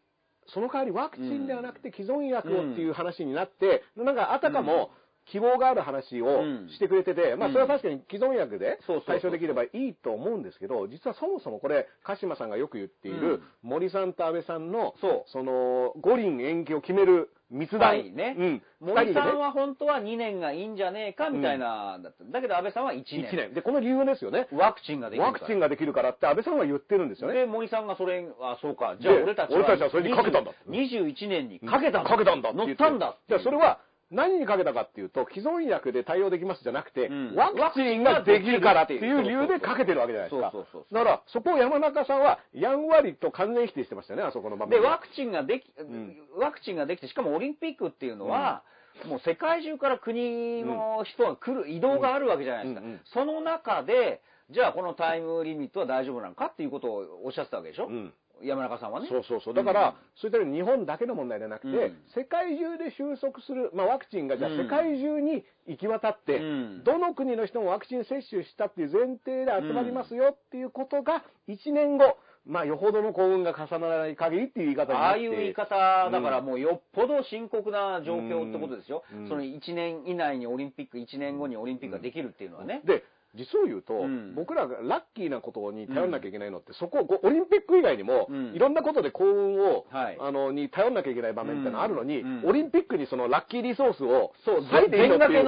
[0.46, 4.90] その代わりワクチンではなくて既存薬をっていう話になって、なんかあたかも、
[5.26, 14.94] 希望がある話をうんしてくれてて、まあ、それは確かに既存薬で対処できればいいと思うんですけど、実はそもそもこれ、鹿島さんがよく言っている、森さんと安倍さんの、
[15.26, 17.88] その、五輪延期を決める密談。
[17.88, 18.62] はいねうん。
[18.80, 23.20] 森さんは本当は2年がいいんじゃねえかみたいな、だっただけど安倍さんは1年。
[23.20, 23.54] 一年。
[23.54, 24.48] で、この理由ですよね。
[24.52, 25.32] ワクチンができるから。
[25.32, 27.34] ワクチンができるからって安倍さんは言ってるんですよね。
[27.34, 28.96] で、森さんがそれ、あ、そうか。
[28.98, 29.56] じゃあで俺たちは。
[29.58, 32.10] 俺たちはそれにかけたんだ21年にかけたんだ。
[32.10, 33.16] かけたんだ乗言ってたんだ。
[33.28, 33.78] じゃあそれは
[34.14, 37.34] 何にかけたかっていうと、既存薬で対応できますじゃなくて、うん。
[37.34, 40.50] ワクチンができるからっていう理由でかけてるわけじゃないですか。
[40.52, 44.80] そうそうそうだから、そこを山中さんは、やんわりと完全否定してましたよね、あそこの場面。
[44.80, 46.16] で、ワクチンができ、ん。
[46.38, 48.62] ワクチンができて、しかもオリンピックっていうのは、
[49.06, 52.80] もう世界中から国の人が来る、移動があるわけじゃないですか。
[52.80, 53.00] うんうん。
[53.04, 54.20] その中で、
[54.50, 58.12] じゃあこのタイムリミットは大丈夫なのかっていうことをおっしゃってたわけでしょ、うん
[58.42, 59.08] 山中さんはね。
[59.08, 59.54] そうそうそう。
[59.54, 72.16] だから、そういったように日本だけの問題ではなくて、うん世界中で収束する、まあワクチンがじゃあうん世界中に行き渡って、うんどの国の人もワクチン接種したっていう前提で集まりますよっていうことが、1年後、
[72.46, 79.02] まあよほどの幸運が重ならない限りっていう言い方にああいう言い方、だからもうよっぽど深刻な状況ってことですよ。
[79.12, 82.82] うんその1年以内にオリンピック、1年後にオリンピックができるっていうのはね。
[82.84, 83.04] で、
[83.34, 84.34] 実を言うと、うん。
[84.34, 88.54] 僕らがラッキーなことに頼んなきゃいけないのって、そこ、こうオリンピック以外にも、うん。
[88.54, 90.16] いろんなことで幸運を、はい。
[90.20, 92.42] あの、に頼んなきゃいけない場面ってのあるのに、うん。
[92.46, 95.44] オリンピックにそのラッキーリソースを、そう、割いていいのっていう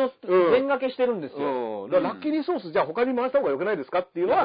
[0.52, 1.84] 全掛けしてるんですよ。
[1.84, 1.90] うん。
[1.90, 4.42] だからラッキーリソースじゃあ他に回した方が良くないですかっていうのは。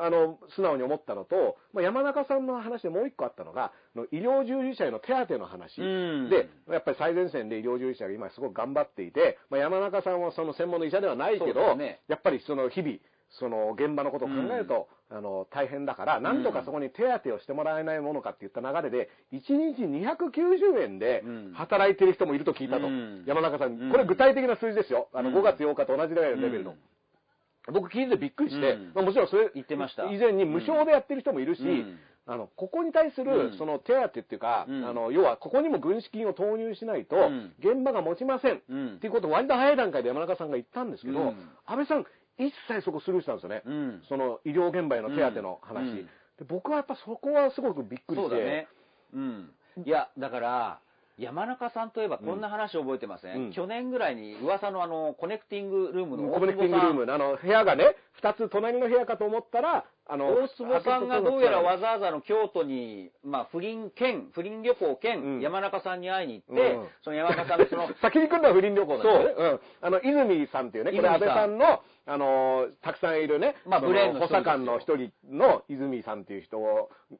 [0.00, 3.72] あの、素直に思ったのと、まあ、山中さんの話でもう一個あったのが、
[4.10, 5.80] 医療従事者への手当の話。
[5.80, 6.30] うん。
[6.30, 12.00] で、やっぱり最前線で医療従事者が今すごく頑張っていて、まあ、山中さんはその専門の医者ではないけど、ね。
[12.08, 12.96] やっぱりその日々、
[13.30, 21.52] その現場のことを考えると、あの、大変だから、なんとかそこに手当をしてもらえないものかって言った流れで、1日290円でうん。
[21.54, 22.86] 働いてる人もいると聞いたと。
[22.86, 23.24] うん。
[23.26, 23.88] 山中さうん。
[23.88, 25.08] ん、これ具体的な数字ですよ。
[25.12, 25.36] あの、うん。
[25.36, 26.72] 5月8日と同じぐらいのレベルの。
[26.72, 27.74] うん。
[27.74, 28.92] 僕聞いてびっくりして、うん。
[28.94, 30.10] まあもちろんそれ、言ってました。
[30.10, 31.98] 以前に無償でやってる人もいるし、うん。
[32.26, 33.58] あの、ここに対するう、ん。
[33.58, 34.84] その手当っていうか、うん。
[34.88, 38.62] あの、要は、ここにも軍資金を投入しないとん、現場が持ちません。
[38.68, 41.50] うんっていうことを割と早い段階で山中さんが言ったんですけど、うん。
[41.66, 42.06] 安倍さん、
[42.38, 43.62] 一切そこスルーしたんですよね。
[43.66, 46.44] うんその医療現場への手当の話、うんで。
[46.46, 48.16] 僕はやっぱそこはすごくびっくりして。
[48.16, 48.68] そうだね。
[49.14, 49.50] うん。
[49.84, 50.80] いや、だから、
[51.18, 64.96] 山中さんといえばこんな話覚えてません、うん去年ぐらいに噂のあの、コネクティングルームのコネクティングルームのあの部屋がね、二つ隣の部屋かと思ったら、あの、大坪さんがどうやらわざわざの京都に、まあ、不倫兼、不倫旅行うん。
[64.96, 66.88] 兼、山中さんに会いに行って、うん。
[67.02, 69.34] その山中さんのその、 先に来るのは不倫旅行なんですよね。
[69.36, 69.60] うん。
[69.80, 76.58] あの、泉さんっていうね、これ安泉さん倍さんの、あの、たくさんいるね、そまあブレーンの補佐官の一人の泉さんっていう人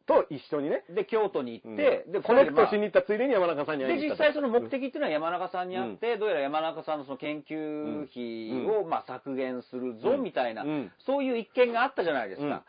[0.06, 1.74] と一緒にね、で、京都に行うん。
[1.74, 4.28] って、で、コネクトしにに行ったついでに山中さんに会いで、に行ったと。
[4.28, 10.22] 実際その目的っていうのは山中さんにあって、どうやら山中さんのその研究費を、まあ、削減するぞ、うん。
[10.22, 12.64] みたいな、うんそういう一件があったじゃないですか。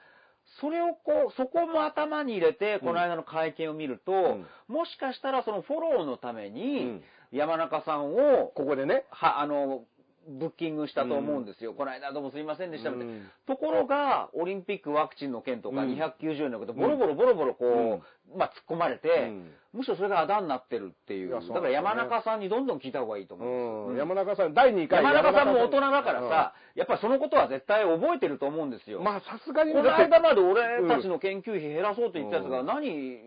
[0.58, 4.46] うんそれをこう、そこも頭に入れて、この間の会見を見ると、ん。
[4.68, 9.86] もしかしたらそのフォローのためうにん、山中さんを、ここでね、は、あの、
[10.28, 11.74] ブッキングしたと思うんですよ。
[11.74, 13.14] この間どうもすいませんでしたみたいな。
[13.14, 13.32] うん。
[13.48, 18.02] ところが、オリンピックワクチンの件とかうん290円のこと、ボロボロボロボロこ
[18.34, 19.52] う、まあ突っ込まれて、うん。
[19.74, 21.32] むしろそれがあだになってるっていう。
[21.32, 23.98] だから山中さんにどんどん聞いた方がいいと思う。
[23.98, 25.04] 山中さん、第2回。
[25.04, 29.00] 山中さんも大人だからさ、やっぱりそのことは絶対覚えてると思うんですよ。
[29.00, 32.66] うん、まあさすがにこの間まで俺たちの研究費減らそうと言ったやつがうん。
[32.68, 33.20] 何、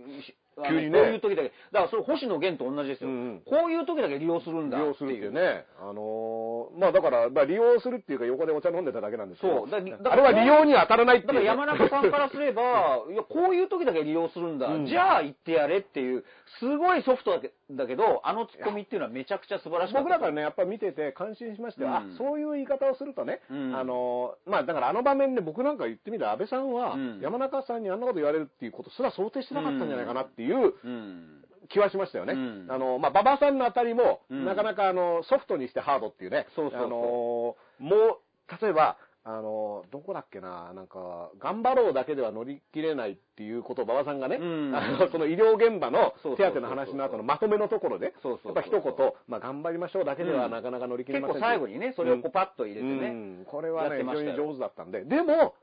[0.64, 0.98] 急にね。
[0.98, 3.10] こういう時だけ、だからそれ星野源と同じですよ。
[3.10, 3.42] うんうん。
[3.44, 5.66] こういう時だけ利用するんだ利用するっていうね。
[5.80, 9.60] あのーまあだから、まあ利用するっていうか横でお茶飲んでただけなんですけど。
[9.60, 9.70] そう。
[9.70, 11.40] だだあれは利用に当たらないっていう。
[11.40, 14.86] ね、だから山中さんからすれば、 いや、こういう時だけ利用するんだ、うん。
[14.86, 16.24] じゃあ言ってやれっていう、
[16.58, 20.09] すごいソフトだけだけど、あのツッコミっていうのはめちゃくちゃ素晴らしかった。
[20.09, 21.94] 僕らからね、やっぱ見てて感心しまして、うん。
[21.94, 23.76] あ、そういう言い方をするとね、うん。
[23.76, 27.20] あのー、まあだからあの場面で僕なんか言ってみたら安倍さんはうん。
[27.20, 31.43] 山中さんにあんなこと言われるっていうことすら想定してなかったんじゃないかなっていううん。
[31.68, 32.34] 気はしましたよね。
[32.34, 32.66] うん。
[32.68, 34.44] あの、まあ、馬場さんのあたりも、うん。
[34.44, 36.86] なかなかあの、ソフトにしてハードっていうね、そうそうそう。
[36.86, 38.97] あのー、もう、例えば、
[39.28, 44.73] あのー、どこだっけな、なんか、頑張ろうだけでは乗り切れないっていうことを馬場さんがね、うん。
[44.73, 50.53] あのその医療現場の手当の話の後のまとめのところで、そうそうやっぱ一言、まあ、頑張りましょうだけではうん。
[50.53, 53.09] なかなか乗り切れ結ません構最後にね、それをこうパッと入れてうね。
[53.11, 53.44] ん。
[53.47, 55.05] これはね、非常に上手だったんで。
[55.05, 55.55] でも、と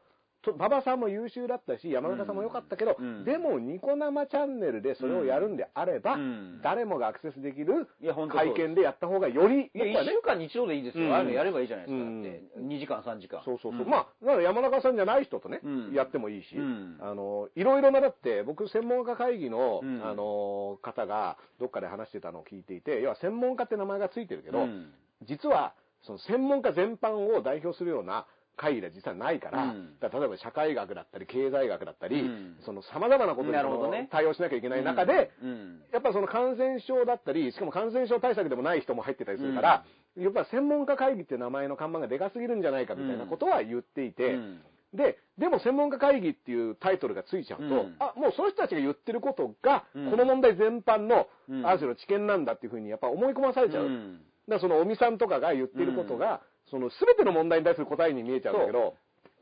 [0.52, 3.24] 馬場さんも優秀だったし、山中さんも良かったけど、うん。
[3.24, 6.62] でも、ニコ生チャンネルでそれをやるんであれば、うん。
[6.62, 7.88] 誰もがアクセスできる
[8.30, 11.06] 会見でやった方がより、いや、僕は一週間に一度でいいですよ。
[11.06, 11.14] うん。
[11.14, 12.04] ああいうのやればいいじゃないですか。
[12.04, 12.24] うん。
[12.24, 13.42] だって、2時間、3時間。
[13.46, 13.86] そうそうそう。
[13.86, 13.90] ん。
[13.90, 15.94] まあ、だから山中さんじゃない人とね、うん。
[15.94, 16.98] やってもいいし、うん。
[17.00, 20.02] あの、いろいろな、だって、僕、専門家会議の、うん。
[20.04, 24.94] あの、方が、どっかで話してたのを聞いていて、要は専門家って名前がついてるけど、うん。
[25.24, 28.26] 実は、その専門家全般を代表するような
[28.56, 30.00] 会議では実はないから、うん。
[30.00, 32.58] だから例えば社会学だったり経済学だったり、うん。
[32.66, 34.08] その様々なことにね。
[34.12, 35.82] 対応しなきゃいけない中で、うん。
[35.92, 39.86] やっぱその感染症だったり、しかも感染症対策でもない人も入ってたりするから、
[40.18, 44.62] やっぱ専門家会議っていう名前の看板がでかすぎるんじゃないかみたいなことは言っていて、うん。
[44.94, 47.96] で、でも専門家会議っていうタイトルがついちゃうと、うん。
[47.98, 50.12] あ、もうその人たちが言ってることが、うん。
[50.12, 51.66] この問題全般の、うん。
[51.66, 53.86] ある種の知見なんだっていうふうにやっぱ思い込まされちゃう。
[53.86, 54.22] うん。
[54.48, 56.42] だからその尾身さんとかが言ってることが、
[56.74, 58.96] その全ての問題に対する答えに見えちゃうんだけど、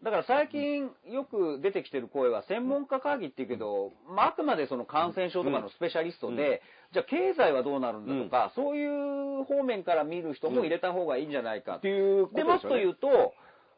[0.03, 6.59] だから最近よく出てきてる声は専門家会議っていうけど、まあ、あくまでその感染症とかのスペシャリストで、うん。
[6.91, 13.07] じゃあ経済はどうなるんだとか、そういう方面から見る人も入れた方がいいんじゃないかっていうことで、もっと言うと、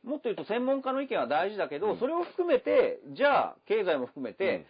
[0.03, 4.65] もっと言うと専門家の意見は大事だけど、それを含めて、じゃあ経済も含めて、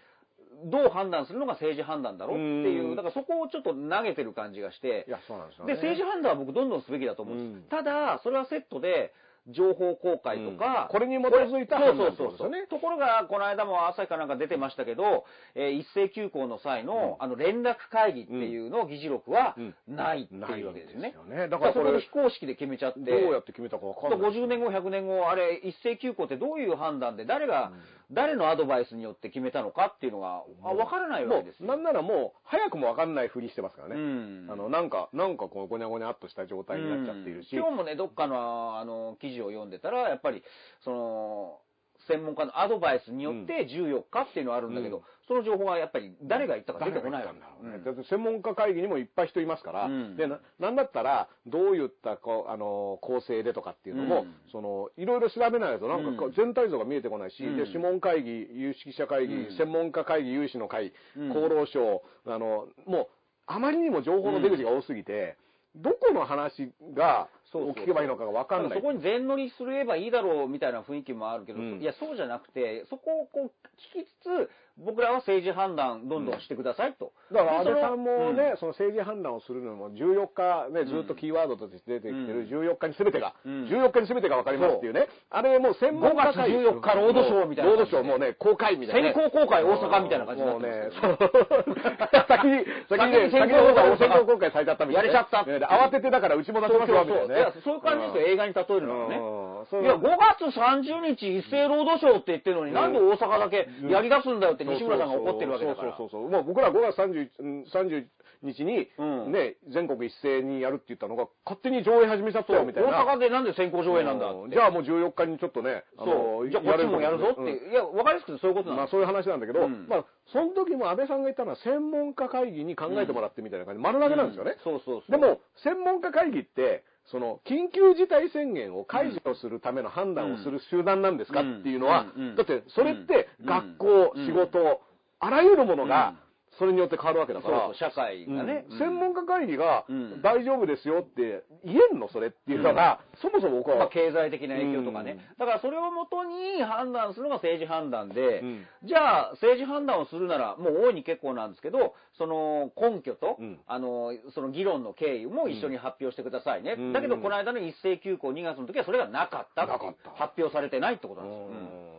[0.65, 2.95] どう判断するのが政治判断だろうっていうう、ん。
[2.95, 5.05] だからそこをちょっと投げてる感じがして。
[5.07, 5.73] い、や、そうなんですよね。
[5.73, 7.63] で、政治判断は僕どんどんすべきだと思うんです。
[7.63, 7.69] うん。
[7.69, 9.13] ただ、それはセットで、
[9.49, 10.88] 情報公開とか、うん。
[10.89, 15.25] これに基づいた判断ってそうそうそうことですよねところが、この間も朝日かなんか出てましたけど、
[15.55, 19.75] えー一斉休校の際の、あの、連絡会議っていうの議事録はうん。
[19.88, 21.01] ないっていうわけですよね。
[21.01, 21.38] ないんよね。
[21.38, 24.31] だだかこれかららそこで非公式で決めちゃって、どうやって決めたかわかんない。
[24.31, 27.73] 50年後、100年後、あれ、一斉休校ってどういう判断で、誰が、
[28.14, 31.68] 誰のアドバイスによって決めたのかっていうのが、あ分からないわけですよ。
[31.68, 33.95] なんならもう、早くもわかんないふりしてますからね。
[33.95, 37.56] うんあの、なんか、なんかこう、ごにゃごにゃっとした状態になっちゃっているし。
[37.57, 40.44] うん今日もね、どっかのあの記事を読んでたら、やっぱり、
[40.81, 41.60] その、
[42.07, 45.03] 専門家のアドバイスによって14日っていうのはあるんだけど、うん。
[45.27, 47.39] その情報がやっぱり誰が言ったか出誰てこないわけ。
[47.39, 47.75] だろうね。
[47.77, 47.84] うん。
[47.84, 50.17] だって専門家会議にもいっぱい人いますから、うん。
[50.17, 54.34] でな、なんだったら、どういったこう、あの、構成でとかっていうのも、うん。
[54.51, 57.57] その、いろいろ調べないと、なんか全体像が見えてこないし、うん。
[57.57, 59.57] で、諮問会議、有識者会議、うん。
[59.57, 61.31] 専門家会議、有志の会、うん。
[61.31, 63.07] 厚労省、あの、もう、
[63.47, 65.38] あまりにも情報の出口が多すぎて、
[65.75, 68.80] どこの話が、そうそうを聞けばいいのかがわかんない。
[68.80, 73.51] そこに全乗りすればいいだろうみたいな雰囲気もあるけど、うんいや、そうじゃなくて、そこをこう
[73.97, 77.14] 聞きつつ、僕らは政治判断どんどんしてくださいと。
[77.32, 78.58] だから安で倍さんもね、うん。
[78.58, 83.66] その政治判断をするのも14日ね、ずっとキーワードとして出てきてる14日に全てが、うん。
[83.70, 86.58] 14日に全てが分かりますっていうね、あれもう専門家会議。
[86.58, 89.14] 5月14日ロードショーみたいなロードショーもうね、公開みたいな、ね。
[89.14, 90.90] 先行公開大阪みたいな感じになってもうね
[92.28, 95.14] 先に、先にね、先に先の方が先行公開されちゃったみたいなね。
[95.14, 95.68] やれちゃった。
[95.70, 97.40] 慌ててだからうちも出しますよ、みたいなね。
[97.40, 99.16] いや、そういう感じですよ、映画に例えるのはね。
[99.16, 105.95] いや、5月30日一斉労働省って言ってるのに、なんで大阪だけやり出すんだよって西村さんが怒ってるわけだから。
[105.98, 106.30] そうそうそう。
[106.30, 108.06] もう僕ら5月30うん30
[108.44, 113.06] 日に、うんね、全国一斉にやるって言ったのが、勝手に上映始めちゃったよ、みたいな。
[113.06, 114.56] 大阪でなんで先行上映なんだって。
[114.56, 116.49] じゃあもう14日にちょっとね、あそう。
[116.49, 124.56] じゃあこっちもやるぞっていや、わかりやすくてそういうことなんまあそういう話なんだけど、うんまあその時も安倍さんが言ったのは専門家会議に考えてもらってみたいな感じ、丸投げなんですよね。
[124.64, 125.11] そうそうそう。
[125.11, 132.05] でも、専門家会議って、その、緊急事態宣言を解除するための判断をする集団なんですかうんっていうのは
[132.38, 133.45] だって、それってうん。
[133.45, 134.25] 学校、うん。
[134.25, 134.81] 仕事、
[135.19, 136.17] あらゆるものがうん、
[136.57, 137.59] それによって変わるわけだから。
[137.59, 138.65] そうそう、、社会がね。
[138.69, 138.77] うん。
[138.77, 140.21] 専門家会議がうん。
[140.21, 145.17] 大丈夫ですよって言えんのそれっていうのが、そもそも僕は、まあ、経済的な影響とかね、うん。
[145.39, 148.65] だからそれをもとに判断するのが政治判断で、うん。
[148.84, 153.59] じゃあ政治判断をするなら、もう大いに結構なんですけど、その根拠と、うん。
[153.67, 156.93] あのその議論の経緯も一緒に発表してくださいね、うん。
[156.93, 160.11] だけどこの間の一斉休校2月の時はそれがなかったなかった。
[160.11, 161.47] 発表されてないってことなんですよ。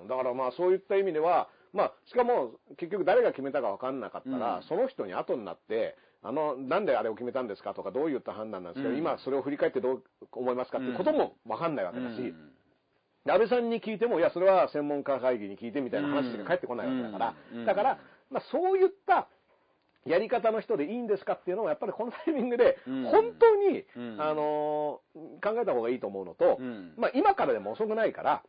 [0.03, 0.09] うん。
[0.09, 4.63] だからまあそういった意味では、まあしかも結局誰が決めたか分かんなかったら、うん。
[4.63, 8.97] その人に後になって、あの、なんであれを決めたんですかとか、どういった判断なんですか、うん。
[8.97, 10.03] 今それを振り返ってどう
[10.33, 12.53] 思いますかってことも分かんないわけだし、うん。
[13.27, 17.35] で安倍さんに聞いても、いや、それは専門家会議に聞いてみたいな話しか返ってこないわけだから、
[17.67, 17.99] だから、
[18.31, 19.29] まあそういった
[20.07, 24.23] やり方の人でいいんですかっていうのは、やっぱりこのタイミングでうん、本当に、うん。
[24.23, 26.95] あのー考えた方がいいと思うのと、うん。
[26.97, 28.43] まあ今からでも遅くないから、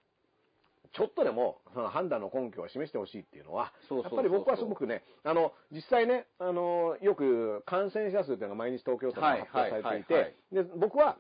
[0.96, 11.18] ちょっとでもその判断の根拠を示してほしいっていうのは、やっぱり僕はすごくね、あの、実際ね、あの、よく感染者数っていうのが毎日東京都で発表されていて、で、僕は、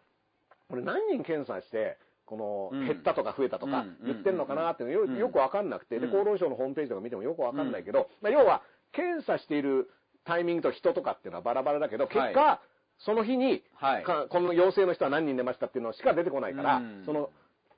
[0.69, 2.79] これ何人検査して、こうん。
[2.81, 6.15] の減ったとか増えたとかうん言ってんのかなっていうのよくわかんなくて、で、うん。
[6.15, 9.91] 厚労省のホームページとか見てもよくわかんないけど、まあ要は、検査している
[10.23, 12.61] タイミングと人とかっていうのはバラバラだけど、結果、は
[12.99, 13.63] その日に、
[14.29, 17.03] この陽性の人は何人出ましたっていうのしか出てこないから、うん。
[17.05, 17.29] その、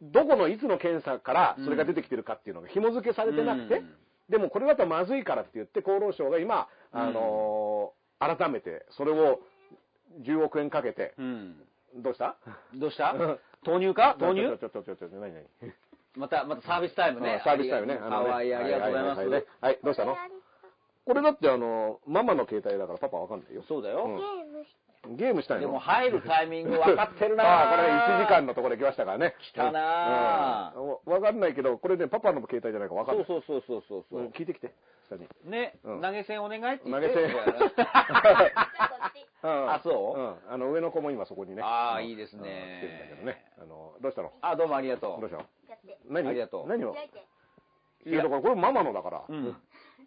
[0.02, 3.90] どこのいつの検査からそれが出てきてるかっていうのが紐付けされてなくて、うん
[4.30, 9.40] でもこれだとまずいからって言って厚労省が今、あのー改めてそれを
[10.22, 11.56] 10億円かけて、うん
[11.96, 12.36] どうした？
[12.76, 13.16] どうした？
[13.64, 14.18] 投入か？
[14.20, 14.58] 投入？
[14.60, 15.46] ちょちょちょちょちょ、何何
[16.18, 17.40] また、またサービスタイムね。
[17.42, 17.96] あサービスタイムね。
[17.98, 19.18] かわいい、ありがとうございます。
[19.20, 20.18] はいはいはい、どうしたの
[21.06, 23.64] これだってあの、ママの携帯だからパパわかんないよ。
[23.70, 24.04] そうだよ。
[24.04, 24.76] うんゲームし
[25.16, 25.62] ゲームしたいの？
[25.62, 29.36] でも入るタイミング分かってるな ああ、これ1時間のところで来ましたからね。
[29.40, 30.80] 来たなう
[31.10, 33.26] んわかんないけど、これね、パパの携帯じゃないか分かんない。
[33.26, 34.74] そうそうそうそうそううん聞いてきて、
[35.10, 35.28] 下に。
[35.46, 37.36] ね、うん投げ銭お願いって言って投げ銭。
[39.44, 40.20] ああそう？
[40.20, 40.54] うん。
[40.54, 41.62] あの、上の子も今そこにね。
[41.62, 42.46] うんああいいですねうん
[42.80, 43.46] 来てるんだけどね。
[43.62, 44.32] あの、どうしたの？
[44.42, 45.22] あ、どうもありがとう。
[45.22, 45.46] どうしたの？
[46.10, 46.28] 何？
[46.30, 46.94] ありがとう何を？
[46.94, 47.10] 開
[48.06, 49.24] いや、だからこれママのだから。
[49.28, 49.56] うん。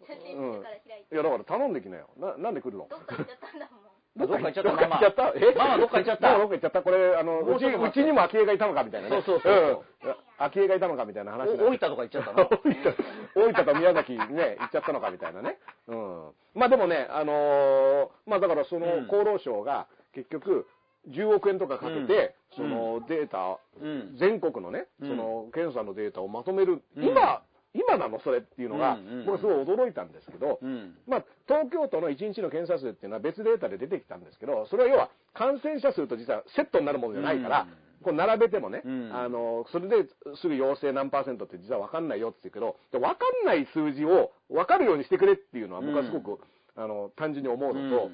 [0.07, 1.15] 写真撮るから開いて。
[1.15, 2.09] いや、だから頼んできなよ。
[2.17, 2.87] な、なんで来るの？
[2.89, 3.90] どっか行っちゃったんだもん。
[4.17, 4.69] どっか行っちゃった。
[4.71, 5.33] どっか行っちゃった。
[5.35, 6.27] えママどっか行っちゃった。
[6.27, 6.81] ママどっか行っちゃった。
[6.81, 9.21] これ、あの、うち、もうちにも昭恵がいたのかみたいなね。
[9.25, 10.15] そうそうそう。
[10.37, 12.49] 昭恵がいたのかみたいな話大分とか行っちゃったの？
[12.49, 12.95] 大分、
[13.35, 15.59] 大分と宮崎ね、行っちゃったのかみたいなね。
[15.87, 16.29] うん。
[16.55, 19.03] まあでもね、あのーまあだからそのうん。
[19.05, 20.67] 厚労省が結局
[21.09, 22.69] 10億円とかかけて、うん。
[22.69, 24.17] そのデータ、うん。
[24.17, 25.09] 全国のね、うん。
[25.09, 27.03] その検査のデータをまとめる、うん。
[27.05, 27.43] 今、
[27.73, 30.95] 今なのそれっていうのがうんうんうん、僕すごい驚いたんですけど、うん。
[31.07, 37.67] まあ、東京都の1日の検査数っていうのは別データで出てきたんですけど、それは要は感染者数と実はセットになるものじゃないから、
[38.03, 39.11] こう並べてもね、うん。
[39.15, 40.09] あの、それで
[40.41, 46.41] すぐ陽性何パーセントって実は分かんないよって言うけど、で分かんない数字を分かるようにしてくれっていうのは僕はすごく、
[46.75, 48.11] あの、単純に思うのと、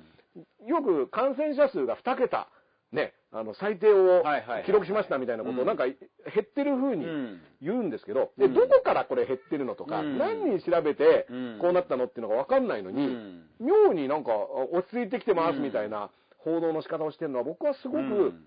[0.67, 2.47] よく感染者数が2桁、
[2.91, 4.23] ね、あの、最低を
[4.65, 5.95] 記録しましたみたいなことをなんか減
[6.41, 7.41] ってる風にうん。
[7.61, 8.53] 言うんですけど、で、うん。
[8.53, 10.17] どこからこれ減ってるのとか、うん。
[10.17, 11.59] 何人調べてうん。
[11.59, 13.43] こうなったのっていうのが分かんないのに、うん。
[13.59, 14.35] 妙になんかあ
[14.71, 18.45] 落ち着いてきてますみたいな報道の仕方をしてるのは僕はすごく、うん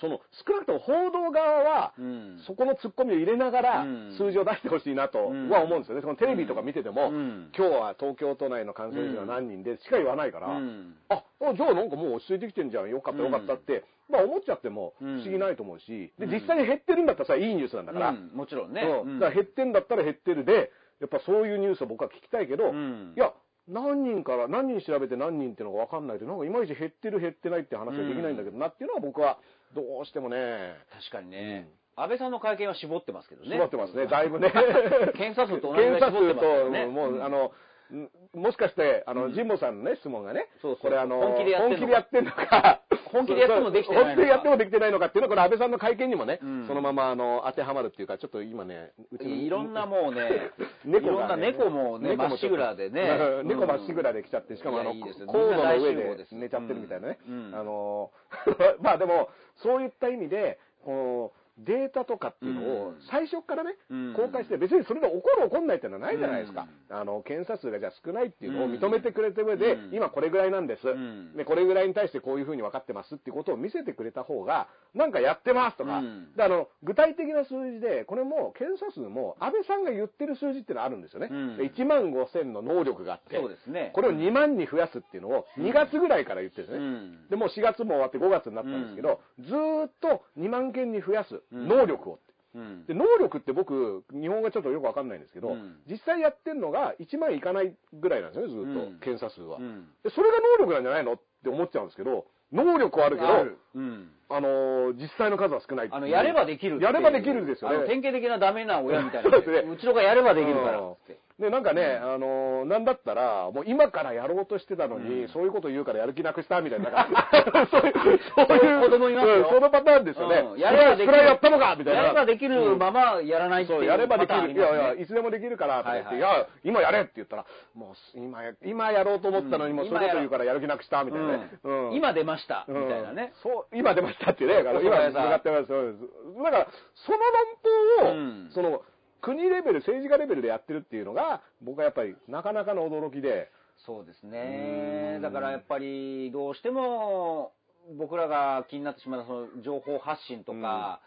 [0.00, 2.40] その少なくとも報道側は、うん。
[2.46, 4.14] そこの突っ込みを入れながらうん。
[4.16, 6.02] 数字を出してほしいなとうんは思うんですよね。
[6.02, 7.50] そのテレビとか見てても、うん。
[7.56, 10.94] 今日は東京都内の感染者が何人でしか言わないから、うん。
[11.10, 12.88] あ、あじゃあなんかもう落ち着いてきてんじゃん。
[12.88, 18.30] よかったよかったって、まあ思っちゃっても不思議ないと思うし、で、実際に減ってるんだったらさ、いいニュースなんだから、うん。
[18.34, 18.82] もちろんね。
[18.82, 19.18] うん。
[19.20, 20.70] だから減ってんだったら減ってるで、
[21.00, 23.12] やっぱそういうニュースを僕は聞きたいけど、うん。
[23.14, 23.32] いや、
[23.72, 29.38] 何人から、何人調べて何人っていうのが分かんないと、なんかいまいち減ってる減ってないって話はできないんだけどなっていうのは僕は
[29.74, 33.50] どうしてもね、確かにね、安倍さんの会見は絞ってますけどね。
[33.50, 34.52] 絞ってますね、だいぶね。
[35.16, 36.70] 検査数と同じぐらい絞ってますからね。
[36.70, 37.52] 検査数と、もう、あの、
[37.92, 40.80] んもしかして、あの、うん神保さんのね、質問がね、そうそう。
[40.80, 41.66] これあの、本気でや
[42.00, 42.81] ってんのか
[43.12, 44.14] 本気でやってもできてないのか。
[44.14, 46.66] 本気でやってもできてないのかっていうのは、これ安倍さんの会見にもね、うん。
[46.66, 49.34] そのまま、あの、当てはまるっていうか、ちょっと今ね、うちの。
[49.34, 50.50] いろんなもうね
[50.84, 53.02] 猫が、いろんな猫もねまっしぐらでね。
[53.40, 53.48] うん。
[53.48, 57.18] 猫まっしぐらで来ちゃって、しかもあの、いコードの上で寝ちゃってるみたいなね。
[57.28, 57.48] うん。
[57.48, 57.54] うん。
[57.54, 58.10] あの、
[58.80, 62.96] まあでも、そういった意味で、この、データとかっていうのをうん。
[63.10, 64.14] 最初からね、うん。
[64.14, 66.66] 公開して、別にそれで怒る怒んないっていうのはないじゃないですか。
[66.90, 69.94] あの、検査数がじゃあ少ないっていうのを認めてくれた上で、うん。
[69.94, 71.36] 今これぐらいなんです、ん。
[71.36, 76.32] で、これぐらいに対してこういうふうに分かってますっていうことを見せてくれた方が、なんかやってますとか、うん。
[76.36, 81.28] であの、具体的な数字で、これも検査数も安倍さんが言ってる数字っていうのはあるんですよね。
[81.30, 81.56] うん。
[81.58, 83.90] で1万5千の能力があって、そうですね。
[83.94, 86.84] これを2万に増やすっていうのを2月ぐらいから言ってるんですね。
[86.84, 87.28] うん。
[87.28, 92.32] で、もう4月も終わって5月になったんですけど、ずーっと2万件に増やすうん能力をって。
[92.54, 100.10] うんで、能力って僕、日本語がちょっとよくわかんないんですけど、うん実際やってるのが1万いかないぐらいなんですよね、ずーっと、うん検査数は、うんで。
[100.10, 104.10] それが能力なんじゃないのって思っちゃうんですけど、能力はあるけど、あるうん。
[104.28, 107.86] あのー実際の数は少ないあの、やればできるやればできるですよね。
[107.86, 109.30] 典型的なダメな親みたいな。
[109.32, 111.18] そうですねうちのがやればできるからって。
[111.42, 117.92] で、なんかね、あのーなんだったら、もう今からやろうとしてたのに、うんそういうこと言うからやる気なくしたみたいな、なんかそういう、
[118.36, 120.36] そういう、子供いますようんそのパターンですよね。
[120.52, 121.06] うんやればできる。
[121.06, 122.02] それはやったのかみたいな。
[122.02, 124.52] やればできるままやらないっていそう、うやればできる。
[124.52, 131.50] いやいや、いつでもできるから、とか言って、はいいや、今やれって言ったら、もう、今や、今やろうと思ったのに、うんもうそういうこと言うからやる気なくした、みたいなね。
[131.64, 133.32] うんうん今出ました、うんみたいなね。
[133.42, 135.66] そう、今出ましたってね、だから今向かってます。
[135.66, 138.82] そうですだから、その論法を、うんその、
[139.22, 143.50] 国レベル、政治家レベルでやってるっていうのが、僕はやっぱりなかなかの驚きで、
[143.86, 145.18] そうですうね。
[145.18, 145.22] ん。
[145.22, 147.52] だからやっぱり、どうしても、
[147.96, 151.00] 僕らが気になってしまうその情報発信とか、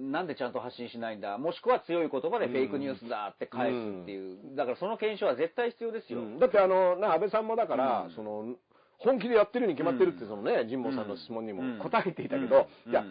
[0.00, 6.20] なんでちゃんと発信しないんだ、もしくは強い言葉でフェイクニュースだって返すっていう、だからその検証は絶対必要ですよ。
[6.20, 6.38] うん。
[6.38, 8.10] だってあの、な、安倍さんもだから、うん。
[8.10, 8.54] その、
[8.98, 11.78] 本気でやってるに決まってるって、うんそのね、神保さんの質問にもうん。
[11.78, 12.92] 答えていたけど、うん。
[12.92, 13.04] いや、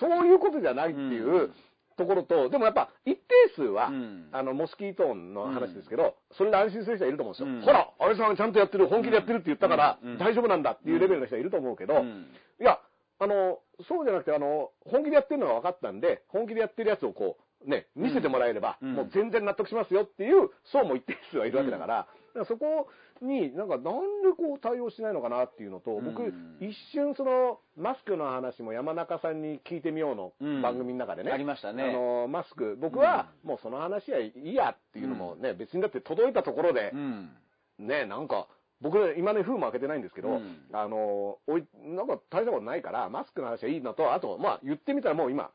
[0.00, 1.54] そういうことじゃないっていううん
[1.96, 3.22] ところと、でもやっぱ一定
[3.56, 4.28] 数は、うん。
[4.32, 7.48] あの、モスキートーンの話ですけど、それで安心する人はいると思うんですよ。
[7.48, 7.62] うん。
[7.62, 10.18] ほら、安倍さんはちゃんとやってる、本気でやってるって言ったから、うん。
[10.18, 12.26] 大丈夫なんだっていうレベルの人はいると思うけど、うん。
[12.60, 12.80] いや、
[13.18, 18.94] あの、そうじゃなくて、あの、本気でやってるのが分かったんで、本気でやってるやつをこう、ね、見せてもらえれば、うん。
[18.94, 22.06] もう全然納得しますよっていう層も一定数はいるわけだから、
[22.40, 22.88] らそこ
[23.22, 26.56] になんかなんでこう対応しないのかなっていうのと、僕、うん。
[26.60, 30.62] 一瞬その、マスクの話も山中さんに聞いてみようのうん。
[30.62, 31.84] 番組の中でね、ありましたね。
[31.84, 37.30] あの、マスク、僕はもうその話はいいやっていうのもね、別にだって届いたところでう、ん。
[37.78, 38.48] ね、なんか、
[38.80, 40.66] 僕、今ね、封も開けてないんですけど、うん。
[40.72, 45.50] あの、おい、なんか大したことないから、マスクの話はいいのと、あと、まあ、言ってみたらもう今、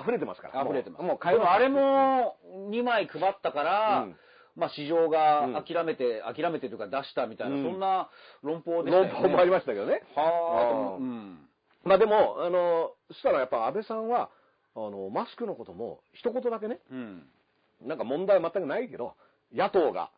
[0.00, 0.62] 溢れてますから。
[0.62, 1.02] 溢れてます。
[1.02, 2.36] もう、もうあれも
[2.70, 4.16] 2枚配ったから、うん
[4.58, 7.62] まあ市場が諦めて、諦めてというか出したみたいな、うん。
[7.62, 8.10] そんな
[8.42, 9.12] 論法でしたよね。
[9.12, 10.02] 論法もありましたけどね。
[10.16, 11.04] はあ、うん。
[11.04, 11.38] うん。
[11.84, 14.30] まあでも、あの、そしたらやっぱ安倍さんは、
[14.74, 17.22] あの、マスクのことも、一言だけね、うん。
[17.82, 19.14] なんか問題は全くないけど、
[19.54, 20.10] 野党が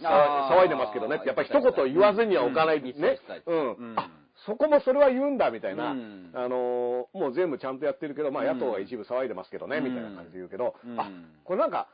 [0.00, 1.22] 騒いでますけどね。
[1.24, 3.20] やっぱ一言言わずには置かないうんね。
[3.46, 3.94] ううん。
[3.94, 3.98] ん。
[3.98, 4.10] あ、
[4.46, 6.30] そこもそれは言うんだみたいな、うん。
[6.34, 8.58] あのーもう全部ちゃんとやってるけど、まあうん。
[8.58, 11.00] 野党が一部騒いでますけどね、うんみたいな感じで言うけど、うん。
[11.00, 11.08] あ、
[11.44, 11.88] これなんか、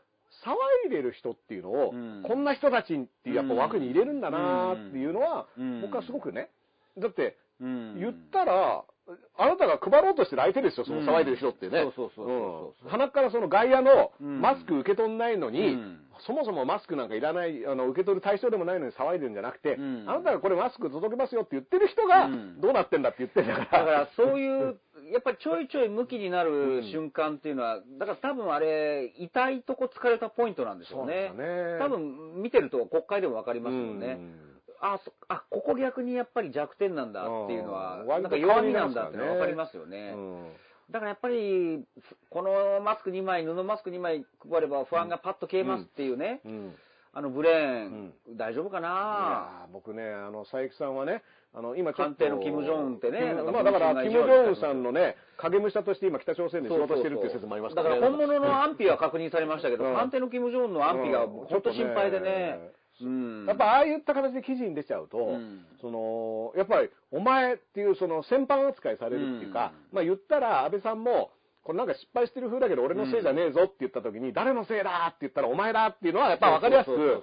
[0.44, 0.52] 騒
[0.86, 2.22] いでる人っていうのを、うん。
[2.22, 5.80] こんな人たちっていうやっぱ枠に入れるんだなっていうのは、うん。
[5.80, 6.50] 僕はすごくね、
[6.98, 7.98] だって、うん。
[7.98, 8.84] 言ったら、
[9.36, 11.80] あなたが配ろうとしてる相手ですよ、その騒いでる人ってね。
[11.80, 12.88] うんそうそうそう。
[12.88, 14.40] 鼻からその外野のうん。
[14.40, 16.00] マスク受け取んないのに、うん。
[16.26, 20.04] そもそもマスクなんかいらない、あの、受け取る対象でもないのに騒いでるんじゃなくて、うん。
[20.08, 23.60] あなたがこれマスク届けますよって言ってる人がうん、どうなってんだって言ってんだか。
[23.60, 24.78] だかららそういう、
[25.12, 31.28] やっぱりちょいちょい向きになる瞬間っていうのは、だから多分あれ、痛いとこ疲れたポイントなんでしょうね。
[31.28, 31.78] そうね。
[31.78, 34.18] 多分見てると国会でもわかりますよね。
[34.18, 34.53] うん
[34.84, 40.12] あ、そあ、ここ逆にやっぱり弱点なんだっていうのは、うんなんか弱みなんだっていうのはわかりますよね。
[40.14, 40.52] うん。
[40.90, 41.82] だからやっぱり、
[42.28, 46.74] このマスク2枚、布マスク2枚配れば不安がパッと消えますっていうね、うん。
[47.14, 51.22] あのブレーン、大丈夫かいな僕ね、あの、佐伯さんはね、
[51.54, 52.14] あの、今ちょっと。
[52.14, 58.00] 官邸のキム・ジョンウンってねまあだから、キム・ジョンウンさんのね、影武者として今北朝鮮で仕事してるっていう説もありますからね。
[58.00, 59.94] だから本物の安否は確認されましたけど、うん。
[59.94, 61.30] 官邸のキム・ジョンウンの安否がうん。
[61.30, 62.58] 本当心配でね。
[63.04, 63.46] うん。
[63.46, 65.64] やっぱああいった形で記事に出ちゃうと、うん。
[65.80, 71.30] その、やっぱりお前っていうその先般扱いされるっていうか、まあ言ったら安倍さんも、
[71.64, 77.22] これなんか失敗してる風だけど俺のせいじゃねえぞって言った時に、誰のせいだって言ったらお前だっていうのはやっぱ分かりやすく、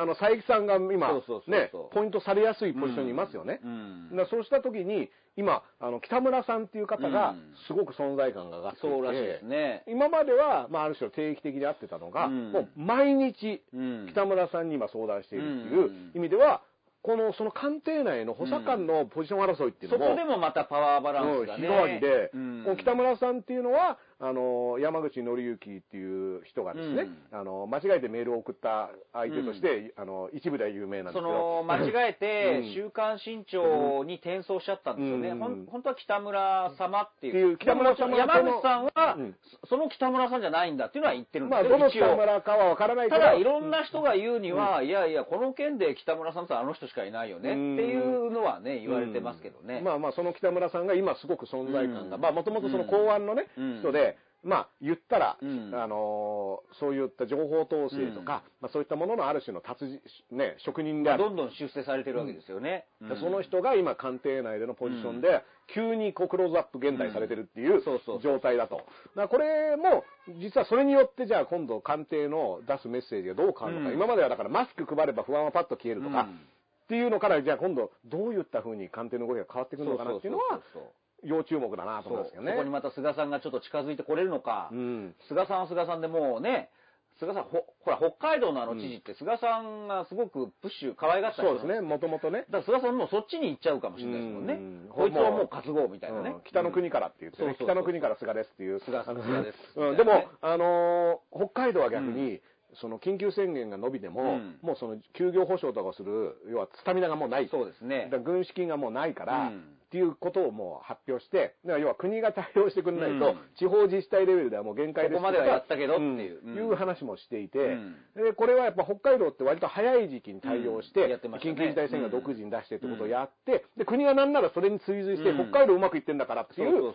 [0.00, 1.12] あの、佐伯さんが今
[1.46, 3.60] ね、ポイントされやすいポジションにいますよね。
[3.62, 9.84] うんだそうした時に、今、あの、北村さんっていう方がうん、すごく存在感が上がっていて、そうらしいですね。
[9.86, 16.62] 今までは、まあ、ある種定期的に会ってたのが、うんもう毎日、うん北村さんに今相談しているっていううん意味では、
[17.06, 21.68] この、その官邸内の補佐官のポジション争いっていうのも、そこでもまたパワーバランスがね。
[21.68, 27.02] うん日替わりで、うん北村さんっていうのは、あの、山口紀之っていう人がですね、
[27.32, 27.38] うん。
[27.38, 31.26] あの、間違えてメールを送った相手として、あの、一部では有名なんですけど。
[31.26, 35.28] その、間違えてうん、週刊新潮に転送しちゃったんですよね。
[35.30, 35.38] うん。
[35.38, 37.58] ほん本当は北村様っていう。
[37.58, 39.36] 北村様山口さんは、うん。
[39.60, 41.72] そその北村さんじゃないんだっていうのは言ってるんでまあ、すよ。
[41.72, 42.06] どの一応。
[42.06, 49.82] 北村かはわからないけど、ただ、いろんな人が言うには、いやいや、この件で北村さんってあの人しかいないよねっていうのはね、言われてますけどね。
[49.82, 52.22] まあまあ、その北村さんが今すごく存在感が、うん。
[52.22, 53.78] まあもともとその公安のね、うん。
[53.80, 54.05] 人で、
[54.46, 55.74] まあ言ったら、うん。
[55.74, 59.86] あのーそういった情報統制とか、まあそういったもののある種の達
[60.30, 61.24] 人、ね、職人である。
[61.24, 62.86] どんどん出世されてるわけですよね。
[63.00, 65.42] でその人が今官邸内でのポジションで、
[65.74, 67.82] 急にこうクローズアップ現代されてるっていう
[68.22, 68.82] 状態だと。
[69.16, 70.04] だこれも、
[70.40, 73.88] 実はそれによってじゃあ今度官邸の出すメッセージがどう変わるのか。
[73.88, 73.94] うん。
[73.94, 76.40] 今まではだからマスク配れば不安はパッと消えるとか、うん。
[76.86, 82.52] っていうのから、じゃあ今度どういった風に官邸の動きが変わってくるのかなっていうのは、そうそうそう要注目だなと思うんですけどね。
[82.52, 85.14] そこにまた菅さんがちょっと近づいてこれるのか、うん。
[85.28, 86.70] 菅さんは菅さんでもうね、
[87.18, 92.44] 菅さん、ほほら、北海道のあの知事って菅さんがすごくプッシュ、可愛がった人そうですね、もともとね。
[92.50, 94.54] だから菅さんもそっちに行っちゃうかもしれないですもんね。
[94.54, 94.88] うん。
[94.90, 96.30] こいつはもう担ごうみたいなね。
[96.30, 96.40] うん。
[96.44, 98.80] 北の国からって言って北の国から菅ですっていう。
[98.80, 99.96] 菅あの菅ですうん。
[99.96, 102.40] でも、あのー北海道は逆に、
[102.74, 104.58] その緊急宣言が伸びても、うん。
[104.60, 107.48] もうその休業保障とかをする、要はスタミナがもうない。
[107.48, 108.10] そうですね。
[108.24, 113.38] 軍資金がもうないから、うんっていうことをもう発表して、だから要は国が対応してくれないと、うん。
[113.56, 116.56] 地方自治体レベルではもう限界ですここまではやったけどっていう。
[116.56, 117.96] いう話もしていて、うん。
[118.16, 121.06] で、これはやっぱ北海道って割と早い時期に対応して、
[121.40, 125.50] 緊急事態宣言を独自に出してってことをやって、で、国がなんならそれに追随して、うん。
[125.50, 126.92] 北海道うまくいってんだからっていう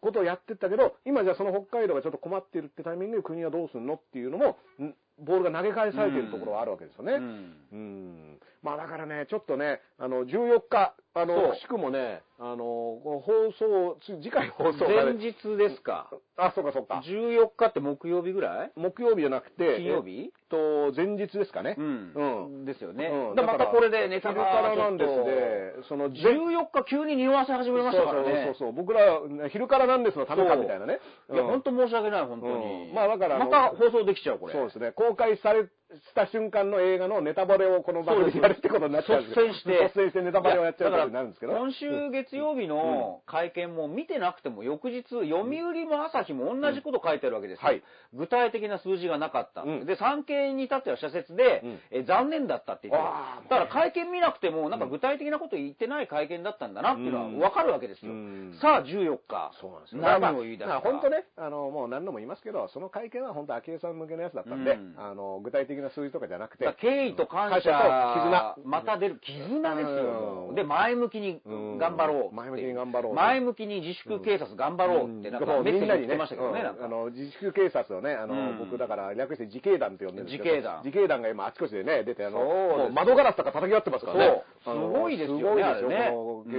[0.00, 7.12] ことをやってったけど、今じゃあその北海道がちょっと困ってるってタイミングで国はどうするのっていうのも、んボールが投げ返されてるところはあるわけですよね。
[7.12, 7.16] う。
[7.16, 16.08] うんうんまあだからね、ちょっとね、あの、14日、あの、しくもね、あの、この放送、つ次回放送が前ね、日ですか。
[16.36, 17.02] あ、そうかそうか。
[17.04, 18.72] 14日って木曜日ぐらい？
[18.76, 20.32] 木曜日じゃなくて、金曜日？
[20.52, 21.74] と、前日ですかね。
[21.78, 23.06] うんうんですよね。
[23.06, 28.28] うんだからまたこれでネタ昼がからなんですで、その、14日急に匂わせ始めましたからね。
[28.28, 28.72] そうそうそう。
[28.72, 31.00] 僕ら、昼からなんですのためかみたいなね。
[31.32, 32.88] いや、うん本当申し訳ない、本当に。
[32.88, 34.52] うんまあだからまた放送できちゃう、これ。
[34.52, 34.92] そうですね。
[34.92, 41.52] 公開され、した瞬間の映画のネタバレをこの番組でやるってことになっちゃうん率先して率先してネタバレをやっちゃうことになるんですけど。
[41.52, 47.66] 今週月曜日の会見も見てなくても翌日、読売も朝日も同じこと書いてるわけですよ。
[47.66, 47.82] はい
[48.14, 49.62] 具体的な数字がなかった。
[49.62, 53.02] うんで、産経に至っては社説で、うんえ残念だったって言っ
[53.42, 53.48] て。
[53.48, 58.12] だから会見見なくても、なんか具体的なこと言ってない会見だったんだなっていうのはわかるわけですよ。
[58.12, 59.52] うんさあ、14日。
[59.60, 60.02] そうなんですよ。
[60.02, 60.74] 何を言い出すか。
[60.74, 68.70] まあ本当ね、あの、もう何度も言いますけど、その会見は本当昭恵さん向けのやつだったんで、うんあの、具体的な数字とかじゃなくて敬意と感謝感謝と絆。
[68.70, 70.54] また出る絆ですようん。
[70.54, 71.78] で前向きにうん。
[71.78, 78.58] 頑張ろう前向きに頑張ろう前向きに自粛警察頑張ろうってなんかうんメッセージ言ってみんなにね、ましたけどねあの、自粛警察をね、あの、うん。
[78.58, 80.82] 僕だから略して自警団って呼んでるんですけど、自警団。
[80.84, 84.42] 自警団が今あちこちでね、出て、あの、窓ガラスとか叩き割ってますからね。
[84.64, 86.52] すごいですよねすごいですよ、この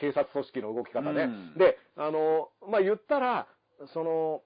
[0.00, 1.24] 警察組織の動き方ね。
[1.24, 1.54] うん。
[1.58, 3.46] で、あの、まあ、言ったら、
[3.92, 4.42] その、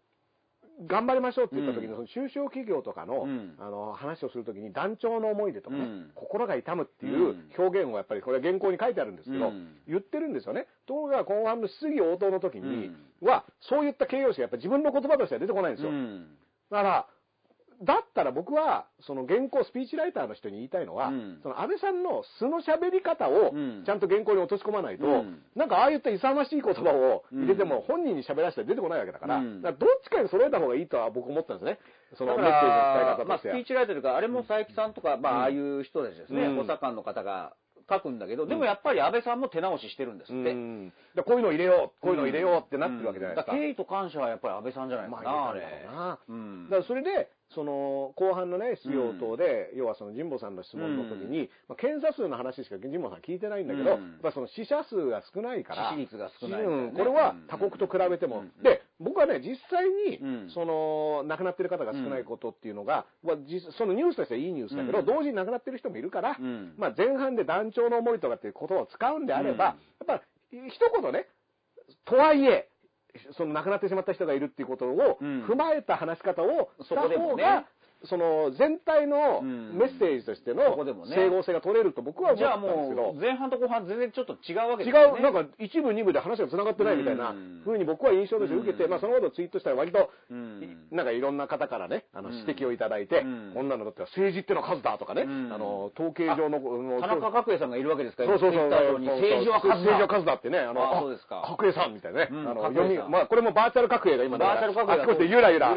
[0.85, 1.95] 頑張りましょうって言った時に、うん。
[1.95, 3.55] その中小企業とかの、うん。
[3.59, 6.11] あの、話をするときに、団長の思い出とかね、うん。
[6.15, 9.77] 心が痛むっていう表現をやっぱり、これは原稿に書いてあるんですけど、うん。
[9.89, 10.67] 言ってるんですよね。
[10.87, 12.89] ところが、後半の質疑応答の時に、
[13.23, 13.29] うん。
[13.29, 15.91] は、そういった形容詞がやっぱり自分の言葉としては出てこないんですよ。
[15.91, 16.37] うん。
[16.71, 17.07] だから、
[17.83, 21.41] だったら僕は、その原稿、スピーチライターの人に言いたいのは、うん。
[21.43, 23.83] その安倍さんの素の喋り方をうん。
[23.85, 25.43] ちゃんと原稿に落とし込まないと、うん。
[25.55, 29.63] なんかああいった勇ましい言葉を入れてもうん本人に喋らせて出てこないわけだから、うん。
[29.63, 31.79] だからどっちかに揃えた方がいいとは僕思ったんですね。
[32.17, 33.39] そのメッセージのら、伝え方まあ。
[33.39, 36.57] スピーチライターというか、あれも佐伯さんとか、まあ、うんああいう人たちですね、うん。
[36.57, 37.55] 補佐官の方が
[37.89, 40.51] 書くんだけど、でもやっぱり安倍さんも手直ししてるんですって。
[40.51, 40.93] うん。
[41.15, 43.53] でこういうの入れよう、こういうの入れようってなってるわけじゃないですか。
[43.53, 43.59] うん。
[43.61, 46.19] 敬意と感謝はやっぱり安倍さんじゃないかな、まああれだか
[46.71, 54.03] らそれで、その後半のね、質疑応答で、要はその神保さんの質問の時に、まあ、検査数の話しか神保さん聞いてないんだけど、うん。
[54.03, 56.67] やっぱその死者数が少ないから、致死率が少ないね。
[56.67, 58.63] うんこれは他国と比べても、うん。
[58.63, 60.51] で、僕はね、実際に、うん。
[60.51, 65.07] その、亡くなってる方が少ないことっていうのが、は実そのニュースとしてはいいニュースだけど、うん。
[65.07, 66.75] 同時に亡くなってる人もいるから、うん。
[66.77, 70.07] まあ前半で団長の思いとかっていう言葉を使うんであれば、うん。
[70.09, 71.29] やっぱ一言ね、
[72.05, 72.69] とはいえ、
[73.37, 75.45] その亡くなってしまった人がいるっていうことをうん。
[75.45, 77.45] 踏まえた話し方をしたそこでもね。
[77.45, 77.65] 方が、
[78.07, 79.77] その全体のうん。
[79.77, 80.77] メッセージとしての
[81.07, 83.03] 整合性が取れると僕は思ったんですけど。
[83.03, 85.19] もう、、前半と後半全然ちょっと違うわけ違ですよね。
[85.19, 87.63] う、なんか一部二部で話が繋がってないみたいなうん。
[87.65, 88.91] 風に僕は印象として受けて、うん。
[88.91, 90.87] まあそのことをツイートしたら割と、うん。
[90.91, 93.53] なんかいろんな方からね、あのうん指摘をいただいて、うん。
[93.55, 95.53] こんなのだって政治ってのは数だとかね、うん。
[95.53, 98.25] あの、統計上の、の田中角栄さんがいるわけですか？
[98.25, 98.71] ら、そうそう。
[98.71, 99.01] そう。
[99.01, 99.75] 政治は数だ。
[99.77, 100.59] 政治は数だってね。
[100.59, 101.43] あの、あそうですか。
[101.57, 102.29] 角栄さんみたいなね。
[102.31, 105.77] うんあの、読み、まあ、これもバーチャル角栄が今だから、バーチャル角栄ちこちでゆらゆら、ゆ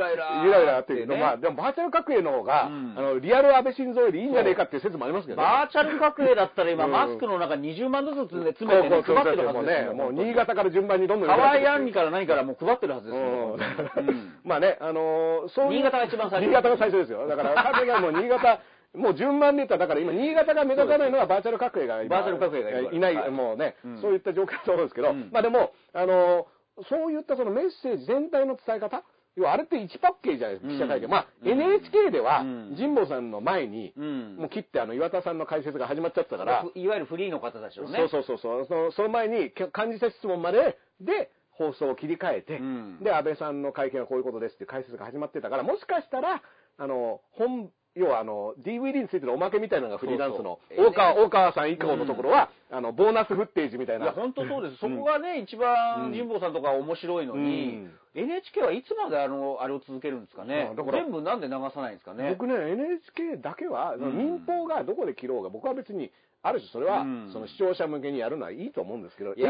[0.52, 5.48] らゆらっていうの、ってねまあ、でもバーチャル角栄の方が、うんあの、リアル安倍晋三よりいいんじゃねえかっていう説もありますけどね。
[5.48, 9.94] バーチャル角栄だったら今、うんマスクの中に20万ずつ詰めてね、配ってるはずですね、よ。
[9.94, 11.30] もう新潟から順番にどんどん。
[11.30, 13.58] ハワイアンリから何からもう配ってるはずですよ。
[14.44, 15.70] まあね、あのーそう。
[15.70, 17.28] 新潟が一番最初新潟が最初ですよ。
[17.28, 18.60] だから、彼がもう新潟、
[18.96, 26.46] もう順番で言ったら、だから今、新潟が目立たないのはバーチャル角栄が今バーチャル角栄がいない、はいもうね、うんそういった状況だと思うんですけど、うんまあでも、あのー
[26.88, 29.04] そういったそのメッセージ全体の伝え方、
[29.36, 31.06] 要はあれって1パッケージじゃないですか、記者会見。
[31.06, 31.12] うん。
[31.12, 34.36] まあ、うん NHK ではうん、神保さんの前に、うん。
[34.38, 37.98] もう切ってあの、岩田さんの解説が始まっちゃってたから、いわゆるフリーの方たちのね。
[38.10, 38.92] そうそうそうそう。
[38.92, 43.00] その前にき幹事者質問までで放送を切り替えて、うん。
[43.02, 46.42] で安倍さんの会見はこういうことですっていう解説が始まってたからもしかしたら
[46.78, 50.88] あの本要はあの DVD についてのおまけみたいなのがフリーランスのそうそう。
[50.88, 54.06] 大川大川さん以降のところは、あのボーナスフッテージみたいな。
[54.06, 54.78] いや、本当そうです。
[54.78, 58.24] そうんこがね、一番神保さんとか面白いのに、うん。
[58.30, 60.70] NHK はいつまであの、あれを続けるんですかね？
[60.72, 60.76] あ。
[60.76, 62.30] だから全部なんで流さないんですかね？
[62.30, 64.18] 僕ね NHK だけは、うん。
[64.18, 66.12] 民放がどこで切ろうが僕は別に
[66.44, 67.30] ある種それは、うん。
[67.34, 69.48] その視聴者向けにやるのはいいと思うんですけど NHK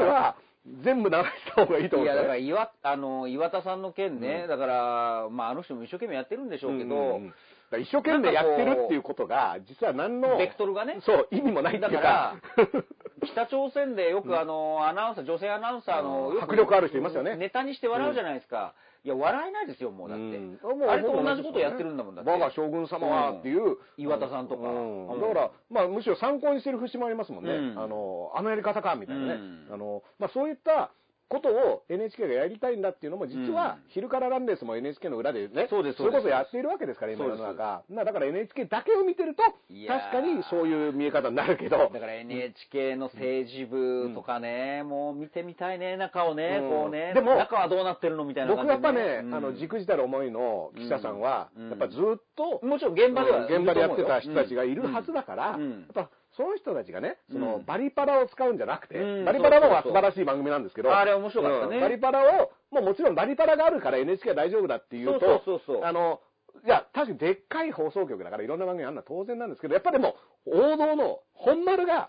[0.00, 0.36] は
[0.84, 1.22] 全部流し
[1.56, 4.48] た方がいいと思いや、うんですよねだから岩、あの、岩田さんの件ね、うん。
[4.48, 7.34] だから、まあ、あの人も一生懸命やってるんでしょうけど、んんんだから
[7.78, 10.98] 一生懸命やってるっていうことが、実は何の、ベクトルがね。
[11.00, 12.36] そう、意味もないっていうか。
[12.56, 12.84] だか、
[13.26, 17.36] 北朝鮮でよくあの、アナウンサー、女性アナウンサーの、迫力ある人いますよね。
[17.36, 18.74] ネタにして笑うじゃないですか。
[19.02, 20.24] いや、笑えないですよ、もうだって。
[20.24, 20.90] うん。
[20.90, 22.30] あれと同じことやってるんだもんだって。
[22.30, 23.78] 我が将軍様はっていう。
[23.96, 24.64] 岩田さんとか。
[24.64, 27.50] だから、まあむしろ参考にしてる節もありますもんね。
[27.50, 27.78] うん。
[27.78, 29.32] あの、あのやり方か、みたいなね。
[29.34, 29.68] うん。
[29.72, 30.90] あの、まあそういった
[31.30, 37.84] ことを NHK がやりたいんだっていうのも、実はうん、昼からランデスも NHK の裏でね、そうですそれこそやっているわけですから、今世の中。
[37.88, 46.70] まあだから NHK だけを見てると、確かにそういう見え方になるけど、だから NHK の政治部とかね、もう見てみたいね、中をね、うん。
[46.70, 49.34] こうね、でも中はどうなってるのみたいな僕やっぱね、うん。
[49.34, 51.68] あの、じくじたる思いの記者さんは、うん。
[51.68, 55.70] やっぱずっと、もちろん現場では、現場でやってた人たちがいるはずだから、うん。
[55.70, 56.10] やっぱ
[56.40, 59.24] その人たちがね、そのうんバリパラを使うんじゃなくて、うん。
[59.26, 61.76] バリパラは素晴らしい番組なんですけど、あれ面白かったね。
[61.76, 61.80] うん。
[61.82, 66.20] バリパラを、もうもちろんバリパラがあるから NHK は大丈夫だっていうと、そうそうそうあの、
[66.64, 72.08] いや、確かにでっかい放送局だからいろんな番組あるのは当然なんですけど、やっぱでも、王道の本丸が、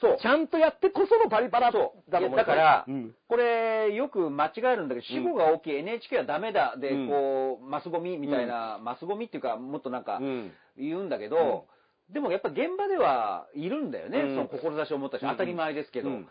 [0.00, 0.18] そう。
[0.20, 3.14] ちゃんとやってこそのパリパラとだから、うん。
[3.28, 7.08] これ、よく間違えるんだけど、死後が大きい NHK はダメだ、で、うん。
[7.08, 10.52] こう、マスゴミみたいな、マスゴミっていうか、もっとなんか、うん。
[10.76, 11.66] 言うんだけど、
[12.10, 14.34] でもやっぱ現場ではいるんだよね、うん。
[14.34, 15.32] その志を持った人、うん。
[15.32, 16.08] 当たり前ですけど。
[16.08, 16.28] うん。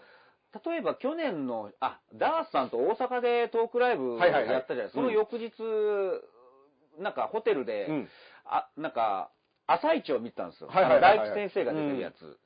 [0.66, 4.54] 例えば去年の、あ、ダースさんと大阪でトークライブはいはいはい。
[4.54, 5.52] やったじゃない、その翌日、
[7.00, 8.10] なんかホテルで、うん。
[8.46, 9.32] あ、なんか、
[9.66, 10.68] 朝市を見てたんですよ。
[10.68, 11.20] はいはいはいはい。
[11.20, 12.38] 大吉先生が出てるやつ。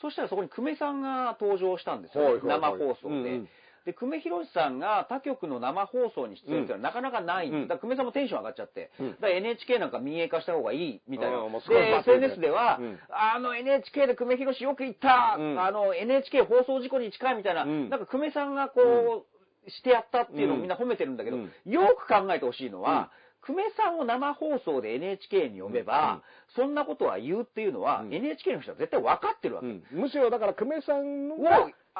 [0.00, 2.60] そしたらそこに久米さんが登場したんですよ、はいはいはい。
[2.60, 3.40] 生放送で。
[3.88, 7.48] うんうんで、久米宏さんが他局の生放送に出演っていうのはなかなかない。
[7.48, 7.68] うん。
[7.68, 8.90] だから久米さんもテンション上がっちゃって。
[9.00, 9.10] うん。
[9.12, 11.38] だから NHK なんか民営化した方がいいみたいな。
[11.40, 12.98] で、SNS では、うん。
[13.08, 15.58] あの NHK で久米宏よく行った、うん。
[15.58, 17.88] あの NHK 放送事故に近いみたいな、うん。
[17.88, 19.24] なんか久米さんがこ
[19.66, 21.50] う、してやったっていうのをみんな褒めてるんだけど、うん。
[21.64, 23.10] よく考えてほしいのは、
[23.40, 26.20] 久米さんを生放送で NHK に呼べば、
[26.54, 28.14] そんなことは言うっていうのは、うん。
[28.14, 29.68] NHK の人は絶対分かってるわけ。
[29.68, 29.82] うん。
[29.92, 31.28] むしろだから久米さん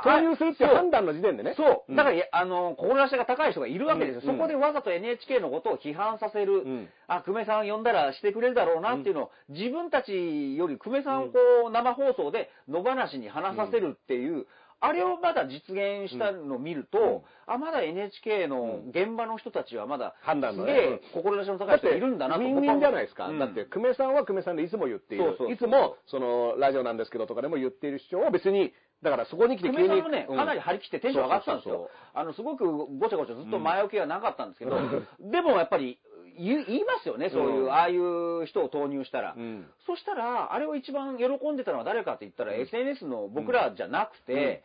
[0.02, 1.54] 投入するっていう判断の時点でね。
[1.56, 1.92] そう。
[1.92, 4.32] んだから、あの、志が高い人がいるわけですよ。
[4.32, 6.66] うんそこでわざと NHK のことを批判させる。
[6.66, 11.38] んあ、久米さん呼んだらしてくれるだろうなっていうのを、自分たちより久米さんをこ
[11.68, 14.46] う、生放送で野放しに話させるっていう、
[14.80, 23.28] あれをまだ実現したのを見ると、うんあ、まだ NHK の現場の人たちはまだ、判断のね志の高い人がいるんだなとウィンウィンじゃないですか。
[23.28, 25.24] うんだって、久米さんは久米さんでいつも言っている。
[25.24, 28.72] そうそうそういつも、その、ラジオなんですけどとかでも言っている主張を別に、
[29.02, 30.36] だからそこに来て久米さんもね、うん。
[30.36, 31.88] かなり張り切ってテンション上がってたんですよ。
[32.14, 32.64] あの、すごく
[32.98, 34.78] ごちゃごちゃずっと前置きがなかったんですけど、
[35.20, 36.00] でもやっぱり
[36.36, 39.34] 言いますよね、そういう、うんああいう人を投入したら。
[39.36, 39.66] うん。
[39.86, 44.62] そしたら、あれを一番喜んでたのは誰かって言ったら、SNS の僕らじゃなくて、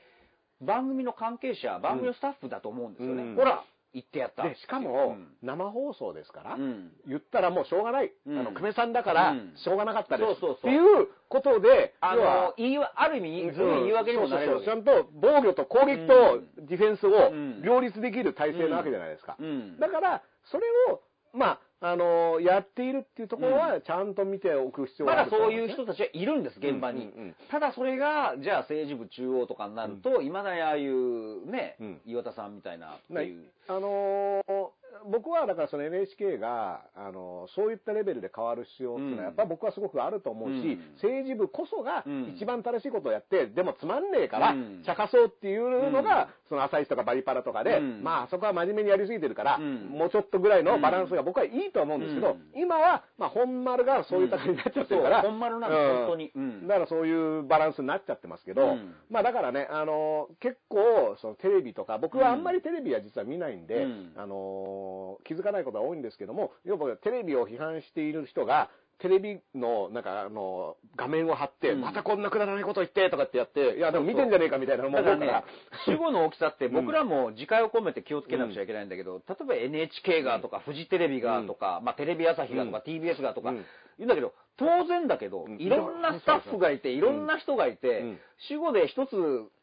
[0.62, 3.24] 番組の関係者、番組のスタッフだと思うんですよね。
[3.24, 3.36] うん。
[3.36, 4.44] ほら、言ってやった。
[4.44, 6.92] で、しかも、生放送ですから、うん。
[7.08, 8.12] 言ったらもうしょうがない。
[8.26, 8.40] うん。
[8.40, 10.28] あの、久米さんだからうん、しょうがなかったです。
[10.28, 10.72] そうそうそう。
[10.72, 14.84] っていうことで、あ要はの、言いわある意味、ずるい言い訳にもなれるわけそうそうそう。
[14.84, 17.62] ちゃんと防御と攻撃とディフェンスをうん。
[17.62, 19.36] 両立できる体制なわけじゃないですか。
[19.40, 19.80] うん。
[19.80, 21.02] だから、それを、
[21.34, 27.08] まあ、あのやっているっていうところは、ちゃんと見ておく必要があるとまだそういう人たちはいるんです、現場に。
[27.08, 27.24] うんうん。
[27.26, 32.02] うんただそれが、じゃあ政治部中央とかになると、いまだにああいうね、うん。
[32.06, 33.44] 岩田さんみたいなってないいう。
[33.68, 34.68] あのー
[35.12, 39.26] 僕はだからその NHK が、あのーそういったレベルで変わる必要っていうのは、うん。
[39.26, 40.92] やっぱ僕はすごくあると思うし、うん。
[40.96, 42.34] 政治部こそがうん。
[42.38, 48.04] 一番正しいことをやって、でもつまんねえからうん、茶化そうっていうのが、うんその朝日とかバリパラとかで、うん。
[48.04, 49.90] まあそこは真面目にやりすぎてるから、うん。
[49.90, 52.62] もうちょっとぐらいのバランスが僕はいいと思うんですけど、うん。
[52.62, 56.32] 今は、まあ本丸がそういう高になっちゃってるから、本丸なん本当に。
[56.36, 56.68] うん。
[56.68, 58.94] だからそういうバランスになっちゃってますけど、うん。
[59.10, 64.14] まあだからね、あの結構、そのテレビとか、僕はあんまりテレビは実は見ないんで、うん。
[64.16, 68.70] あの気づかないことが多いんですけども、要はテレビを批判している人が、
[69.04, 71.82] テレビの、なんか、あの、画面を貼って、うん。
[71.82, 75.42] またこんなくだらないこと言って、とかってやって、いや、でも見てんじゃねえかみたいなのもだから思うから。
[75.42, 75.46] ね、
[75.86, 82.94] 主語の大きさって僕らも自戒を込めて気をつけなくちゃいけないんだけど、例えば NHK がとか、フジテレビがとか、まあテレビ朝日がとか、うん。
[82.94, 83.66] TBS がとかうん、言
[84.00, 85.58] うんだけど、当然だけどう、ん。
[85.58, 89.12] いろんなスタッフがいて、いろんな人がいてうん、主語で一つ、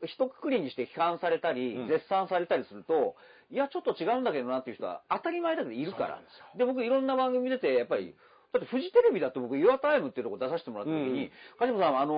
[0.05, 3.17] 一括りにして批判されたりうん、絶賛されたりすると、
[3.51, 6.07] いや、ちょっと違うんだけどなっていう人は当たり前だけどいるから。
[6.07, 6.45] そうなんですよ。
[6.59, 8.15] で、僕いろんな番組出て、やっぱり、
[8.53, 12.17] だってフジテレビだって僕、ユアタイムっていうとこ出させてもらった時に、うん梶本さん、あのー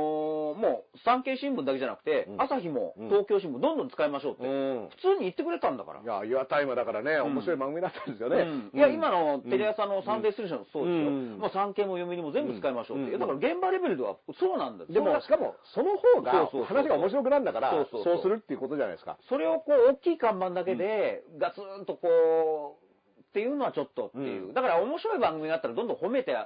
[0.56, 2.40] もう、産経新聞だけじゃなくて、うん。
[2.40, 3.08] 朝日もうん。
[3.08, 4.88] 東京新聞どんどん使いましょうって、うん。
[4.90, 6.00] 普通に言ってくれたんだから。
[6.00, 7.22] いや、ユアタイムだからね、ん。
[7.24, 8.36] 面白い番組だったんですよね。
[8.42, 8.78] うん。
[8.78, 11.06] いや、今のテレ朝のサンデーステーションもそうですよ。
[11.08, 11.38] うん。
[11.38, 13.18] もう産経も読売も全部使いましょうって。
[13.18, 14.92] だから現場レベルではそうなんだよ。
[14.92, 19.18] でも、しかも、その方が話が面白くなるんだから、そうするっていうことじゃないですか。
[19.28, 22.81] それをこう、大きい看板だけで、ガツンとこう、
[23.32, 24.48] っていうのはちょっとっていう。
[24.48, 26.36] うんだから面白い番組があったらどんどん褒めて、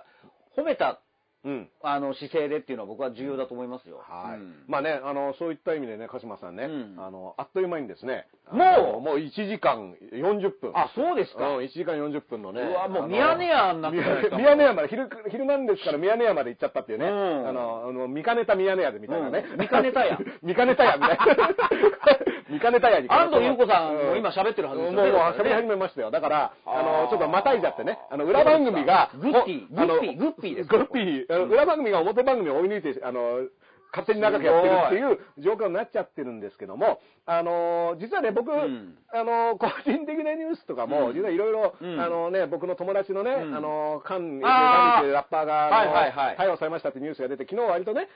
[0.57, 1.01] 褒めた、
[1.47, 1.69] うん。
[1.83, 4.03] あの、姿勢でっていうのは僕は重要だと思いますよ。
[4.03, 4.39] はい。
[4.39, 10.73] うんまあね、あの、そういった意味でね、鹿島さんね、うんあの、あっという間にですね、もうもう1時間40分。
[10.75, 11.49] あ、そうですか。
[11.51, 12.63] うん、1時間40分のね。
[12.63, 13.99] うわもうミヤネ屋になって
[14.37, 17.07] ミヤネ屋まで、昼、昼なんですからミヤネ屋まで行っちゃったっていうね。
[17.07, 19.45] うんあの、あの、見かねたミヤネ屋でみたいなね。
[19.53, 21.27] うん見かねたや 見かねたやみたいな。
[22.49, 23.09] 見かねたやに。
[23.11, 26.11] 安藤優子さんも今喋ってるはずですよねもう、喋り始めましたよ。
[26.11, 27.99] だから、あの、ちょっとまたいじゃってね。
[28.11, 31.27] あの、裏番組が、グッピーグッピーグッピーですグッピー。
[31.45, 33.47] 裏番組が表番組を追い抜いて、あの、
[33.93, 38.97] 勝手に長くやってるっていう状況になっちゃってるんですけども、あのー実はね、僕、ん。
[39.13, 41.15] あのー個人的なニュースとかも、うん。
[41.15, 42.01] 実はいろいろ、うん。
[42.01, 43.57] あのね、僕の友達のね、うん。
[43.57, 46.37] あのー、カン、カンってラッパーが、はいはいはい。
[46.37, 48.09] 逮捕されましたってニュースが出て、昨日割とね、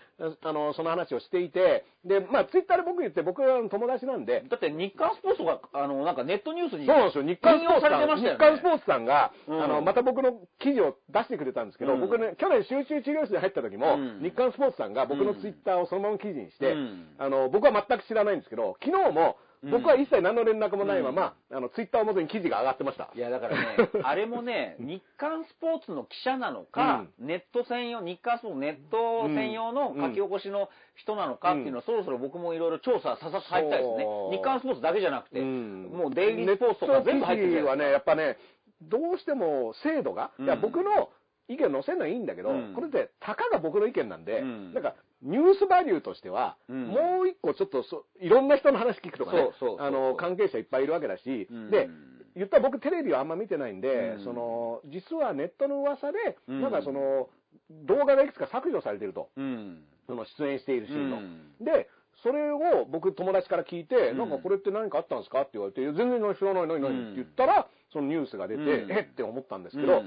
[0.42, 7.24] あの、その話をしていて、で、まあ、ツイッターで僕言って、僕は友達なんで、だって日刊スポーツが、あの、なんかネットニュースにそうなんですよ。
[7.24, 8.30] 日刊スポーツさん、ね。
[8.30, 9.62] 日刊スポーツさんが、うん。
[9.62, 12.00] あの、また僕の記事を出してくれたんですけど、うん。
[12.00, 14.20] 僕ね、去年集中治療室に入った時も、うん。
[14.22, 17.06] 日刊スポーツさんが僕のツイッターをそのまま記事にして、うん。
[17.18, 19.70] あの、僕は全く知らないんですけど、昨日も、うん。
[19.70, 23.10] 僕は一切何の連絡もないまま、あの、ツイッターを元に記事が上がってました。
[23.14, 34.06] いや、だからね、 あれもね、日刊スポーツの記者なのか、ネット専用、日刊スポーツネット専用の書き起こしの人なのかっていうのは、そろそろ僕もいろいろ調査ささ入りたいですね。
[34.30, 35.90] 日刊スポーツだけじゃなくて、うん。
[35.92, 38.38] もうデイリースポーツとか全部入ってるネット記事はね、やっぱね、
[38.82, 40.44] どうしても精度が、うん。
[40.46, 41.10] いや、僕の
[41.50, 42.72] 意見載せるのはいいんだけど、うん。
[42.74, 44.72] これって、たかが僕の意見なんで、うん。
[44.72, 46.86] なんか、ニュースバリューとしては、うん。
[46.86, 51.70] もう一個ちょっとそ、いろんな人の話聞くとかねあの、関係者いっぱいいるわけだし、うん。
[51.70, 51.90] で、
[52.36, 54.24] 言ったら僕テレビはあんま見てないんで、うん。
[54.24, 56.62] その、実はネットの噂で、うん。
[56.62, 57.28] なんかその、
[57.70, 59.30] 動画がいくつか削除されてると。
[59.36, 59.82] うん。
[60.06, 61.16] その出演しているシーンの。
[61.16, 61.64] うん。
[61.64, 61.88] で、
[62.22, 64.18] それを僕友達から聞いて、うん。
[64.18, 67.06] なんかこれって何かあったんですかって言われて、全然知らない、何、何、うん。
[67.06, 68.92] って言ったら、そのニュースが出て、うん。
[68.92, 69.14] えっ？
[69.14, 70.02] て思ったんですけど、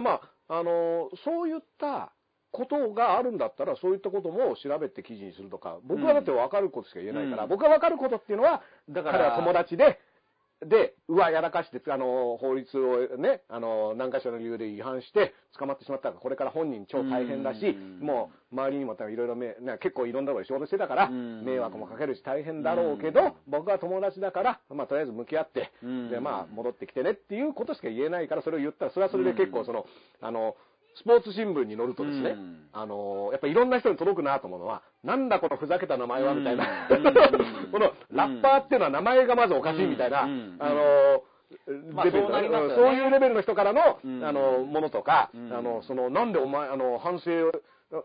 [0.00, 0.20] まあ、
[0.52, 2.12] あのーそういった
[2.50, 7.48] ことがあるんだったら、そういったことも調べて記事にするとか、僕はだって分かることしか言えないから、うん。
[7.48, 9.98] 僕が分かることっていうのは、だから彼は友達で、
[10.64, 18.06] で、うわ、やらかして、あの、法律をね、あの、何かしらの理由で違反して捕まってしまったから、これから本人超大変だし、うん。
[18.06, 19.36] もう、周りにも多分いろいろ
[19.78, 21.44] 結構いろんなところで仕事してたから、うん。
[21.44, 26.10] 迷惑もかけるし大変だろうけど、僕は友達だから、まあ、とりあえず向き合って、うん。
[26.10, 29.86] で、まあ、戻ってきてねっていうことしか言えないから、それを言ったら、それはそれで結構その、
[30.20, 30.56] あの、
[30.94, 32.68] スポーツ新聞に載るとですね、うん。
[32.72, 37.02] あの、やっぱいろんな人に届くなと思うのは、なんだこのふざけた名前はみたいな、うん。
[37.72, 40.56] このラッパーっていうのは名前がまずおかしいみたいな、うん。
[40.58, 41.22] あの、
[41.92, 42.74] まあレベルそうなりますよね。
[42.74, 44.24] そういうレベルの人からの、うん。
[44.24, 45.52] あの、ものとか、うん。
[45.52, 47.52] あの、その、なんでお前、あの、反省を、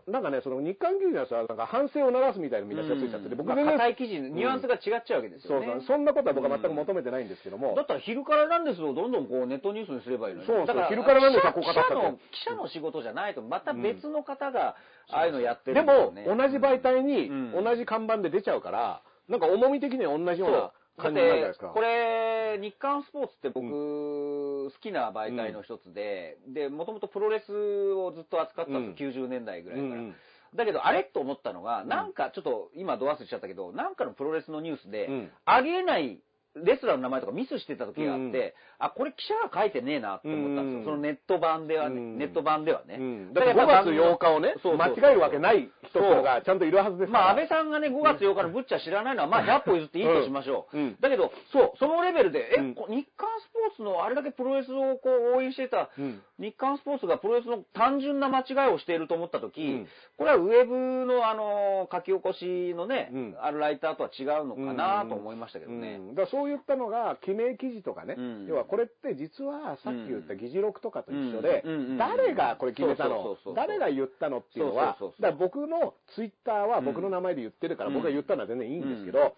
[0.06, 5.66] なんかね、その日刊記事は、なんか反省を流すみたいな見出しがついちゃってて、僕まあ全然硬い記事、ニュアンスが違っちゃうわけですよね。
[5.66, 10.46] そうそう、そんなことは僕は全く求めてないんですけども、だったら昼からなんですをどんどんこうネットニュースにすればいいのに。
[10.46, 14.76] そうだから昼からなんですがこう記語った記者の仕事じゃないと、また別の方が、
[15.10, 16.14] ああいうのやってるでも、ん。
[16.14, 16.42] ですよね。
[16.44, 17.64] 同じ媒体にうん。
[17.64, 29.92] 同じ看板で出ちゃうから、なんか重み的には同じような感じになるじゃないでてすか。、これ、日刊スポーツって僕、好きな媒体の一つで、で、もともとプロレスをずっと扱ってたんですよ、90年代ぐらいから。
[29.92, 30.14] うんうん。
[30.54, 35.30] だけど、あれと思ったのが、なんかちょっと、今ド忘れしちゃったけど、なんかのプロレスのニュースで、うん。
[35.44, 36.20] ありえない
[36.64, 38.52] レスラーの名前とかミスしてた時があって、うんうん。
[38.78, 40.78] あ、これ記者が書いてねえなって思ったんですよ。
[40.78, 42.96] うんそのネット版ではね、うんネット版ではね。
[42.98, 43.34] うん。
[43.34, 44.96] だって5月8日をね、そうそうそう。
[45.02, 47.24] 間違えるわけない人とかがちゃんといるはずですから。
[47.24, 51.00] まあ、安倍さんがね、5月8日のブッチャー知らないのは、まあ、100歩譲っていいとしましょう。
[51.00, 56.22] だけど、そう、そのレベルで、え、日刊スポーツのあれだけプロレスをこう応援してた、うん。
[56.38, 59.88] 日刊スポーツがプロレスの単純な間違いをしていると思ったとき、うん。
[60.16, 63.36] これはウェブのあの、書き起こしのね、うん。
[63.40, 65.96] あるライターとは違うのかなと思いましたけどね。
[65.96, 66.14] うん。
[66.14, 68.46] だからそういったのが、記名記事とかね、うん。
[68.46, 71.64] 要はこれって実はさっき言った議事録とかと一緒で
[71.98, 73.36] 誰がこれ決めたの？
[73.54, 77.94] 誰が言ったのっていうのは、だから僕のツイッターは僕の名前で言ってるから、うん。
[77.94, 79.34] 僕が言ったのは全然いいんですけど、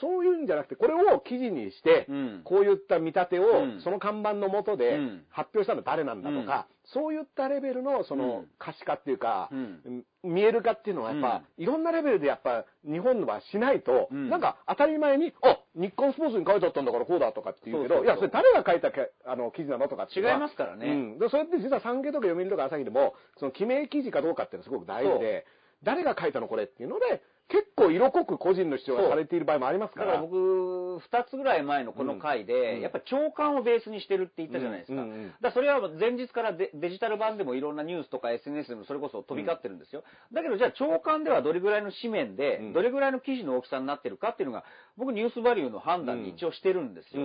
[0.00, 2.40] そういうんじゃなくて、これを記事にして、うん。
[2.44, 3.80] こういった見立てをうん。
[3.82, 5.24] その看板の下でうん。
[5.30, 10.04] 発表したのは誰なんだとか、そういったレベルのその可視化っていうか、うん。
[10.22, 14.30] 見える化っていうのはやっぱ、いろんなレベルでやっぱ日本はしないと、うん。
[14.30, 20.86] なんか当たり前に、あ、日刊スポーツに書いてあったんだからこうだとかって言うけど、いや、それ誰が書いたけあの記事なのとか違いますからね。
[20.86, 21.18] うん。
[21.18, 25.46] で、それって実は産経とか読売とか朝日でも、その記名記事かどうかっていうのはすごく大事で、
[25.82, 30.00] 誰が書いたのこれっていうので、結構色濃く個人の主張がされている場合もありますか。
[30.00, 35.00] だからら僕、二つぐらい前のこの回で、うんやっぱり長官をベースにしてるって言ったじゃないですか。
[35.00, 40.04] うんうんうんだそれは前日からデデジタル版でもいろんなニュースとか SNS でもそれこそ飛び交ってるんですよ。
[40.32, 44.64] だけどじゃあ長官ではどれぐらいの紙面で、うんどれぐらいの記事の大きさになってるかっていうのが、
[44.96, 47.22] 僕ニュースバリューの判断に一応してるんですよ。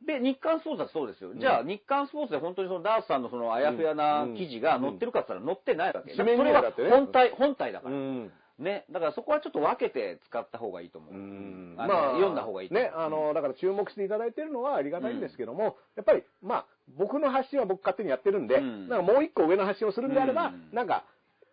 [0.00, 1.34] うんで、日刊スポーツはそうですよ。
[1.34, 6.14] じゃあ、日刊スポーツで本当にそのダースさんのそのあやふやな記事が載ってるかって言ったら載ってないわけ。
[6.14, 7.94] 紙面にそれ本体、本体だから。
[7.94, 8.32] うん。
[8.58, 8.84] ね。
[8.90, 11.14] だからそこはちょっと分けて使った方がいいと思う。
[11.14, 11.74] うん。
[11.78, 16.66] あの読んだ方がいいね、あの、だから注目していただいてるのはありがたいんですけども、やっぱり、まあ、
[16.96, 18.88] 僕の発信は僕勝手にやってるんで、うん。
[18.88, 20.68] なんかもう一個上の発信をするんであれば、うん。
[20.72, 21.04] なんか、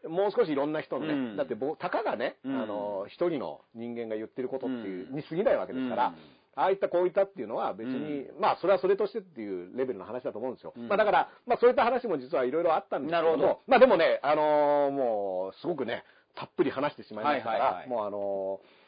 [0.08, 1.38] もう少しいろんな人のね、うん。
[1.38, 2.62] だって僕、たかがね、うん。
[2.62, 5.16] あの、一人の人間が言ってることっていう、うん。
[5.16, 6.16] に過ぎないわけですから、うん
[6.56, 10.74] ああいったこういったっていうのは別に、まあそれはそれとしてっていうレベルの話だと思うんですよ。
[10.76, 16.04] うんまあだから、まあそういった話も実はいろいろあったんですけどまあでもね、あのーもうすごくね、
[16.36, 18.82] たっぷり話してしまいましたから、はいはいはいもうあのー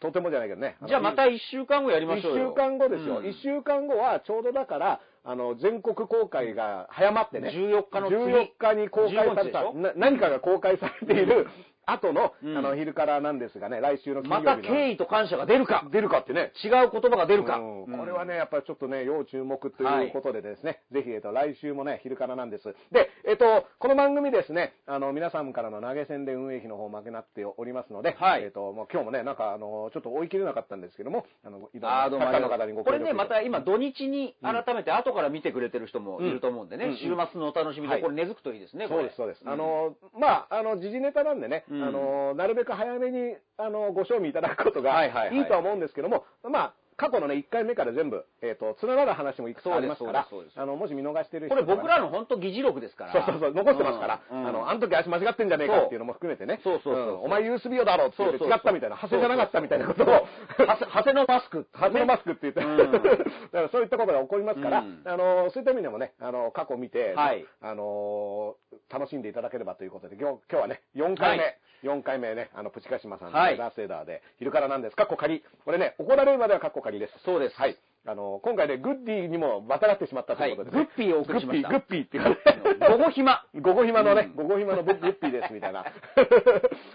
[0.00, 0.76] とてもじゃないけどね。
[0.88, 2.48] じゃあまた1週間後やりま一しょうよ。
[2.50, 3.18] 週間後ですよ。
[3.18, 7.50] うん一、週間後はちょうどだから、あの、全国公開が早まってね。
[7.50, 9.78] 14日の次14日に公開された、15日でしょ？
[9.78, 11.46] な何かが公開されている
[11.92, 12.56] 後の、うん。
[12.56, 14.62] あの、昼からなんですがね、来週の金曜ま日の。
[14.62, 16.52] た敬意と感謝が出るか、出るかってね。
[16.64, 17.58] 違う言葉が出るか。
[17.58, 22.64] これはね、やっぱりちょっとね、要注目ということでですね、ぜひ、えっと、来週もね、昼からなんです。
[22.92, 28.42] で、えっと、この番組ですね、あの、皆さんからの投げ銭で運営費の方負けなっておりますので、はい。
[28.44, 32.50] えっと、もう今日もね、なんか、あの、ちょっと追い切れなかったんですけども、あの、いろんなあーどうもありがとう。
[32.50, 38.02] 作家の方にごこれね、また今土日に改めて後から見てくれてる人もいると思うんでね、うん週末のお楽しみで、はい。
[38.02, 39.44] これ根付くといいですね、そうです、そうです。
[39.44, 45.36] んあの、まあ、あの、時事ネタなんでね、うんあの、なるべく早めに、あの、ご賞味いただくことがはいはいはい。
[45.36, 53.12] いいとは思うんですけども、まあ、過去のね、1回目から全部、えっ、と、つながる話もいくつかありますからあの、もし見逃してるこれ人とかね僕らの本当議事録ですから。
[53.12, 54.46] そうそうそう、残してますから、うん。
[54.46, 57.04] あの、あの時足間違ってんじゃねえかっていうのも含めてね、そうそうそう。
[57.06, 57.24] そうん。
[57.24, 61.66] お前ユースビオだろって言って違ったみたいな、派生じゃなかったみたいなことを、はせはせのマスク。
[61.72, 62.76] ハのマスクって言って、うん。
[62.92, 63.16] だか
[63.52, 65.02] らそういったことが起こりますから、うん。
[65.06, 67.46] あの、そういった意味でもね、あの、過去見て、はい。
[67.62, 68.56] あの、
[68.92, 71.58] 楽しんでいただければということで、今日今日はね、4回目、はい。
[71.82, 73.56] 4回目ね、あの、プチカシマさんのはい。
[73.56, 75.42] ダースレイダーで、昼からなんです、カッコ仮。
[75.64, 77.12] これね、怒られるまではカッコ仮です。
[77.24, 77.76] そうですはい。
[78.06, 82.96] あの、今回ね、グッディにもまたがってしまったということで、ねはいグッピーをお送りしましたグッピー、グッピーって言われて。
[82.96, 83.44] 午後暇。
[83.60, 85.84] 午後暇のね、うん午後暇のグッピーです、みたいな。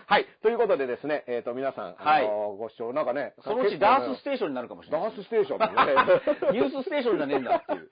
[0.07, 0.25] はい。
[0.41, 5.09] ということでですね、えっ、と、皆さん、あのご視聴、なんかね、そのうちダースステーションになるかもしれない。
[5.09, 5.93] ダースステーションだね。
[6.57, 7.89] ニュースステーションじゃねえんだっていう。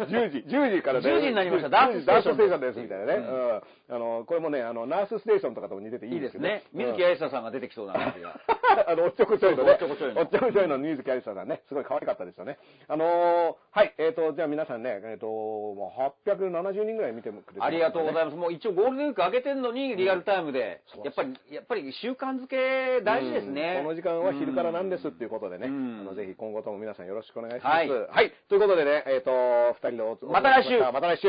[0.08, 1.10] 10時、10時からね。
[1.10, 3.14] 10時になりました10時ダーススダースステーションテーションです、みたいなね。
[3.14, 3.62] うん。
[3.88, 6.64] あの、これもね、あの、ナースステーションとかとも似てていいですすね。
[6.72, 8.40] 水木うん愛沙さんが出てきそうな感じが。
[8.88, 9.72] あの、おっちょこちょいのね。
[9.72, 12.58] おっちょこちょいのおっちょこちょいの水木有沙さんね、すごい可愛かったですよね。
[12.88, 17.58] あのーはい、えっ、と、じゃあ皆さんね、えっ、と、もう870人ぐらい見てくれてね。
[17.60, 18.36] ありがとうございまます。
[18.36, 23.80] もう一応ゴールデンウィーク上げてんのにリアルタイムで、やっぱり、やっぱり習慣づけ大事ですね。
[23.82, 27.90] この時間は昼からなんですっていうことでね、うんあのぜひ今後とも皆さんよろしくお願いします。
[27.90, 28.32] ははいい。
[28.48, 29.30] ということでね、えっ、と、
[29.74, 31.28] 二人でおまた来週また来週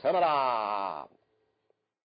[0.00, 1.23] さよなら